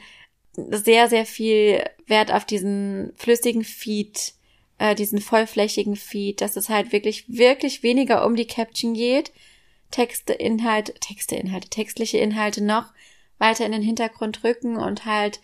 sehr, 0.54 1.08
sehr 1.08 1.26
viel 1.26 1.84
Wert 2.08 2.32
auf 2.32 2.46
diesen 2.46 3.14
flüssigen 3.16 3.64
Feed, 3.64 4.34
äh, 4.78 4.96
diesen 4.96 5.20
vollflächigen 5.20 5.96
Feed, 5.96 6.42
dass 6.42 6.56
es 6.56 6.70
halt 6.70 6.92
wirklich, 6.92 7.26
wirklich 7.28 7.84
weniger 7.84 8.26
um 8.26 8.36
die 8.36 8.48
Caption 8.48 8.94
geht. 8.94 9.32
Texte, 9.92 10.34
Inhalte, 10.34 10.94
Texte, 10.96 11.36
Inhalte, 11.36 11.70
textliche 11.70 12.18
Inhalte 12.18 12.64
noch 12.64 12.94
weiter 13.38 13.66
in 13.66 13.74
den 13.74 13.82
Hintergrund 13.82 14.44
rücken 14.44 14.78
und 14.78 15.06
halt, 15.06 15.42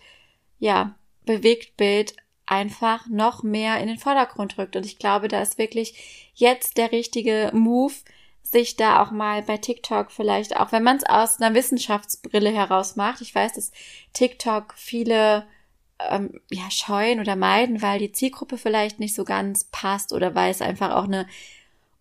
ja, 0.58 0.97
Bewegtbild 1.28 2.16
einfach 2.46 3.06
noch 3.08 3.42
mehr 3.42 3.78
in 3.78 3.88
den 3.88 3.98
Vordergrund 3.98 4.56
rückt. 4.56 4.76
Und 4.76 4.86
ich 4.86 4.98
glaube, 4.98 5.28
da 5.28 5.42
ist 5.42 5.58
wirklich 5.58 6.30
jetzt 6.34 6.78
der 6.78 6.90
richtige 6.90 7.50
Move, 7.52 7.92
sich 8.42 8.76
da 8.76 9.02
auch 9.02 9.10
mal 9.10 9.42
bei 9.42 9.58
TikTok 9.58 10.10
vielleicht, 10.10 10.56
auch 10.56 10.72
wenn 10.72 10.82
man 10.82 10.96
es 10.96 11.04
aus 11.04 11.38
einer 11.38 11.54
Wissenschaftsbrille 11.54 12.50
heraus 12.50 12.96
macht. 12.96 13.20
Ich 13.20 13.34
weiß, 13.34 13.52
dass 13.52 13.72
TikTok 14.14 14.72
viele 14.74 15.46
ähm, 15.98 16.40
ja 16.50 16.70
scheuen 16.70 17.20
oder 17.20 17.36
meiden, 17.36 17.82
weil 17.82 17.98
die 17.98 18.12
Zielgruppe 18.12 18.56
vielleicht 18.56 19.00
nicht 19.00 19.14
so 19.14 19.24
ganz 19.24 19.64
passt 19.64 20.14
oder 20.14 20.34
weil 20.34 20.50
es 20.50 20.62
einfach 20.62 20.94
auch 20.94 21.04
eine 21.04 21.26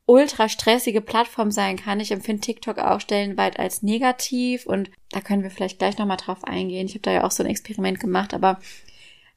ultra 0.05 0.47
stressige 0.47 1.01
Plattform 1.01 1.51
sein 1.51 1.75
kann. 1.75 1.99
Ich 1.99 2.11
empfinde 2.11 2.39
TikTok 2.39 2.77
auch 2.77 3.01
stellenweit 3.01 3.59
als 3.59 3.83
negativ 3.83 4.65
und 4.65 4.89
da 5.11 5.19
können 5.19 5.43
wir 5.43 5.51
vielleicht 5.51 5.79
gleich 5.79 5.97
nochmal 5.97 6.15
drauf 6.15 6.45
eingehen. 6.45 6.87
Ich 6.87 6.93
habe 6.93 7.01
da 7.01 7.11
ja 7.11 7.23
auch 7.25 7.31
so 7.31 7.43
ein 7.43 7.49
Experiment 7.49 7.99
gemacht, 7.99 8.33
aber 8.33 8.59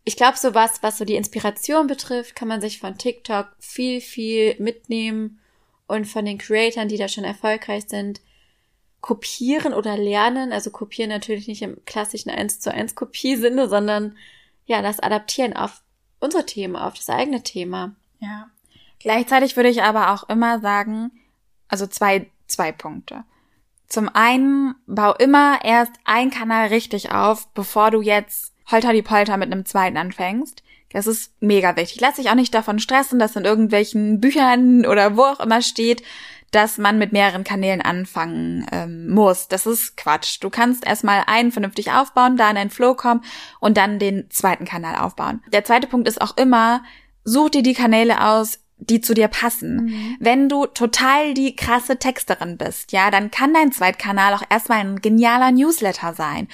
ich 0.05 0.17
glaube, 0.17 0.39
so 0.39 0.55
was, 0.55 0.83
was 0.83 0.99
so 0.99 1.05
die 1.05 1.17
Inspiration 1.17 1.87
betrifft, 1.87 2.35
kann 2.35 2.49
man 2.49 2.61
sich 2.61 2.79
von 2.79 2.97
TikTok 2.97 3.49
viel, 3.59 4.01
viel 4.01 4.57
mitnehmen 4.59 5.41
und 5.87 6.07
von 6.07 6.25
den 6.25 6.39
Creatoren, 6.39 6.89
die 6.89 6.97
da 6.97 7.09
schon 7.09 7.25
erfolgreich 7.25 7.85
sind, 7.89 8.21
kopieren 9.01 9.75
oder 9.75 9.97
lernen. 9.97 10.53
Also 10.53 10.71
kopieren 10.71 11.11
natürlich 11.11 11.49
nicht 11.49 11.63
im 11.63 11.85
klassischen 11.85 12.31
1 12.31 12.61
zu 12.61 12.73
1 12.73 12.95
Kopiesinne, 12.95 13.69
sondern 13.69 14.17
ja, 14.67 14.83
das 14.83 15.01
adaptieren 15.01 15.55
auf 15.55 15.83
unsere 16.21 16.47
Themen, 16.47 16.77
auf 16.77 16.95
das 16.95 17.09
eigene 17.11 17.43
Thema. 17.43 17.95
Ja. 18.21 18.49
Gleichzeitig 19.01 19.57
würde 19.57 19.71
ich 19.71 19.83
aber 19.83 20.13
auch 20.13 20.29
immer 20.29 20.61
sagen, 20.61 21.11
also 21.69 21.87
zwei, 21.87 22.31
zwei 22.47 22.73
Punkte. 22.73 23.25
Zum 23.89 24.09
einen, 24.09 24.77
bau 24.87 25.15
immer 25.15 25.65
erst 25.65 25.93
ein 26.05 26.31
Kanal 26.31 26.69
richtig 26.69 27.11
auf, 27.11 27.49
bevor 27.55 27.91
du 27.91 28.03
jetzt 28.03 28.50
holter 28.73 28.93
die 28.93 29.03
Polter 29.03 29.37
mit 29.37 29.53
einem 29.53 29.65
zweiten 29.65 29.97
anfängst. 29.97 30.63
Das 30.93 31.07
ist 31.07 31.33
mega 31.41 31.77
wichtig. 31.77 32.01
Lass 32.01 32.17
dich 32.17 32.31
auch 32.31 32.35
nicht 32.35 32.55
davon 32.55 32.79
stressen, 32.79 33.19
dass 33.19 33.37
in 33.37 33.45
irgendwelchen 33.45 34.21
Büchern 34.21 34.85
oder 34.87 35.17
wo 35.17 35.23
auch 35.23 35.41
immer 35.41 35.63
steht, 35.63 36.03
dass 36.51 36.79
man 36.79 36.99
mit 36.99 37.13
mehreren 37.13 37.45
Kanälen 37.45 37.81
anfangen 37.81 38.67
ähm, 38.73 39.09
muss. 39.09 39.47
Das 39.47 39.67
ist 39.67 39.97
Quatsch. 39.97 40.39
Du 40.41 40.51
kannst 40.51 40.85
erstmal 40.85 41.23
einen 41.27 41.53
vernünftig 41.53 41.93
aufbauen, 41.93 42.37
da 42.37 42.51
in 42.51 42.57
einen 42.57 42.71
Flow 42.71 42.95
kommen 42.95 43.23
und 43.61 43.77
dann 43.77 44.01
den 44.01 44.29
zweiten 44.31 44.65
Kanal 44.65 44.97
aufbauen. 44.97 45.43
Der 45.53 45.65
zweite 45.65 45.87
Punkt 45.87 46.09
ist 46.09 46.21
auch 46.21 46.37
immer, 46.37 46.83
such 47.25 47.51
dir 47.51 47.63
die 47.63 47.75
Kanäle 47.75 48.27
aus, 48.27 48.59
die 48.79 49.01
zu 49.01 49.15
dir 49.15 49.29
passen. 49.29 49.85
Mhm. 49.85 50.17
Wenn 50.21 50.49
du 50.49 50.67
total 50.67 51.35
die 51.35 51.55
krasse 51.55 51.99
Texterin 51.99 52.57
bist, 52.57 52.93
ja, 52.93 53.11
dann 53.11 53.31
kann 53.31 53.55
dein 53.55 53.73
Zweitkanal 53.73 54.35
auch 54.35 54.43
erstmal 54.49 54.79
ein 54.79 55.01
genialer 55.01 55.53
Newsletter 55.53 56.15
sein. 56.15 56.49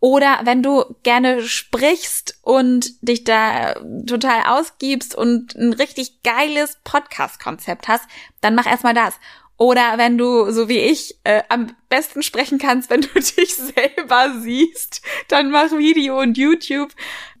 Oder 0.00 0.40
wenn 0.44 0.62
du 0.62 0.84
gerne 1.02 1.42
sprichst 1.42 2.38
und 2.42 2.92
dich 3.02 3.24
da 3.24 3.74
total 4.06 4.42
ausgibst 4.46 5.14
und 5.16 5.56
ein 5.56 5.72
richtig 5.72 6.22
geiles 6.22 6.78
Podcast-Konzept 6.84 7.88
hast, 7.88 8.04
dann 8.40 8.54
mach 8.54 8.66
erstmal 8.66 8.94
das. 8.94 9.14
Oder 9.56 9.94
wenn 9.96 10.16
du, 10.16 10.52
so 10.52 10.68
wie 10.68 10.78
ich, 10.78 11.18
äh, 11.24 11.42
am 11.48 11.74
besten 11.88 12.22
sprechen 12.22 12.58
kannst, 12.58 12.90
wenn 12.90 13.00
du 13.00 13.08
dich 13.12 13.56
selber 13.56 14.34
siehst, 14.40 15.02
dann 15.26 15.50
mach 15.50 15.72
Video 15.72 16.20
und 16.20 16.38
YouTube. 16.38 16.92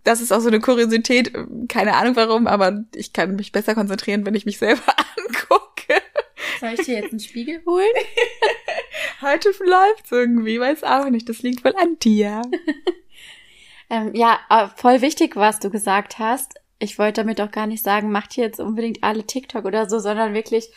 Das 0.02 0.20
ist 0.20 0.32
auch 0.32 0.40
so 0.40 0.48
eine 0.48 0.60
Kuriosität, 0.60 1.32
keine 1.68 1.94
Ahnung 1.94 2.16
warum, 2.16 2.46
aber 2.46 2.84
ich 2.94 3.12
kann 3.12 3.36
mich 3.36 3.52
besser 3.52 3.74
konzentrieren, 3.74 4.26
wenn 4.26 4.34
ich 4.34 4.46
mich 4.46 4.58
selber 4.58 4.82
angucke. 5.16 6.02
Soll 6.60 6.74
ich 6.74 6.86
dir 6.86 6.96
jetzt 6.96 7.10
einen 7.10 7.20
Spiegel 7.20 7.62
holen? 7.64 7.86
Heute 9.20 9.50
läuft's 9.64 10.12
irgendwie, 10.12 10.60
weiß 10.60 10.84
auch 10.84 11.08
nicht. 11.10 11.28
Das 11.28 11.42
liegt 11.42 11.64
wohl 11.64 11.74
an 11.76 11.98
dir. 11.98 12.42
ähm, 13.90 14.14
ja, 14.14 14.38
äh, 14.48 14.68
voll 14.76 15.00
wichtig, 15.00 15.34
was 15.34 15.58
du 15.58 15.70
gesagt 15.70 16.18
hast. 16.18 16.54
Ich 16.78 16.98
wollte 16.98 17.22
damit 17.22 17.40
auch 17.40 17.50
gar 17.50 17.66
nicht 17.66 17.82
sagen, 17.82 18.12
macht 18.12 18.38
ihr 18.38 18.44
jetzt 18.44 18.60
unbedingt 18.60 19.02
alle 19.02 19.24
TikTok 19.24 19.64
oder 19.64 19.88
so, 19.88 19.98
sondern 19.98 20.34
wirklich, 20.34 20.70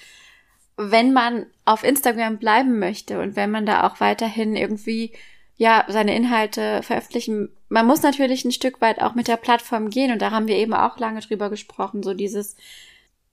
wenn 0.75 1.13
man 1.13 1.45
auf 1.65 1.83
Instagram 1.83 2.39
bleiben 2.39 2.79
möchte 2.79 3.19
und 3.21 3.35
wenn 3.35 3.51
man 3.51 3.67
da 3.67 3.85
auch 3.87 3.99
weiterhin 3.99 4.55
irgendwie 4.55 5.13
ja 5.57 5.85
seine 5.87 6.15
Inhalte 6.15 6.81
veröffentlichen, 6.81 7.49
man 7.69 7.85
muss 7.85 8.01
natürlich 8.01 8.43
ein 8.43 8.51
Stück 8.51 8.81
weit 8.81 8.99
auch 8.99 9.13
mit 9.13 9.27
der 9.27 9.37
Plattform 9.37 9.91
gehen 9.91 10.11
und 10.11 10.19
da 10.19 10.31
haben 10.31 10.47
wir 10.47 10.55
eben 10.55 10.73
auch 10.73 10.97
lange 10.97 11.19
drüber 11.19 11.51
gesprochen, 11.51 12.01
so 12.01 12.15
dieses, 12.15 12.55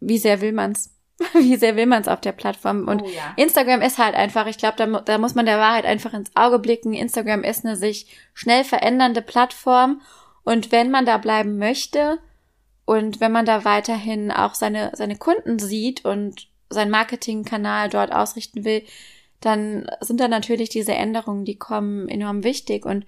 wie 0.00 0.18
sehr 0.18 0.42
will 0.42 0.52
man's 0.52 0.97
wie 1.34 1.56
sehr 1.56 1.76
will 1.76 1.86
man 1.86 2.02
es 2.02 2.08
auf 2.08 2.20
der 2.20 2.32
Plattform. 2.32 2.86
Und 2.86 3.02
oh, 3.02 3.06
ja. 3.06 3.34
Instagram 3.36 3.80
ist 3.82 3.98
halt 3.98 4.14
einfach, 4.14 4.46
ich 4.46 4.58
glaube, 4.58 4.76
da, 4.76 4.86
da 5.00 5.18
muss 5.18 5.34
man 5.34 5.46
der 5.46 5.58
Wahrheit 5.58 5.84
einfach 5.84 6.14
ins 6.14 6.30
Auge 6.34 6.58
blicken. 6.58 6.94
Instagram 6.94 7.42
ist 7.42 7.64
eine 7.64 7.76
sich 7.76 8.06
schnell 8.34 8.64
verändernde 8.64 9.22
Plattform. 9.22 10.00
Und 10.44 10.72
wenn 10.72 10.90
man 10.90 11.06
da 11.06 11.18
bleiben 11.18 11.58
möchte 11.58 12.18
und 12.84 13.20
wenn 13.20 13.32
man 13.32 13.46
da 13.46 13.64
weiterhin 13.64 14.30
auch 14.30 14.54
seine, 14.54 14.92
seine 14.94 15.16
Kunden 15.16 15.58
sieht 15.58 16.04
und 16.04 16.48
seinen 16.70 16.90
Marketingkanal 16.90 17.88
dort 17.88 18.12
ausrichten 18.12 18.64
will, 18.64 18.82
dann 19.40 19.90
sind 20.00 20.20
da 20.20 20.28
natürlich 20.28 20.68
diese 20.68 20.94
Änderungen, 20.94 21.44
die 21.44 21.56
kommen, 21.56 22.08
enorm 22.08 22.44
wichtig. 22.44 22.86
Und 22.86 23.04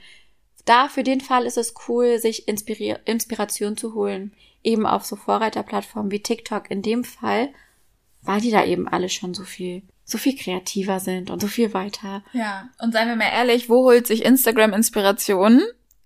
da 0.65 0.89
für 0.89 1.03
den 1.03 1.21
Fall 1.21 1.47
ist 1.47 1.57
es 1.57 1.75
cool, 1.89 2.19
sich 2.19 2.47
Inspiri 2.49 2.97
Inspiration 3.05 3.77
zu 3.77 3.95
holen. 3.95 4.33
Eben 4.63 4.87
auf 4.87 5.05
so 5.05 5.17
Vorreiterplattformen 5.17 6.11
wie 6.11 6.23
TikTok 6.23 6.71
in 6.71 6.83
dem 6.83 7.05
Fall 7.05 7.51
weil 8.23 8.41
die 8.41 8.51
da 8.51 8.65
eben 8.65 8.89
alle 8.89 9.09
schon 9.09 9.35
so 9.35 9.45
viel, 9.45 9.83
so 10.05 10.19
viel 10.19 10.37
kreativer 10.37 11.01
sind 11.01 11.31
und 11.31 11.41
so 11.41 11.49
viel 11.49 11.73
weiter. 11.73 12.23
Ja, 12.33 12.69
und 12.81 12.93
seien 12.93 13.09
wir 13.09 13.17
mal 13.17 13.31
ehrlich, 13.33 13.69
wo 13.69 13.85
holt 13.85 14.07
sich 14.07 14.25
Instagram 14.25 14.73
Inspiration? 14.73 15.63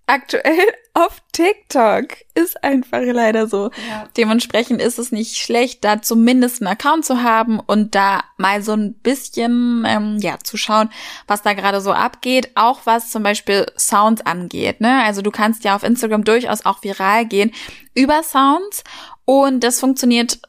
Aktuell 0.07 0.59
auf 0.93 1.21
TikTok. 1.31 2.05
Ist 2.35 2.63
einfach 2.63 3.01
leider 3.01 3.47
so. 3.47 3.71
Ja. 3.89 4.07
Dementsprechend 4.15 4.81
ist 4.81 4.99
es 4.99 5.11
nicht 5.11 5.37
schlecht, 5.37 5.83
da 5.83 6.01
zumindest 6.01 6.61
einen 6.61 6.71
Account 6.71 7.05
zu 7.05 7.23
haben 7.23 7.59
und 7.59 7.95
da 7.95 8.23
mal 8.37 8.61
so 8.61 8.73
ein 8.73 8.93
bisschen, 8.93 9.83
ähm, 9.87 10.17
ja, 10.19 10.37
zu 10.43 10.57
schauen, 10.57 10.89
was 11.27 11.41
da 11.41 11.53
gerade 11.53 11.81
so 11.81 11.91
abgeht. 11.91 12.51
Auch 12.55 12.81
was 12.85 13.09
zum 13.09 13.23
Beispiel 13.23 13.65
Sounds 13.77 14.25
angeht, 14.25 14.79
ne? 14.79 15.03
Also 15.03 15.21
du 15.21 15.31
kannst 15.31 15.63
ja 15.63 15.75
auf 15.75 15.83
Instagram 15.83 16.23
durchaus 16.23 16.65
auch 16.65 16.83
viral 16.83 17.25
gehen 17.25 17.51
über 17.95 18.21
Sounds 18.21 18.83
und 19.25 19.63
das 19.63 19.79
funktioniert 19.79 20.39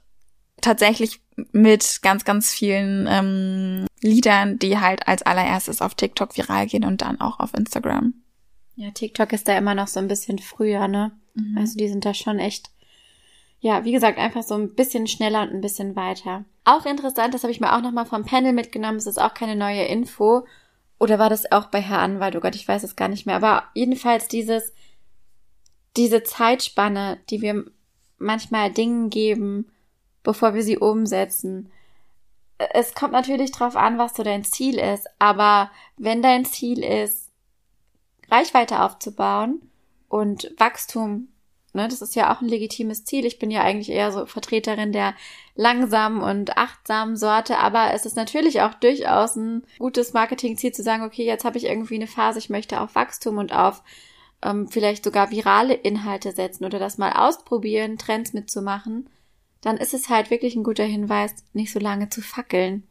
tatsächlich 0.60 1.20
mit 1.52 2.00
ganz, 2.02 2.24
ganz 2.24 2.52
vielen 2.52 3.06
ähm, 3.08 3.86
Liedern, 4.00 4.58
die 4.58 4.78
halt 4.78 5.06
als 5.06 5.22
allererstes 5.22 5.82
auf 5.82 5.94
TikTok 5.94 6.36
viral 6.36 6.66
gehen 6.66 6.84
und 6.84 7.02
dann 7.02 7.20
auch 7.20 7.40
auf 7.40 7.54
Instagram. 7.54 8.14
Ja, 8.74 8.90
TikTok 8.90 9.32
ist 9.32 9.48
da 9.48 9.56
immer 9.56 9.74
noch 9.74 9.88
so 9.88 10.00
ein 10.00 10.08
bisschen 10.08 10.38
früher, 10.38 10.88
ne? 10.88 11.12
Mhm. 11.34 11.56
Also 11.58 11.76
die 11.76 11.88
sind 11.88 12.04
da 12.04 12.14
schon 12.14 12.38
echt 12.38 12.70
ja, 13.60 13.84
wie 13.84 13.92
gesagt, 13.92 14.18
einfach 14.18 14.42
so 14.42 14.54
ein 14.54 14.74
bisschen 14.74 15.06
schneller 15.06 15.42
und 15.42 15.50
ein 15.50 15.60
bisschen 15.60 15.96
weiter. 15.96 16.44
Auch 16.64 16.86
interessant, 16.86 17.34
das 17.34 17.42
habe 17.42 17.50
ich 17.50 17.60
mir 17.60 17.74
auch 17.74 17.80
nochmal 17.80 18.06
vom 18.06 18.24
Panel 18.24 18.52
mitgenommen, 18.52 18.98
es 18.98 19.06
ist 19.06 19.20
auch 19.20 19.34
keine 19.34 19.56
neue 19.56 19.84
Info. 19.84 20.46
Oder 20.98 21.18
war 21.18 21.28
das 21.28 21.50
auch 21.52 21.66
bei 21.66 21.80
Herr 21.80 21.98
Anwalt? 21.98 22.36
Oh 22.36 22.40
Gott, 22.40 22.54
ich 22.54 22.66
weiß 22.66 22.82
es 22.84 22.96
gar 22.96 23.08
nicht 23.08 23.26
mehr. 23.26 23.36
Aber 23.36 23.64
jedenfalls 23.74 24.28
dieses, 24.28 24.72
diese 25.96 26.22
Zeitspanne, 26.22 27.18
die 27.28 27.42
wir 27.42 27.64
manchmal 28.18 28.72
Dingen 28.72 29.10
geben, 29.10 29.70
bevor 30.26 30.54
wir 30.54 30.62
sie 30.62 30.76
umsetzen. 30.78 31.70
Es 32.58 32.94
kommt 32.94 33.12
natürlich 33.12 33.52
drauf 33.52 33.76
an, 33.76 33.98
was 33.98 34.14
so 34.14 34.22
dein 34.22 34.44
Ziel 34.44 34.78
ist. 34.78 35.06
Aber 35.18 35.70
wenn 35.96 36.22
dein 36.22 36.44
Ziel 36.44 36.82
ist, 36.82 37.30
Reichweite 38.30 38.82
aufzubauen 38.82 39.70
und 40.08 40.52
Wachstum 40.58 41.28
Ne? 41.76 41.88
Das 41.88 42.00
ist 42.00 42.16
ja 42.16 42.34
auch 42.34 42.40
ein 42.40 42.48
legitimes 42.48 43.04
Ziel. 43.04 43.26
Ich 43.26 43.38
bin 43.38 43.50
ja 43.50 43.60
eigentlich 43.60 43.90
eher 43.90 44.10
so 44.10 44.24
Vertreterin 44.24 44.92
der 44.92 45.14
langsamen 45.54 46.22
und 46.22 46.56
achtsamen 46.56 47.16
Sorte, 47.16 47.58
aber 47.58 47.92
es 47.92 48.06
ist 48.06 48.16
natürlich 48.16 48.62
auch 48.62 48.72
durchaus 48.74 49.36
ein 49.36 49.62
gutes 49.78 50.14
Marketingziel 50.14 50.72
zu 50.72 50.82
sagen, 50.82 51.04
okay, 51.04 51.24
jetzt 51.24 51.44
habe 51.44 51.58
ich 51.58 51.66
irgendwie 51.66 51.96
eine 51.96 52.06
Phase, 52.06 52.38
ich 52.38 52.48
möchte 52.48 52.80
auf 52.80 52.94
Wachstum 52.94 53.36
und 53.36 53.54
auf 53.54 53.82
ähm, 54.42 54.68
vielleicht 54.68 55.04
sogar 55.04 55.30
virale 55.30 55.74
Inhalte 55.74 56.32
setzen 56.32 56.64
oder 56.64 56.78
das 56.78 56.96
mal 56.96 57.12
ausprobieren, 57.12 57.98
Trends 57.98 58.32
mitzumachen, 58.32 59.10
dann 59.60 59.76
ist 59.76 59.94
es 59.94 60.08
halt 60.08 60.30
wirklich 60.30 60.54
ein 60.54 60.64
guter 60.64 60.84
Hinweis, 60.84 61.34
nicht 61.52 61.72
so 61.72 61.78
lange 61.78 62.08
zu 62.08 62.22
fackeln. 62.22 62.86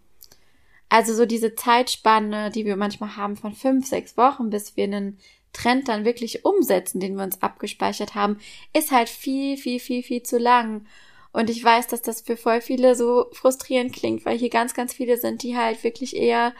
Also 0.89 1.13
so 1.13 1.25
diese 1.25 1.55
Zeitspanne, 1.55 2.51
die 2.51 2.65
wir 2.65 2.75
manchmal 2.75 3.15
haben 3.15 3.37
von 3.37 3.53
fünf, 3.53 3.87
sechs 3.87 4.17
Wochen, 4.17 4.49
bis 4.49 4.77
wir 4.77 4.83
einen 4.85 5.17
Trend 5.53 5.87
dann 5.87 6.05
wirklich 6.05 6.45
umsetzen, 6.45 6.99
den 6.99 7.15
wir 7.15 7.23
uns 7.23 7.41
abgespeichert 7.41 8.13
haben, 8.13 8.39
ist 8.73 8.91
halt 8.91 9.09
viel, 9.09 9.57
viel, 9.57 9.79
viel, 9.79 10.03
viel 10.03 10.21
zu 10.21 10.37
lang. 10.37 10.85
Und 11.31 11.49
ich 11.49 11.63
weiß, 11.63 11.87
dass 11.87 12.01
das 12.01 12.21
für 12.21 12.37
voll 12.37 12.61
viele 12.61 12.95
so 12.95 13.27
frustrierend 13.31 13.93
klingt, 13.93 14.25
weil 14.25 14.37
hier 14.37 14.49
ganz, 14.49 14.73
ganz 14.73 14.93
viele 14.93 15.17
sind, 15.17 15.43
die 15.43 15.57
halt 15.57 15.83
wirklich 15.83 16.15
eher 16.15 16.53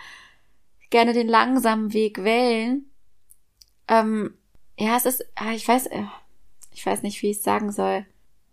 gerne 0.89 1.13
den 1.13 1.27
langsamen 1.27 1.93
Weg 1.93 2.23
wählen. 2.23 2.89
Ähm, 3.87 4.33
ja, 4.77 4.97
es 4.97 5.05
ist, 5.05 5.25
ah, 5.35 5.53
ich 5.53 5.67
weiß, 5.67 5.87
äh, 5.87 6.03
ich 6.71 6.85
weiß 6.85 7.03
nicht, 7.03 7.21
wie 7.21 7.31
ich 7.31 7.37
es 7.37 7.43
sagen 7.43 7.71
soll. 7.71 8.05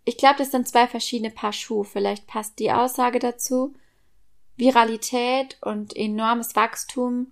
Ich 0.05 0.17
glaube, 0.17 0.35
das 0.37 0.51
sind 0.51 0.67
zwei 0.67 0.87
verschiedene 0.87 1.29
Paar 1.29 1.53
Schuhe. 1.53 1.85
Vielleicht 1.85 2.27
passt 2.27 2.59
die 2.59 2.71
Aussage 2.71 3.19
dazu. 3.19 3.73
Viralität 4.57 5.57
und 5.61 5.95
enormes 5.95 6.55
Wachstum 6.55 7.27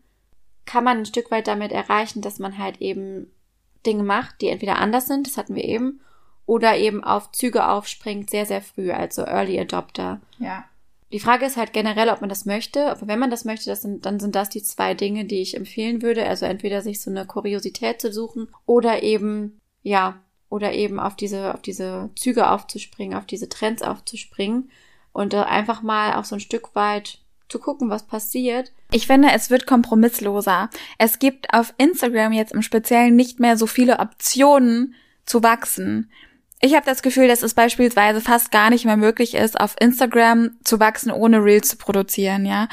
kann 0.66 0.84
man 0.84 1.00
ein 1.00 1.06
Stück 1.06 1.32
weit 1.32 1.48
damit 1.48 1.72
erreichen, 1.72 2.22
dass 2.22 2.40
man 2.40 2.58
halt 2.58 2.82
eben 2.82 3.32
Dinge 3.86 4.04
macht, 4.04 4.42
die 4.42 4.48
entweder 4.48 4.78
anders 4.78 5.08
sind, 5.08 5.28
das 5.28 5.38
hatten 5.38 5.56
wir 5.56 5.64
eben, 5.64 6.02
oder 6.46 6.78
eben 6.78 7.04
auf 7.04 7.32
Züge 7.32 7.68
aufspringt 7.68 8.30
sehr, 8.30 8.46
sehr 8.46 8.62
früh, 8.62 8.92
also 8.92 9.24
Early 9.24 9.60
Adopter. 9.60 10.22
Ja. 10.40 10.66
Die 11.12 11.20
Frage 11.20 11.46
ist 11.46 11.58
halt 11.58 11.74
generell, 11.74 12.10
ob 12.10 12.22
man 12.22 12.30
das 12.30 12.46
möchte. 12.46 12.90
Aber 12.90 13.08
wenn 13.08 13.20
man 13.20 13.30
das 13.30 13.44
möchte, 13.44 13.70
das 13.70 13.82
sind, 13.82 14.06
dann 14.06 14.20
sind 14.20 14.36
das 14.36 14.50
die 14.50 14.64
zwei 14.64 14.94
Dinge, 14.94 15.26
die 15.26 15.42
ich 15.42 15.56
empfehlen 15.56 16.02
würde. 16.02 16.26
Also 16.26 16.46
entweder 16.46 16.82
sich 16.82 17.02
so 17.02 17.12
eine 17.12 17.26
Kuriosität 17.26 18.00
zu 18.00 18.14
suchen 18.14 18.48
oder 18.66 19.04
eben, 19.04 19.60
ja, 19.84 20.22
oder 20.52 20.74
eben 20.74 21.00
auf 21.00 21.16
diese, 21.16 21.54
auf 21.54 21.62
diese 21.62 22.10
Züge 22.16 22.50
aufzuspringen, 22.50 23.18
auf 23.18 23.26
diese 23.26 23.48
Trends 23.48 23.82
aufzuspringen 23.82 24.70
und 25.14 25.34
einfach 25.34 25.82
mal 25.82 26.16
auch 26.16 26.26
so 26.26 26.36
ein 26.36 26.42
Stück 26.42 26.76
weit 26.76 27.20
zu 27.48 27.58
gucken, 27.58 27.90
was 27.90 28.06
passiert. 28.06 28.74
Ich 28.92 29.08
finde, 29.08 29.30
es 29.32 29.50
wird 29.50 29.66
kompromissloser. 29.66 30.70
Es 30.98 31.20
gibt 31.20 31.54
auf 31.54 31.74
Instagram 31.78 32.34
jetzt 32.34 32.52
im 32.52 32.62
Speziellen 32.62 33.16
nicht 33.16 33.40
mehr 33.40 33.58
so 33.58 33.66
viele 33.66 34.00
Optionen 34.00 34.94
zu 35.26 35.42
wachsen. 35.42 36.12
Ich 36.64 36.76
habe 36.76 36.86
das 36.86 37.02
Gefühl, 37.02 37.28
dass 37.28 37.42
es 37.42 37.56
beispielsweise 37.56 38.22
fast 38.22 38.52
gar 38.52 38.70
nicht 38.70 38.86
mehr 38.86 38.96
möglich 38.96 39.34
ist, 39.34 39.60
auf 39.60 39.74
Instagram 39.80 40.52
zu 40.64 40.80
wachsen, 40.80 41.12
ohne 41.12 41.44
Reels 41.44 41.70
zu 41.70 41.78
produzieren, 41.78 42.46
ja. 42.46 42.68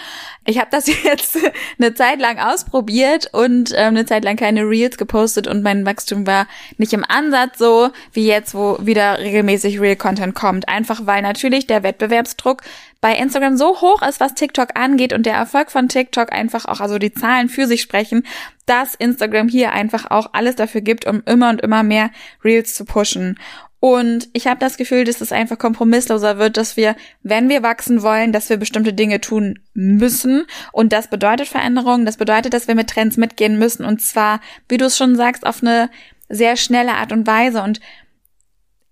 Ich 0.44 0.58
habe 0.58 0.68
das 0.70 0.86
jetzt 1.04 1.38
eine 1.78 1.94
Zeit 1.94 2.20
lang 2.20 2.38
ausprobiert 2.38 3.30
und 3.32 3.72
ähm, 3.72 3.96
eine 3.96 4.04
Zeit 4.04 4.24
lang 4.24 4.36
keine 4.36 4.68
Reels 4.68 4.98
gepostet 4.98 5.46
und 5.46 5.62
mein 5.62 5.86
Wachstum 5.86 6.26
war 6.26 6.46
nicht 6.76 6.92
im 6.92 7.02
Ansatz 7.02 7.56
so 7.56 7.88
wie 8.12 8.26
jetzt, 8.26 8.54
wo 8.54 8.76
wieder 8.78 9.20
regelmäßig 9.20 9.80
Real-Content 9.80 10.34
kommt. 10.34 10.68
Einfach 10.68 11.06
weil 11.06 11.22
natürlich 11.22 11.66
der 11.66 11.82
Wettbewerbsdruck 11.82 12.60
bei 13.00 13.16
Instagram 13.16 13.56
so 13.56 13.80
hoch 13.80 14.02
ist, 14.02 14.18
was 14.18 14.34
TikTok 14.34 14.70
angeht 14.74 15.12
und 15.12 15.24
der 15.24 15.34
Erfolg 15.34 15.70
von 15.70 15.88
TikTok 15.88 16.32
einfach 16.32 16.64
auch, 16.64 16.80
also 16.80 16.98
die 16.98 17.12
Zahlen 17.12 17.48
für 17.48 17.66
sich 17.66 17.80
sprechen, 17.80 18.24
dass 18.66 18.94
Instagram 18.94 19.48
hier 19.48 19.72
einfach 19.72 20.10
auch 20.10 20.30
alles 20.32 20.56
dafür 20.56 20.80
gibt, 20.80 21.06
um 21.06 21.22
immer 21.24 21.50
und 21.50 21.60
immer 21.60 21.82
mehr 21.82 22.10
Reels 22.44 22.74
zu 22.74 22.84
pushen. 22.84 23.38
Und 23.80 24.28
ich 24.32 24.48
habe 24.48 24.58
das 24.58 24.76
Gefühl, 24.76 25.04
dass 25.04 25.20
es 25.20 25.30
einfach 25.30 25.56
kompromissloser 25.56 26.38
wird, 26.38 26.56
dass 26.56 26.76
wir, 26.76 26.96
wenn 27.22 27.48
wir 27.48 27.62
wachsen 27.62 28.02
wollen, 28.02 28.32
dass 28.32 28.50
wir 28.50 28.56
bestimmte 28.56 28.92
Dinge 28.92 29.20
tun 29.20 29.60
müssen. 29.72 30.46
Und 30.72 30.92
das 30.92 31.08
bedeutet 31.08 31.46
Veränderung. 31.46 32.04
Das 32.04 32.16
bedeutet, 32.16 32.54
dass 32.54 32.66
wir 32.66 32.74
mit 32.74 32.90
Trends 32.90 33.16
mitgehen 33.16 33.56
müssen. 33.56 33.84
Und 33.84 34.02
zwar, 34.02 34.40
wie 34.68 34.78
du 34.78 34.86
es 34.86 34.96
schon 34.96 35.14
sagst, 35.14 35.46
auf 35.46 35.62
eine 35.62 35.90
sehr 36.28 36.56
schnelle 36.56 36.94
Art 36.94 37.12
und 37.12 37.28
Weise. 37.28 37.62
Und 37.62 37.80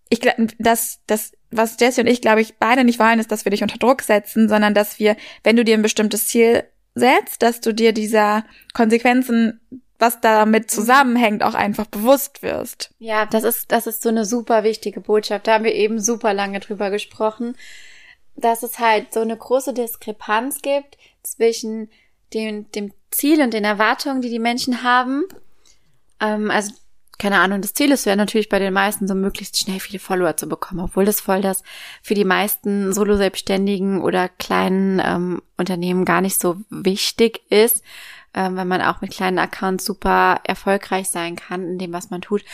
ich 0.08 0.20
glaube, 0.20 0.46
dass 0.58 1.00
das, 1.08 1.32
was 1.56 1.76
Jesse 1.80 2.00
und 2.00 2.06
ich, 2.06 2.20
glaube 2.20 2.40
ich, 2.40 2.56
beide 2.56 2.84
nicht 2.84 2.98
wollen, 2.98 3.18
ist, 3.18 3.32
dass 3.32 3.44
wir 3.44 3.50
dich 3.50 3.62
unter 3.62 3.78
Druck 3.78 4.02
setzen, 4.02 4.48
sondern 4.48 4.74
dass 4.74 4.98
wir, 4.98 5.16
wenn 5.42 5.56
du 5.56 5.64
dir 5.64 5.74
ein 5.74 5.82
bestimmtes 5.82 6.26
Ziel 6.26 6.64
setzt, 6.94 7.42
dass 7.42 7.60
du 7.60 7.72
dir 7.72 7.92
dieser 7.92 8.44
Konsequenzen 8.72 9.60
was 9.98 10.20
damit 10.20 10.64
mhm. 10.64 10.68
zusammenhängt, 10.68 11.42
auch 11.42 11.54
einfach 11.54 11.86
bewusst 11.86 12.42
wirst. 12.42 12.90
Ja, 12.98 13.26
das 13.26 13.44
ist, 13.44 13.72
das 13.72 13.86
ist 13.86 14.02
so 14.02 14.08
eine 14.08 14.24
super 14.24 14.64
wichtige 14.64 15.00
Botschaft. 15.00 15.46
Da 15.46 15.54
haben 15.54 15.64
wir 15.64 15.74
eben 15.74 16.00
super 16.00 16.34
lange 16.34 16.60
drüber 16.60 16.90
gesprochen, 16.90 17.56
dass 18.36 18.62
es 18.62 18.78
halt 18.78 19.12
so 19.12 19.20
eine 19.20 19.36
große 19.36 19.72
Diskrepanz 19.72 20.60
gibt 20.60 20.98
zwischen 21.22 21.88
dem, 22.34 22.70
dem 22.72 22.92
Ziel 23.10 23.40
und 23.40 23.54
den 23.54 23.64
Erwartungen, 23.64 24.20
die 24.20 24.28
die 24.28 24.38
Menschen 24.38 24.82
haben. 24.82 25.24
Ähm, 26.20 26.50
also, 26.50 26.74
keine 27.18 27.40
Ahnung, 27.40 27.62
das 27.62 27.74
Ziel 27.74 27.92
ist 27.92 28.06
ja 28.06 28.16
natürlich 28.16 28.48
bei 28.48 28.58
den 28.58 28.72
meisten 28.72 29.08
so 29.08 29.14
möglichst 29.14 29.58
schnell 29.58 29.80
viele 29.80 29.98
Follower 29.98 30.36
zu 30.36 30.48
bekommen, 30.48 30.80
obwohl 30.80 31.04
das 31.04 31.20
voll 31.20 31.40
das 31.40 31.62
für 32.02 32.14
die 32.14 32.24
meisten 32.24 32.92
Solo-Selbstständigen 32.92 34.02
oder 34.02 34.28
kleinen 34.28 35.00
ähm, 35.04 35.42
Unternehmen 35.56 36.04
gar 36.04 36.20
nicht 36.20 36.40
so 36.40 36.56
wichtig 36.70 37.40
ist 37.50 37.82
ähm, 38.36 38.54
weil 38.54 38.66
man 38.66 38.82
auch 38.82 39.00
mit 39.00 39.10
kleinen 39.10 39.38
Accounts 39.38 39.84
super 39.84 40.40
erfolgreich 40.44 41.08
sein 41.08 41.34
kann 41.34 41.66
in 41.66 41.78
dem, 41.78 41.92
was 41.92 42.10
man 42.10 42.20
tut. 42.20 42.44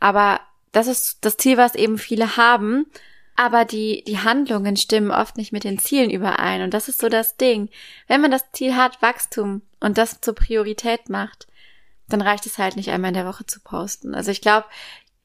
Aber 0.00 0.40
das 0.70 0.86
ist 0.86 1.18
das 1.22 1.36
Ziel, 1.36 1.58
was 1.58 1.74
eben 1.74 1.98
viele 1.98 2.36
haben. 2.36 2.86
Aber 3.34 3.64
die, 3.64 4.04
die 4.06 4.18
Handlungen 4.18 4.76
stimmen 4.76 5.10
oft 5.10 5.36
nicht 5.36 5.52
mit 5.52 5.64
den 5.64 5.78
Zielen 5.78 6.10
überein. 6.10 6.62
Und 6.62 6.72
das 6.72 6.88
ist 6.88 7.00
so 7.00 7.08
das 7.08 7.36
Ding. 7.36 7.70
Wenn 8.06 8.20
man 8.20 8.30
das 8.30 8.52
Ziel 8.52 8.76
hat, 8.76 9.02
Wachstum 9.02 9.62
und 9.80 9.98
das 9.98 10.20
zur 10.20 10.34
Priorität 10.34 11.08
macht, 11.08 11.48
dann 12.12 12.22
reicht 12.22 12.46
es 12.46 12.58
halt 12.58 12.76
nicht 12.76 12.90
einmal 12.90 13.08
in 13.08 13.14
der 13.14 13.26
Woche 13.26 13.46
zu 13.46 13.60
posten. 13.60 14.14
Also 14.14 14.30
ich 14.30 14.40
glaube, 14.40 14.66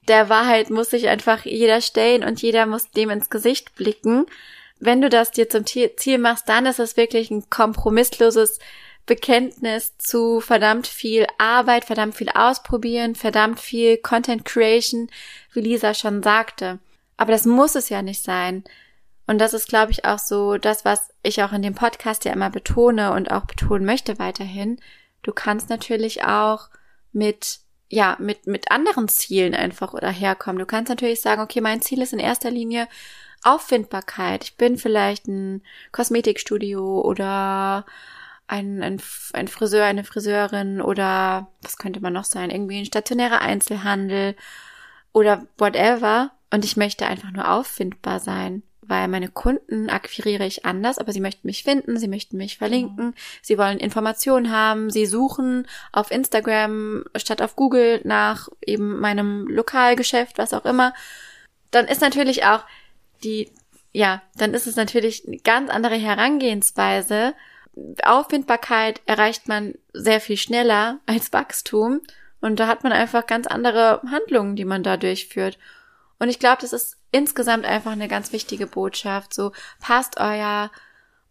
der 0.07 0.29
Wahrheit 0.29 0.69
muss 0.69 0.89
sich 0.89 1.09
einfach 1.09 1.45
jeder 1.45 1.81
stellen 1.81 2.23
und 2.23 2.41
jeder 2.41 2.65
muss 2.65 2.91
dem 2.91 3.09
ins 3.09 3.29
Gesicht 3.29 3.75
blicken. 3.75 4.25
Wenn 4.79 5.01
du 5.01 5.09
das 5.09 5.31
dir 5.31 5.49
zum 5.49 5.65
Ziel 5.65 6.17
machst, 6.17 6.47
dann 6.47 6.65
ist 6.65 6.79
es 6.79 6.97
wirklich 6.97 7.31
ein 7.31 7.49
kompromissloses 7.49 8.59
Bekenntnis 9.05 9.97
zu 9.97 10.41
verdammt 10.41 10.85
viel 10.85 11.25
Arbeit, 11.37 11.85
verdammt 11.85 12.15
viel 12.15 12.29
Ausprobieren, 12.29 13.15
verdammt 13.15 13.59
viel 13.59 13.97
Content 13.97 14.45
Creation, 14.45 15.09
wie 15.53 15.61
Lisa 15.61 15.93
schon 15.93 16.21
sagte. 16.21 16.79
Aber 17.15 17.31
das 17.31 17.45
muss 17.45 17.75
es 17.75 17.89
ja 17.89 18.01
nicht 18.01 18.23
sein. 18.23 18.63
Und 19.25 19.39
das 19.39 19.53
ist, 19.53 19.67
glaube 19.67 19.91
ich, 19.91 20.05
auch 20.05 20.19
so 20.19 20.57
das, 20.57 20.85
was 20.85 21.09
ich 21.23 21.41
auch 21.41 21.51
in 21.51 21.61
dem 21.61 21.73
Podcast 21.73 22.25
ja 22.25 22.33
immer 22.33 22.49
betone 22.49 23.11
und 23.13 23.31
auch 23.31 23.45
betonen 23.45 23.85
möchte 23.85 24.19
weiterhin. 24.19 24.79
Du 25.23 25.33
kannst 25.33 25.69
natürlich 25.69 26.23
auch 26.23 26.69
mit, 27.17 27.59
ja, 27.89 28.15
mit, 28.19 28.47
mit 28.47 28.71
anderen 28.71 29.09
Zielen 29.09 29.55
einfach 29.55 29.93
oder 29.93 30.09
herkommen. 30.09 30.59
Du 30.59 30.65
kannst 30.65 30.89
natürlich 30.89 31.19
sagen, 31.19 31.41
okay, 31.41 31.59
mein 31.59 31.81
Ziel 31.81 32.01
ist 32.01 32.13
in 32.13 32.19
erster 32.19 32.51
Linie 32.51 32.87
Auffindbarkeit. 33.43 34.43
Ich 34.43 34.57
bin 34.57 34.77
vielleicht 34.77 35.27
ein 35.27 35.63
Kosmetikstudio 35.91 37.01
oder 37.01 37.85
ein, 38.47 38.81
ein, 38.81 39.01
ein 39.33 39.47
Friseur, 39.47 39.85
eine 39.85 40.03
Friseurin 40.03 40.81
oder 40.81 41.47
was 41.61 41.77
könnte 41.77 41.99
man 41.99 42.13
noch 42.13 42.23
sein? 42.23 42.49
Irgendwie 42.49 42.79
ein 42.79 42.85
stationärer 42.85 43.41
Einzelhandel 43.41 44.35
oder 45.11 45.47
whatever. 45.57 46.31
Und 46.51 46.63
ich 46.63 46.77
möchte 46.77 47.05
einfach 47.07 47.31
nur 47.31 47.51
auffindbar 47.51 48.19
sein, 48.19 48.63
weil 48.87 49.07
meine 49.07 49.29
Kunden 49.29 49.89
akquiriere 49.89 50.45
ich 50.45 50.65
anders, 50.65 50.97
aber 50.97 51.13
sie 51.13 51.19
möchten 51.19 51.47
mich 51.47 51.63
finden, 51.63 51.97
sie 51.97 52.07
möchten 52.07 52.37
mich 52.37 52.57
verlinken, 52.57 53.07
mhm. 53.07 53.13
sie 53.41 53.57
wollen 53.57 53.79
Informationen 53.79 54.51
haben, 54.51 54.89
sie 54.89 55.05
suchen 55.05 55.67
auf 55.91 56.11
Instagram 56.11 57.05
statt 57.15 57.41
auf 57.41 57.55
Google 57.55 58.01
nach 58.03 58.49
eben 58.65 58.99
meinem 58.99 59.47
Lokalgeschäft, 59.47 60.37
was 60.37 60.53
auch 60.53 60.65
immer. 60.65 60.93
Dann 61.71 61.85
ist 61.87 62.01
natürlich 62.01 62.45
auch 62.45 62.63
die, 63.23 63.51
ja, 63.93 64.21
dann 64.35 64.53
ist 64.53 64.67
es 64.67 64.75
natürlich 64.75 65.27
eine 65.27 65.37
ganz 65.37 65.69
andere 65.69 65.95
Herangehensweise 65.95 67.33
Auffindbarkeit 68.03 69.01
erreicht 69.05 69.47
man 69.47 69.75
sehr 69.93 70.19
viel 70.19 70.37
schneller 70.37 70.99
als 71.05 71.33
Wachstum. 71.33 72.01
Und 72.39 72.59
da 72.59 72.67
hat 72.67 72.83
man 72.83 72.93
einfach 72.93 73.25
ganz 73.25 73.47
andere 73.47 74.01
Handlungen, 74.09 74.55
die 74.55 74.65
man 74.65 74.83
da 74.83 74.97
durchführt. 74.97 75.57
Und 76.19 76.29
ich 76.29 76.39
glaube, 76.39 76.61
das 76.61 76.73
ist 76.73 76.97
insgesamt 77.11 77.65
einfach 77.65 77.91
eine 77.91 78.07
ganz 78.07 78.31
wichtige 78.31 78.67
Botschaft. 78.67 79.33
So 79.33 79.51
passt 79.79 80.19
euer 80.19 80.71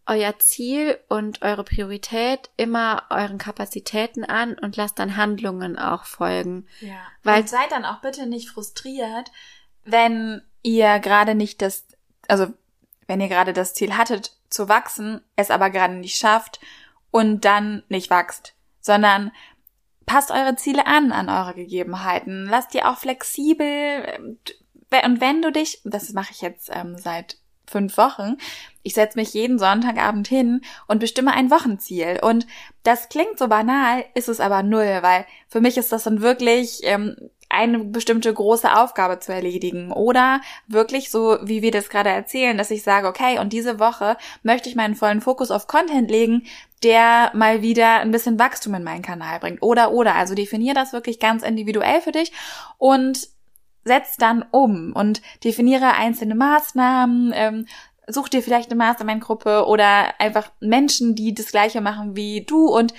euer 0.07 0.39
Ziel 0.39 0.97
und 1.09 1.41
eure 1.41 1.65
Priorität 1.65 2.49
immer 2.55 3.03
euren 3.09 3.37
Kapazitäten 3.37 4.23
an 4.23 4.53
und 4.57 4.77
lasst 4.77 4.99
dann 4.99 5.17
Handlungen 5.17 5.77
auch 5.77 6.05
folgen. 6.05 6.65
Ja. 6.79 6.95
Weil 7.23 7.41
und 7.41 7.49
seid 7.49 7.71
dann 7.71 7.85
auch 7.85 7.99
bitte 7.99 8.25
nicht 8.25 8.49
frustriert, 8.49 9.31
wenn 9.83 10.41
ihr 10.63 10.99
gerade 10.99 11.35
nicht 11.35 11.61
das, 11.61 11.85
also 12.27 12.47
wenn 13.07 13.21
ihr 13.21 13.27
gerade 13.27 13.53
das 13.53 13.73
Ziel 13.73 13.97
hattet 13.97 14.31
zu 14.49 14.69
wachsen, 14.69 15.21
es 15.35 15.51
aber 15.51 15.69
gerade 15.69 15.95
nicht 15.95 16.17
schafft 16.17 16.59
und 17.11 17.43
dann 17.43 17.83
nicht 17.89 18.09
wächst, 18.09 18.55
sondern 18.79 19.31
passt 20.05 20.31
eure 20.31 20.55
Ziele 20.55 20.87
an 20.87 21.11
an 21.11 21.29
eure 21.29 21.53
Gegebenheiten, 21.53 22.45
lasst 22.45 22.73
die 22.73 22.83
auch 22.83 22.97
flexibel 22.97 24.37
und 25.05 25.21
wenn 25.21 25.41
du 25.41 25.51
dich, 25.51 25.81
das 25.83 26.13
mache 26.13 26.31
ich 26.31 26.41
jetzt 26.41 26.69
ähm, 26.73 26.97
seit 26.97 27.37
fünf 27.69 27.97
Wochen. 27.97 28.37
Ich 28.81 28.93
setze 28.93 29.19
mich 29.19 29.33
jeden 29.33 29.59
Sonntagabend 29.59 30.27
hin 30.27 30.61
und 30.87 30.99
bestimme 30.99 31.33
ein 31.33 31.51
Wochenziel. 31.51 32.19
Und 32.21 32.47
das 32.83 33.09
klingt 33.09 33.37
so 33.37 33.47
banal, 33.47 34.05
ist 34.15 34.29
es 34.29 34.39
aber 34.39 34.63
null, 34.63 34.99
weil 35.01 35.25
für 35.49 35.61
mich 35.61 35.77
ist 35.77 35.91
das 35.91 36.03
dann 36.03 36.21
wirklich 36.21 36.79
ähm, 36.83 37.17
eine 37.49 37.79
bestimmte 37.79 38.33
große 38.33 38.73
Aufgabe 38.73 39.19
zu 39.19 39.33
erledigen. 39.33 39.91
Oder 39.91 40.41
wirklich 40.67 41.11
so, 41.11 41.37
wie 41.41 41.61
wir 41.61 41.71
das 41.71 41.89
gerade 41.89 42.09
erzählen, 42.09 42.57
dass 42.57 42.71
ich 42.71 42.83
sage, 42.83 43.07
okay, 43.07 43.39
und 43.39 43.53
diese 43.53 43.79
Woche 43.79 44.17
möchte 44.43 44.69
ich 44.69 44.75
meinen 44.75 44.95
vollen 44.95 45.21
Fokus 45.21 45.51
auf 45.51 45.67
Content 45.67 46.09
legen, 46.09 46.43
der 46.83 47.31
mal 47.33 47.61
wieder 47.61 47.99
ein 47.99 48.11
bisschen 48.11 48.39
Wachstum 48.39 48.75
in 48.75 48.83
meinen 48.83 49.01
Kanal 49.01 49.39
bringt. 49.39 49.61
Oder, 49.61 49.91
oder. 49.91 50.15
Also 50.15 50.35
definier 50.35 50.73
das 50.73 50.93
wirklich 50.93 51.19
ganz 51.19 51.43
individuell 51.43 52.01
für 52.01 52.11
dich 52.11 52.31
und 52.77 53.29
setz 53.87 54.17
dann 54.17 54.45
um 54.51 54.93
und 54.93 55.21
definiere 55.43 55.93
einzelne 55.93 56.35
Maßnahmen, 56.35 57.31
ähm, 57.33 57.65
such 58.07 58.29
dir 58.29 58.41
vielleicht 58.41 58.71
eine 58.71 58.77
Mastermind-Gruppe 58.77 59.65
oder 59.65 60.19
einfach 60.19 60.51
Menschen, 60.59 61.15
die 61.15 61.33
das 61.33 61.47
Gleiche 61.47 61.81
machen 61.81 62.15
wie 62.15 62.41
du 62.41 62.67
und 62.67 62.93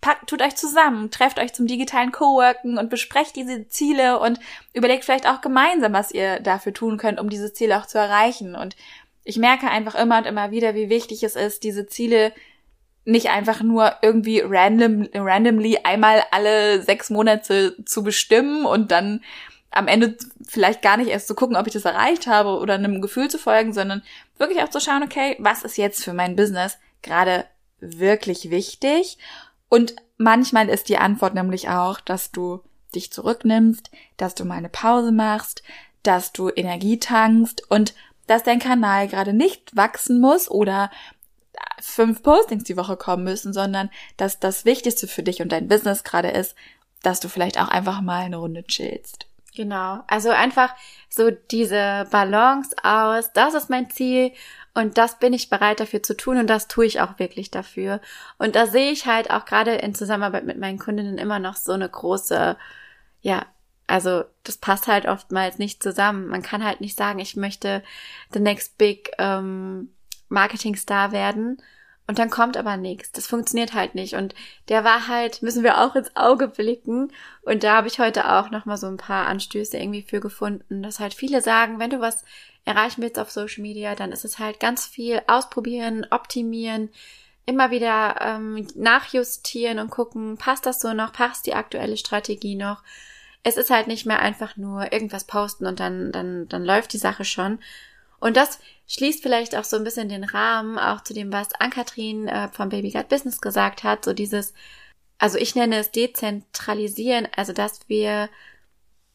packt, 0.00 0.28
tut 0.28 0.42
euch 0.42 0.54
zusammen, 0.54 1.10
trefft 1.10 1.38
euch 1.38 1.54
zum 1.54 1.66
digitalen 1.66 2.12
Coworken 2.12 2.78
und 2.78 2.90
besprecht 2.90 3.36
diese 3.36 3.68
Ziele 3.68 4.20
und 4.20 4.38
überlegt 4.74 5.04
vielleicht 5.04 5.26
auch 5.26 5.40
gemeinsam, 5.40 5.92
was 5.92 6.12
ihr 6.12 6.40
dafür 6.40 6.74
tun 6.74 6.98
könnt, 6.98 7.18
um 7.18 7.28
diese 7.30 7.52
Ziele 7.52 7.78
auch 7.78 7.86
zu 7.86 7.98
erreichen. 7.98 8.54
Und 8.54 8.76
ich 9.24 9.38
merke 9.38 9.68
einfach 9.68 9.94
immer 9.94 10.18
und 10.18 10.26
immer 10.26 10.50
wieder, 10.50 10.74
wie 10.74 10.90
wichtig 10.90 11.22
es 11.24 11.36
ist, 11.36 11.62
diese 11.62 11.86
Ziele 11.86 12.32
nicht 13.06 13.30
einfach 13.30 13.62
nur 13.62 13.94
irgendwie 14.02 14.40
random, 14.40 15.08
randomly 15.14 15.78
einmal 15.84 16.22
alle 16.30 16.82
sechs 16.82 17.10
Monate 17.10 17.76
zu 17.84 18.02
bestimmen 18.02 18.64
und 18.64 18.90
dann 18.90 19.22
am 19.74 19.88
Ende 19.88 20.16
vielleicht 20.46 20.82
gar 20.82 20.96
nicht 20.96 21.08
erst 21.08 21.26
zu 21.26 21.34
gucken, 21.34 21.56
ob 21.56 21.66
ich 21.66 21.72
das 21.72 21.84
erreicht 21.84 22.26
habe 22.26 22.58
oder 22.58 22.74
einem 22.74 23.02
Gefühl 23.02 23.28
zu 23.28 23.38
folgen, 23.38 23.72
sondern 23.72 24.02
wirklich 24.38 24.62
auch 24.62 24.70
zu 24.70 24.80
schauen, 24.80 25.02
okay, 25.02 25.36
was 25.40 25.64
ist 25.64 25.76
jetzt 25.76 26.04
für 26.04 26.12
mein 26.12 26.36
Business 26.36 26.78
gerade 27.02 27.44
wirklich 27.80 28.50
wichtig? 28.50 29.18
Und 29.68 29.96
manchmal 30.16 30.68
ist 30.68 30.88
die 30.88 30.98
Antwort 30.98 31.34
nämlich 31.34 31.68
auch, 31.68 32.00
dass 32.00 32.30
du 32.30 32.60
dich 32.94 33.12
zurücknimmst, 33.12 33.90
dass 34.16 34.36
du 34.36 34.44
mal 34.44 34.58
eine 34.58 34.68
Pause 34.68 35.10
machst, 35.10 35.64
dass 36.04 36.32
du 36.32 36.50
Energie 36.50 37.00
tankst 37.00 37.68
und 37.68 37.94
dass 38.28 38.44
dein 38.44 38.60
Kanal 38.60 39.08
gerade 39.08 39.32
nicht 39.32 39.74
wachsen 39.74 40.20
muss 40.20 40.48
oder 40.48 40.90
fünf 41.80 42.22
Postings 42.22 42.64
die 42.64 42.76
Woche 42.76 42.96
kommen 42.96 43.24
müssen, 43.24 43.52
sondern 43.52 43.90
dass 44.16 44.38
das 44.38 44.64
Wichtigste 44.64 45.08
für 45.08 45.22
dich 45.22 45.42
und 45.42 45.50
dein 45.50 45.68
Business 45.68 46.04
gerade 46.04 46.28
ist, 46.28 46.54
dass 47.02 47.20
du 47.20 47.28
vielleicht 47.28 47.60
auch 47.60 47.68
einfach 47.68 48.00
mal 48.00 48.22
eine 48.22 48.36
Runde 48.36 48.64
chillst. 48.64 49.26
Genau. 49.54 50.02
Also 50.08 50.30
einfach 50.30 50.74
so 51.08 51.30
diese 51.30 52.06
Balance 52.10 52.74
aus, 52.82 53.32
das 53.32 53.54
ist 53.54 53.70
mein 53.70 53.88
Ziel 53.88 54.32
und 54.74 54.98
das 54.98 55.20
bin 55.20 55.32
ich 55.32 55.48
bereit 55.48 55.78
dafür 55.78 56.02
zu 56.02 56.16
tun 56.16 56.38
und 56.38 56.48
das 56.48 56.66
tue 56.66 56.86
ich 56.86 57.00
auch 57.00 57.20
wirklich 57.20 57.52
dafür. 57.52 58.00
Und 58.38 58.56
da 58.56 58.66
sehe 58.66 58.90
ich 58.90 59.06
halt 59.06 59.30
auch 59.30 59.44
gerade 59.44 59.76
in 59.76 59.94
Zusammenarbeit 59.94 60.44
mit 60.44 60.58
meinen 60.58 60.78
Kundinnen 60.78 61.18
immer 61.18 61.38
noch 61.38 61.54
so 61.54 61.72
eine 61.72 61.88
große, 61.88 62.56
ja, 63.20 63.46
also 63.86 64.24
das 64.42 64.56
passt 64.56 64.88
halt 64.88 65.06
oftmals 65.06 65.58
nicht 65.58 65.82
zusammen. 65.82 66.26
Man 66.26 66.42
kann 66.42 66.64
halt 66.64 66.80
nicht 66.80 66.98
sagen, 66.98 67.20
ich 67.20 67.36
möchte 67.36 67.82
the 68.32 68.40
next 68.40 68.76
big 68.76 69.12
ähm, 69.18 69.90
Marketing 70.28 70.74
Star 70.74 71.12
werden 71.12 71.62
und 72.06 72.18
dann 72.18 72.28
kommt 72.28 72.56
aber 72.56 72.76
nichts. 72.76 73.12
Das 73.12 73.26
funktioniert 73.26 73.72
halt 73.72 73.94
nicht. 73.94 74.14
Und 74.14 74.34
der 74.68 74.84
Wahrheit 74.84 75.40
müssen 75.40 75.64
wir 75.64 75.78
auch 75.78 75.94
ins 75.94 76.14
Auge 76.14 76.48
blicken. 76.48 77.10
Und 77.42 77.64
da 77.64 77.76
habe 77.76 77.88
ich 77.88 77.98
heute 77.98 78.30
auch 78.30 78.50
nochmal 78.50 78.76
so 78.76 78.86
ein 78.86 78.98
paar 78.98 79.26
Anstöße 79.26 79.78
irgendwie 79.78 80.02
für 80.02 80.20
gefunden, 80.20 80.82
dass 80.82 81.00
halt 81.00 81.14
viele 81.14 81.40
sagen, 81.40 81.78
wenn 81.78 81.90
du 81.90 82.00
was 82.00 82.24
erreichen 82.66 83.02
willst 83.02 83.18
auf 83.18 83.30
Social 83.30 83.62
Media, 83.62 83.94
dann 83.94 84.12
ist 84.12 84.24
es 84.24 84.38
halt 84.38 84.60
ganz 84.60 84.86
viel 84.86 85.22
ausprobieren, 85.26 86.06
optimieren, 86.10 86.90
immer 87.46 87.70
wieder 87.70 88.16
ähm, 88.20 88.66
nachjustieren 88.74 89.78
und 89.78 89.90
gucken, 89.90 90.36
passt 90.36 90.66
das 90.66 90.80
so 90.80 90.92
noch, 90.92 91.12
passt 91.12 91.46
die 91.46 91.54
aktuelle 91.54 91.96
Strategie 91.96 92.54
noch. 92.54 92.82
Es 93.42 93.56
ist 93.56 93.70
halt 93.70 93.86
nicht 93.86 94.06
mehr 94.06 94.20
einfach 94.20 94.56
nur 94.56 94.92
irgendwas 94.92 95.24
posten 95.24 95.66
und 95.66 95.80
dann, 95.80 96.12
dann, 96.12 96.48
dann 96.48 96.64
läuft 96.64 96.92
die 96.94 96.98
Sache 96.98 97.24
schon. 97.24 97.58
Und 98.20 98.36
das 98.36 98.58
schließt 98.86 99.22
vielleicht 99.22 99.56
auch 99.56 99.64
so 99.64 99.76
ein 99.76 99.84
bisschen 99.84 100.08
den 100.08 100.24
Rahmen 100.24 100.78
auch 100.78 101.02
zu 101.02 101.14
dem, 101.14 101.32
was 101.32 101.54
Ann-Kathrin 101.58 102.28
äh, 102.28 102.48
vom 102.48 102.68
Baby 102.68 102.90
Gut 102.90 103.08
Business 103.08 103.40
gesagt 103.40 103.84
hat, 103.84 104.04
so 104.04 104.12
dieses, 104.12 104.54
also 105.18 105.38
ich 105.38 105.54
nenne 105.54 105.78
es 105.78 105.90
dezentralisieren, 105.90 107.28
also 107.36 107.52
dass 107.52 107.88
wir 107.88 108.28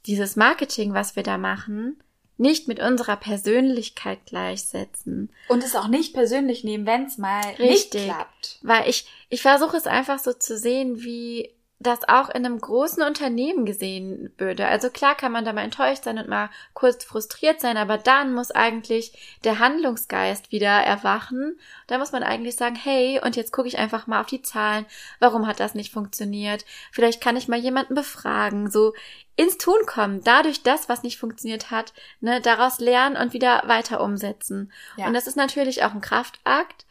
dieses 0.05 0.35
Marketing, 0.35 0.93
was 0.93 1.15
wir 1.15 1.23
da 1.23 1.37
machen, 1.37 2.01
nicht 2.37 2.67
mit 2.69 2.79
unserer 2.79 3.17
Persönlichkeit 3.17 4.25
gleichsetzen. 4.25 5.29
Und 5.49 5.63
es 5.63 5.75
auch 5.75 5.89
nicht 5.89 6.13
persönlich 6.13 6.63
nehmen, 6.63 6.85
wenn 6.85 7.05
es 7.05 7.17
mal 7.17 7.43
Richtig, 7.59 7.93
nicht 7.93 8.05
klappt. 8.05 8.59
Weil 8.61 8.89
ich, 8.89 9.07
ich 9.27 9.41
versuche 9.41 9.75
es 9.75 9.87
einfach 9.87 10.19
so 10.19 10.31
zu 10.31 10.57
sehen, 10.57 11.03
wie 11.03 11.53
das 11.81 11.99
auch 12.09 12.27
in 12.27 12.45
einem 12.45 12.59
großen 12.59 13.01
Unternehmen 13.01 13.65
gesehen 13.65 14.33
würde. 14.37 14.67
Also 14.67 14.89
klar 14.89 15.15
kann 15.15 15.31
man 15.31 15.45
da 15.45 15.53
mal 15.53 15.63
enttäuscht 15.63 16.03
sein 16.03 16.17
und 16.17 16.27
mal 16.27 16.49
kurz 16.73 17.05
frustriert 17.05 17.61
sein, 17.61 17.77
aber 17.77 17.97
dann 17.97 18.33
muss 18.33 18.51
eigentlich 18.51 19.37
der 19.45 19.59
Handlungsgeist 19.59 20.51
wieder 20.51 20.69
erwachen. 20.69 21.57
Da 21.87 21.97
muss 21.97 22.11
man 22.11 22.21
eigentlich 22.21 22.57
sagen, 22.57 22.75
hey, 22.75 23.21
und 23.23 23.37
jetzt 23.37 23.53
gucke 23.53 23.69
ich 23.69 23.77
einfach 23.77 24.07
mal 24.07 24.19
auf 24.19 24.27
die 24.27 24.41
Zahlen. 24.41 24.85
Warum 25.19 25.47
hat 25.47 25.61
das 25.61 25.73
nicht 25.73 25.93
funktioniert? 25.93 26.65
Vielleicht 26.91 27.21
kann 27.21 27.37
ich 27.37 27.47
mal 27.47 27.59
jemanden 27.59 27.95
befragen, 27.95 28.69
so 28.69 28.93
ins 29.37 29.57
Tun 29.57 29.85
kommen, 29.85 30.21
dadurch 30.21 30.63
das, 30.63 30.89
was 30.89 31.01
nicht 31.03 31.17
funktioniert 31.17 31.71
hat, 31.71 31.93
ne, 32.19 32.41
daraus 32.41 32.81
lernen 32.81 33.15
und 33.15 33.31
wieder 33.31 33.63
weiter 33.67 34.01
umsetzen. 34.01 34.73
Ja. 34.97 35.07
Und 35.07 35.13
das 35.13 35.27
ist 35.27 35.37
natürlich 35.37 35.81
auch 35.85 35.93
ein 35.93 36.01
Kraftakt, 36.01 36.85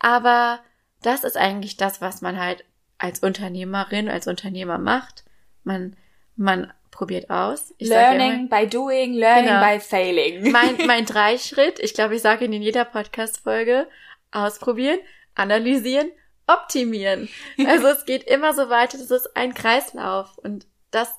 aber 0.00 0.58
das 1.00 1.22
ist 1.22 1.36
eigentlich 1.36 1.76
das, 1.76 2.00
was 2.00 2.20
man 2.22 2.40
halt 2.40 2.64
als 3.02 3.18
Unternehmerin, 3.18 4.08
als 4.08 4.28
Unternehmer 4.28 4.78
macht. 4.78 5.24
Man, 5.64 5.96
man 6.36 6.72
probiert 6.92 7.30
aus. 7.30 7.74
Ich 7.78 7.88
learning 7.88 8.46
immer, 8.46 8.60
by 8.60 8.68
doing, 8.68 9.14
learning 9.14 9.46
genau, 9.46 9.60
by 9.60 9.80
failing. 9.80 10.52
Mein, 10.52 10.76
mein 10.86 11.04
Dreischritt, 11.04 11.80
ich 11.80 11.94
glaube, 11.94 12.14
ich 12.14 12.22
sage 12.22 12.44
ihn 12.44 12.52
in 12.52 12.62
jeder 12.62 12.84
Podcast-Folge, 12.84 13.88
ausprobieren, 14.30 15.00
analysieren, 15.34 16.12
optimieren. 16.46 17.28
Also 17.66 17.88
es 17.88 18.04
geht 18.04 18.22
immer 18.22 18.54
so 18.54 18.70
weiter, 18.70 18.98
das 18.98 19.10
ist 19.10 19.36
ein 19.36 19.52
Kreislauf. 19.52 20.38
Und 20.38 20.66
das, 20.92 21.12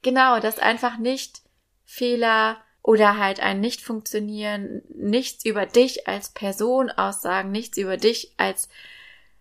genau, 0.00 0.40
das 0.40 0.58
einfach 0.58 0.96
nicht 0.96 1.42
Fehler 1.84 2.56
oder 2.82 3.18
halt 3.18 3.40
ein 3.40 3.60
Nicht-Funktionieren, 3.60 4.82
nichts 4.88 5.44
über 5.44 5.66
dich 5.66 6.08
als 6.08 6.30
Person 6.30 6.90
aussagen, 6.90 7.50
nichts 7.50 7.76
über 7.76 7.98
dich 7.98 8.32
als 8.38 8.70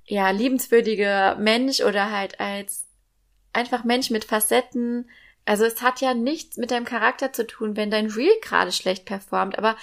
ja, 0.09 0.31
liebenswürdiger 0.31 1.35
Mensch 1.35 1.81
oder 1.81 2.11
halt 2.11 2.39
als 2.39 2.87
einfach 3.53 3.83
Mensch 3.83 4.09
mit 4.09 4.25
Facetten. 4.25 5.07
Also 5.45 5.65
es 5.65 5.83
hat 5.83 6.01
ja 6.01 6.15
nichts 6.15 6.57
mit 6.57 6.71
deinem 6.71 6.85
Charakter 6.85 7.31
zu 7.31 7.45
tun, 7.45 7.77
wenn 7.77 7.91
dein 7.91 8.07
Reel 8.07 8.33
gerade 8.41 8.71
schlecht 8.71 9.05
performt. 9.05 9.59
Aber 9.59 9.77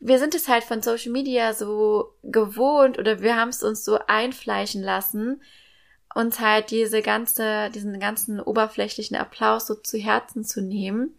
wir 0.00 0.18
sind 0.18 0.34
es 0.34 0.48
halt 0.48 0.64
von 0.64 0.80
Social 0.80 1.12
Media 1.12 1.52
so 1.52 2.14
gewohnt 2.22 2.98
oder 2.98 3.20
wir 3.20 3.36
haben 3.36 3.50
es 3.50 3.62
uns 3.62 3.84
so 3.84 3.98
einfleischen 4.06 4.82
lassen, 4.82 5.42
uns 6.14 6.40
halt 6.40 6.70
diese 6.70 7.02
ganze, 7.02 7.68
diesen 7.70 8.00
ganzen 8.00 8.40
oberflächlichen 8.40 9.16
Applaus 9.18 9.66
so 9.66 9.74
zu 9.74 9.98
Herzen 9.98 10.42
zu 10.42 10.62
nehmen. 10.62 11.14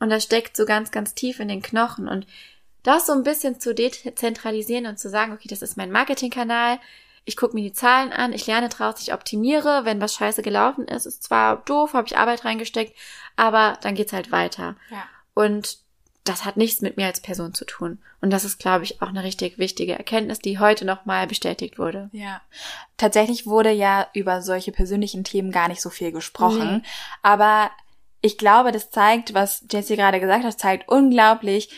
Und 0.00 0.10
das 0.10 0.24
steckt 0.24 0.56
so 0.56 0.66
ganz, 0.66 0.90
ganz 0.90 1.14
tief 1.14 1.38
in 1.38 1.46
den 1.46 1.62
Knochen. 1.62 2.08
Und 2.08 2.26
das 2.82 3.06
so 3.06 3.12
ein 3.12 3.22
bisschen 3.22 3.60
zu 3.60 3.76
dezentralisieren 3.76 4.86
und 4.86 4.98
zu 4.98 5.08
sagen, 5.08 5.32
okay, 5.32 5.46
das 5.48 5.62
ist 5.62 5.76
mein 5.76 5.92
Marketingkanal, 5.92 6.80
ich 7.26 7.36
gucke 7.36 7.54
mir 7.54 7.62
die 7.62 7.72
Zahlen 7.72 8.12
an, 8.12 8.32
ich 8.32 8.46
lerne 8.46 8.70
draus, 8.70 9.02
ich 9.02 9.12
optimiere, 9.12 9.84
wenn 9.84 10.00
was 10.00 10.14
scheiße 10.14 10.42
gelaufen 10.42 10.86
ist, 10.86 11.06
ist 11.06 11.24
zwar 11.24 11.56
doof, 11.64 11.92
habe 11.92 12.06
ich 12.06 12.16
Arbeit 12.16 12.44
reingesteckt, 12.44 12.96
aber 13.34 13.76
dann 13.82 13.96
geht's 13.96 14.12
halt 14.12 14.30
weiter. 14.30 14.76
Ja. 14.90 15.02
Und 15.34 15.78
das 16.22 16.44
hat 16.44 16.56
nichts 16.56 16.82
mit 16.82 16.96
mir 16.96 17.06
als 17.06 17.20
Person 17.20 17.52
zu 17.52 17.64
tun. 17.64 17.98
Und 18.20 18.30
das 18.30 18.44
ist, 18.44 18.58
glaube 18.58 18.84
ich, 18.84 19.02
auch 19.02 19.08
eine 19.08 19.24
richtig 19.24 19.58
wichtige 19.58 19.94
Erkenntnis, 19.94 20.38
die 20.38 20.60
heute 20.60 20.84
nochmal 20.84 21.26
bestätigt 21.26 21.78
wurde. 21.78 22.10
Ja. 22.12 22.42
Tatsächlich 22.96 23.46
wurde 23.46 23.70
ja 23.70 24.06
über 24.14 24.40
solche 24.40 24.72
persönlichen 24.72 25.24
Themen 25.24 25.50
gar 25.50 25.68
nicht 25.68 25.82
so 25.82 25.90
viel 25.90 26.12
gesprochen. 26.12 26.76
Nee. 26.76 26.82
Aber 27.22 27.70
ich 28.20 28.38
glaube, 28.38 28.70
das 28.72 28.90
zeigt, 28.90 29.34
was 29.34 29.64
Jessie 29.70 29.96
gerade 29.96 30.20
gesagt 30.20 30.44
hat, 30.44 30.58
zeigt 30.58 30.88
unglaublich, 30.88 31.70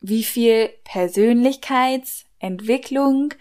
wie 0.00 0.24
viel 0.24 0.70
Persönlichkeitsentwicklung 0.84 3.34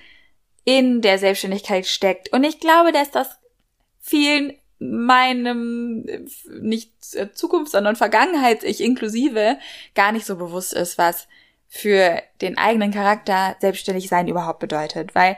in 0.65 1.01
der 1.01 1.19
Selbstständigkeit 1.19 1.85
steckt. 1.85 2.31
Und 2.31 2.43
ich 2.43 2.59
glaube, 2.59 2.91
dass 2.91 3.11
das 3.11 3.29
vielen 3.99 4.53
meinem 4.79 6.05
nicht 6.49 6.91
Zukunft, 7.35 7.71
sondern 7.71 7.95
Vergangenheit, 7.95 8.63
ich 8.63 8.81
inklusive, 8.81 9.57
gar 9.95 10.11
nicht 10.11 10.25
so 10.25 10.35
bewusst 10.35 10.73
ist, 10.73 10.97
was 10.97 11.27
für 11.67 12.21
den 12.41 12.57
eigenen 12.57 12.91
Charakter 12.91 13.55
selbstständig 13.59 14.09
sein 14.09 14.27
überhaupt 14.27 14.59
bedeutet. 14.59 15.15
Weil 15.15 15.37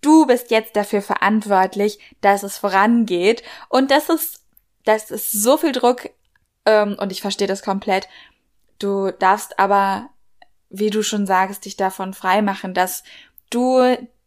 du 0.00 0.26
bist 0.26 0.50
jetzt 0.50 0.76
dafür 0.76 1.02
verantwortlich, 1.02 1.98
dass 2.20 2.42
es 2.42 2.58
vorangeht. 2.58 3.42
Und 3.68 3.90
das 3.90 4.08
ist, 4.08 4.42
das 4.84 5.10
ist 5.10 5.30
so 5.30 5.56
viel 5.56 5.72
Druck, 5.72 6.10
ähm, 6.66 6.96
und 6.98 7.12
ich 7.12 7.20
verstehe 7.20 7.46
das 7.46 7.62
komplett. 7.62 8.08
Du 8.78 9.10
darfst 9.12 9.58
aber, 9.58 10.10
wie 10.70 10.90
du 10.90 11.02
schon 11.02 11.26
sagst, 11.26 11.64
dich 11.64 11.76
davon 11.76 12.14
freimachen, 12.14 12.74
dass 12.74 13.04
du 13.54 13.80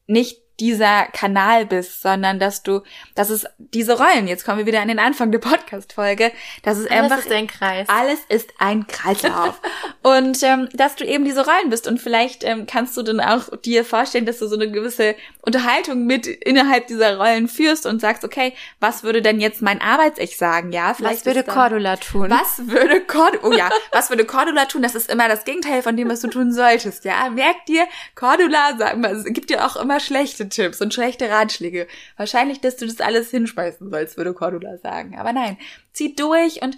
nicht 0.08 0.45
dieser 0.60 1.06
Kanal 1.08 1.66
bist, 1.66 2.02
sondern 2.02 2.40
dass 2.40 2.64
du, 2.64 2.82
dass 3.14 3.30
es 3.30 3.46
diese 3.58 3.98
Rollen, 3.98 4.28
jetzt 4.28 4.46
kommen 4.46 4.60
wir 4.60 4.66
wieder 4.66 4.82
an 4.82 4.88
den 4.88 5.00
Anfang 5.00 5.32
der 5.32 5.40
Podcast-Folge, 5.40 6.32
dass 6.64 6.78
es 6.78 6.88
Alles 6.90 7.02
einfach, 7.12 7.26
ist 7.26 7.32
ein 7.32 7.48
Kreis. 7.48 7.90
alles 7.90 8.20
ist 8.30 8.50
ein 8.60 8.88
Kreislauf. 8.88 9.60
und 10.04 10.42
ähm, 10.44 10.70
dass 10.74 10.96
du 10.96 11.04
eben 11.06 11.26
diese 11.26 11.46
Rollen 11.46 11.70
bist 11.70 11.88
und 11.88 12.00
vielleicht 12.02 12.44
ähm, 12.44 12.66
kannst 12.68 12.96
du 12.98 13.02
dann 13.04 13.20
auch 13.20 13.56
dir 13.64 13.84
vorstellen, 13.84 14.26
dass 14.26 14.40
du 14.40 14.48
so 14.48 14.56
eine 14.56 14.72
gewisse 14.72 15.16
Unterhaltung 15.42 16.06
mit 16.06 16.26
innerhalb 16.28 16.88
dieser 16.88 17.18
Rollen 17.18 17.48
führst 17.48 17.86
und 17.86 18.00
sagst, 18.00 18.24
okay, 18.24 18.54
was 18.80 19.04
würde 19.04 19.22
denn 19.22 19.40
jetzt 19.40 19.62
mein 19.62 19.82
Arbeits-Ich 19.82 20.38
sagen? 20.38 20.72
Ja, 20.72 20.94
vielleicht 20.94 21.20
Was 21.20 21.26
würde 21.26 21.44
dann- 21.44 21.54
Cordula 21.56 21.98
tun? 21.98 22.30
was 22.30 22.68
würde 22.68 23.02
Cordula, 23.02 23.44
oh 23.44 23.52
ja, 23.52 23.70
was 23.92 24.10
würde 24.10 24.26
Cordula 24.26 24.66
tun? 24.66 24.82
Das 24.82 24.96
ist 24.96 25.10
immer 25.12 25.28
das 25.28 25.44
Gegenteil 25.44 25.82
von 25.82 25.98
dem, 25.98 26.10
was 26.10 26.22
du 26.22 26.28
tun 26.30 26.52
solltest, 26.54 27.04
ja. 27.06 27.30
Merk 27.30 27.66
dir, 27.68 27.86
Cordula 28.16 28.76
sag 28.78 28.98
mal, 28.98 29.22
gibt 29.26 29.50
dir 29.50 29.66
auch 29.66 29.76
immer 29.76 30.00
schlechte 30.00 30.45
Tipps 30.50 30.82
und 30.82 30.94
schlechte 30.94 31.30
Ratschläge. 31.30 31.88
Wahrscheinlich, 32.18 32.62
dass 32.62 32.78
du 32.78 32.86
das 32.86 33.02
alles 33.02 33.32
hinspeisen 33.32 33.90
sollst, 33.90 34.18
würde 34.18 34.34
Cordula 34.34 34.78
sagen. 34.78 35.18
Aber 35.18 35.34
nein, 35.34 35.58
zieh 35.94 36.16
durch 36.16 36.62
und 36.62 36.78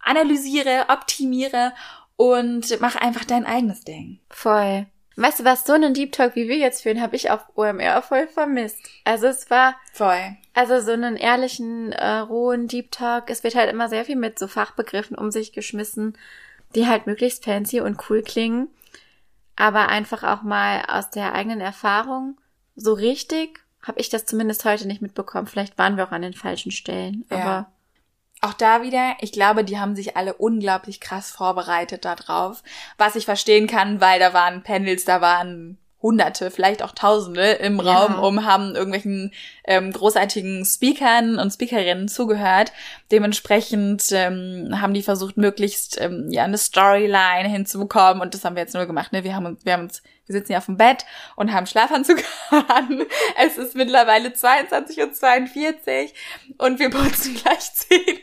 analysiere, 0.00 0.86
optimiere 0.88 1.72
und 2.16 2.80
mach 2.80 2.96
einfach 2.96 3.24
dein 3.24 3.46
eigenes 3.46 3.84
Ding. 3.84 4.18
Voll. 4.30 4.86
Weißt 5.20 5.40
du 5.40 5.44
was, 5.44 5.64
so 5.64 5.72
einen 5.72 5.94
Deep 5.94 6.12
Talk, 6.12 6.36
wie 6.36 6.48
wir 6.48 6.58
jetzt 6.58 6.82
führen, 6.82 7.00
habe 7.00 7.16
ich 7.16 7.30
auf 7.30 7.44
OMR 7.56 8.02
voll 8.02 8.28
vermisst. 8.28 8.78
Also 9.04 9.26
es 9.26 9.50
war, 9.50 9.74
Voll. 9.92 10.36
also 10.54 10.78
so 10.78 10.92
einen 10.92 11.16
ehrlichen, 11.16 11.90
äh, 11.90 12.18
rohen 12.18 12.68
Deep 12.68 12.92
Talk. 12.92 13.28
Es 13.28 13.42
wird 13.42 13.56
halt 13.56 13.68
immer 13.68 13.88
sehr 13.88 14.04
viel 14.04 14.14
mit 14.14 14.38
so 14.38 14.46
Fachbegriffen 14.46 15.18
um 15.18 15.32
sich 15.32 15.52
geschmissen, 15.52 16.16
die 16.76 16.86
halt 16.86 17.06
möglichst 17.06 17.44
fancy 17.44 17.80
und 17.80 17.98
cool 18.08 18.22
klingen. 18.22 18.68
Aber 19.56 19.88
einfach 19.88 20.22
auch 20.22 20.42
mal 20.42 20.84
aus 20.86 21.10
der 21.10 21.32
eigenen 21.32 21.60
Erfahrung 21.60 22.38
so 22.78 22.92
richtig 22.92 23.60
habe 23.82 24.00
ich 24.00 24.08
das 24.08 24.26
zumindest 24.26 24.64
heute 24.64 24.86
nicht 24.86 25.02
mitbekommen. 25.02 25.46
Vielleicht 25.46 25.78
waren 25.78 25.96
wir 25.96 26.06
auch 26.06 26.12
an 26.12 26.22
den 26.22 26.34
falschen 26.34 26.72
Stellen. 26.72 27.24
Ja. 27.30 27.36
Aber 27.36 27.72
Auch 28.40 28.54
da 28.54 28.82
wieder, 28.82 29.16
ich 29.20 29.32
glaube, 29.32 29.64
die 29.64 29.78
haben 29.78 29.96
sich 29.96 30.16
alle 30.16 30.34
unglaublich 30.34 31.00
krass 31.00 31.30
vorbereitet 31.30 32.04
darauf. 32.04 32.62
Was 32.96 33.16
ich 33.16 33.24
verstehen 33.24 33.66
kann, 33.66 34.00
weil 34.00 34.20
da 34.20 34.32
waren 34.32 34.62
Panels, 34.62 35.04
da 35.04 35.20
waren 35.20 35.78
Hunderte, 36.00 36.52
vielleicht 36.52 36.84
auch 36.84 36.92
Tausende 36.92 37.52
im 37.54 37.80
Ja. 37.80 38.04
Raum 38.04 38.22
um, 38.22 38.44
haben 38.44 38.76
irgendwelchen 38.76 39.32
ähm, 39.64 39.92
großartigen 39.92 40.64
Speakern 40.64 41.40
und 41.40 41.50
Speakerinnen 41.50 42.06
zugehört. 42.06 42.72
Dementsprechend 43.10 44.04
ähm, 44.12 44.80
haben 44.80 44.94
die 44.94 45.02
versucht, 45.02 45.36
möglichst 45.36 46.00
ähm, 46.00 46.28
ja 46.30 46.44
eine 46.44 46.58
Storyline 46.58 47.48
hinzubekommen. 47.48 48.22
Und 48.22 48.34
das 48.34 48.44
haben 48.44 48.54
wir 48.54 48.62
jetzt 48.62 48.74
nur 48.74 48.86
gemacht. 48.86 49.12
Ne? 49.12 49.24
Wir 49.24 49.34
haben 49.34 49.46
uns, 49.46 49.64
wir 49.64 49.72
haben 49.72 49.84
uns, 49.84 50.02
wir 50.28 50.34
sitzen 50.34 50.48
hier 50.48 50.58
auf 50.58 50.66
dem 50.66 50.76
Bett 50.76 51.04
und 51.36 51.52
haben 51.52 51.66
Schlafanzug 51.66 52.22
an. 52.50 53.04
Es 53.36 53.58
ist 53.58 53.74
mittlerweile 53.74 54.28
22.42 54.28 56.04
Uhr 56.04 56.66
und 56.66 56.78
wir 56.78 56.90
putzen 56.90 57.34
gleich 57.34 57.74
Zähne. 57.74 58.20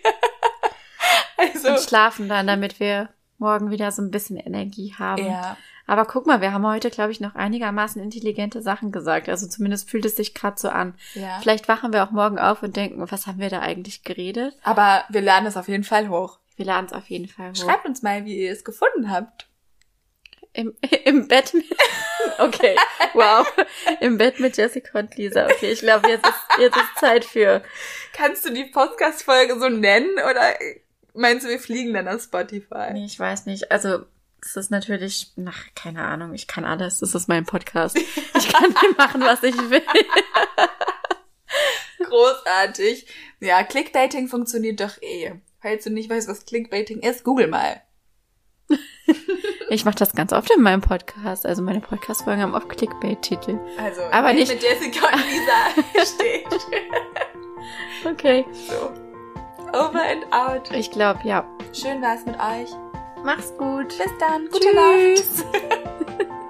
also, 1.37 1.69
und 1.69 1.79
schlafen 1.79 2.29
dann, 2.29 2.47
damit 2.47 2.79
wir 2.79 3.09
morgen 3.37 3.71
wieder 3.71 3.91
so 3.91 4.01
ein 4.01 4.11
bisschen 4.11 4.37
Energie 4.37 4.95
haben. 4.97 5.25
ja. 5.25 5.57
Aber 5.87 6.05
guck 6.05 6.25
mal, 6.25 6.41
wir 6.41 6.51
haben 6.51 6.65
heute, 6.65 6.89
glaube 6.89 7.11
ich, 7.11 7.21
noch 7.21 7.35
einigermaßen 7.35 8.01
intelligente 8.01 8.61
Sachen 8.61 8.91
gesagt. 8.91 9.29
Also 9.29 9.47
zumindest 9.47 9.89
fühlt 9.89 10.05
es 10.05 10.15
sich 10.15 10.33
gerade 10.33 10.59
so 10.59 10.69
an. 10.69 10.95
Ja. 11.13 11.37
Vielleicht 11.41 11.67
wachen 11.67 11.93
wir 11.93 12.03
auch 12.03 12.11
morgen 12.11 12.39
auf 12.39 12.63
und 12.63 12.75
denken, 12.75 13.05
was 13.11 13.27
haben 13.27 13.39
wir 13.39 13.49
da 13.49 13.59
eigentlich 13.59 14.03
geredet? 14.03 14.57
Aber 14.63 15.03
wir 15.09 15.21
laden 15.21 15.45
es 15.45 15.57
auf 15.57 15.67
jeden 15.67 15.83
Fall 15.83 16.09
hoch. 16.09 16.39
Wir 16.55 16.65
laden 16.65 16.87
es 16.87 16.93
auf 16.93 17.07
jeden 17.09 17.27
Fall 17.27 17.51
hoch. 17.51 17.55
Schreibt 17.55 17.85
uns 17.85 18.01
mal, 18.01 18.25
wie 18.25 18.35
ihr 18.35 18.51
es 18.51 18.63
gefunden 18.63 19.11
habt. 19.11 19.47
Im, 20.55 20.73
Im 21.05 21.27
Bett 21.27 21.53
mit. 21.53 21.65
Okay, 22.37 22.75
wow. 23.13 23.47
Im 24.01 24.17
Bett 24.17 24.39
mit 24.39 24.57
Jessica 24.57 24.99
und 24.99 25.15
Lisa. 25.15 25.45
Okay, 25.45 25.71
ich 25.71 25.79
glaube, 25.79 26.09
jetzt 26.09 26.27
ist, 26.27 26.59
jetzt 26.59 26.75
ist 26.75 26.99
Zeit 26.99 27.23
für. 27.23 27.61
Kannst 28.13 28.43
du 28.45 28.51
die 28.51 28.65
Podcast-Folge 28.65 29.57
so 29.57 29.69
nennen 29.69 30.11
oder 30.15 30.53
meinst 31.13 31.45
du, 31.45 31.49
wir 31.49 31.59
fliegen 31.59 31.93
dann 31.93 32.09
auf 32.09 32.23
Spotify? 32.23 32.91
Nee, 32.91 33.05
ich 33.05 33.17
weiß 33.17 33.45
nicht. 33.45 33.71
Also, 33.71 34.05
das 34.41 34.57
ist 34.57 34.71
natürlich. 34.71 35.33
Ach, 35.45 35.65
keine 35.75 36.03
Ahnung. 36.03 36.33
Ich 36.33 36.47
kann 36.47 36.65
alles. 36.65 36.99
Das 36.99 37.15
ist 37.15 37.29
mein 37.29 37.45
Podcast. 37.45 37.97
Ich 37.97 38.51
kann 38.51 38.75
hier 38.81 38.95
machen, 38.97 39.21
was 39.21 39.43
ich 39.43 39.55
will. 39.69 39.83
Großartig. 42.03 43.07
Ja, 43.39 43.63
Clickbaiting 43.63 44.27
funktioniert 44.27 44.81
doch 44.81 45.01
eh. 45.01 45.35
Falls 45.61 45.85
du 45.85 45.89
nicht 45.91 46.09
weißt, 46.09 46.27
was 46.27 46.45
Clickbaiting 46.45 47.01
ist, 47.01 47.23
google 47.23 47.47
mal. 47.47 47.81
Ich 49.75 49.83
mache 49.83 49.95
das 49.95 50.13
ganz 50.13 50.31
oft 50.31 50.49
in 50.55 50.61
meinem 50.63 50.79
Podcast. 50.79 51.45
Also 51.45 51.61
meine 51.61 51.81
Podcast-Folgen 51.81 52.41
haben 52.41 52.55
oft 52.55 52.69
Clickbait-Titel. 52.69 53.59
Also, 53.77 54.03
Aber 54.09 54.31
nicht- 54.31 54.47
mit 54.49 54.63
Jessica 54.63 55.07
und 55.07 55.25
Lisa 55.25 56.05
steht. 56.15 56.47
Okay. 58.09 58.45
So. 58.53 58.91
Over 59.77 60.01
and 60.01 60.25
out. 60.31 60.71
Ich 60.73 60.89
glaube, 60.91 61.19
ja. 61.23 61.43
Schön 61.73 62.01
war's 62.01 62.25
mit 62.25 62.35
euch. 62.35 62.69
Mach's 63.25 63.51
gut. 63.57 63.89
Bis 63.89 64.11
dann. 64.17 64.47
Gute 64.49 64.73
Nacht. 64.73 65.15
Tschüss. 65.17 65.43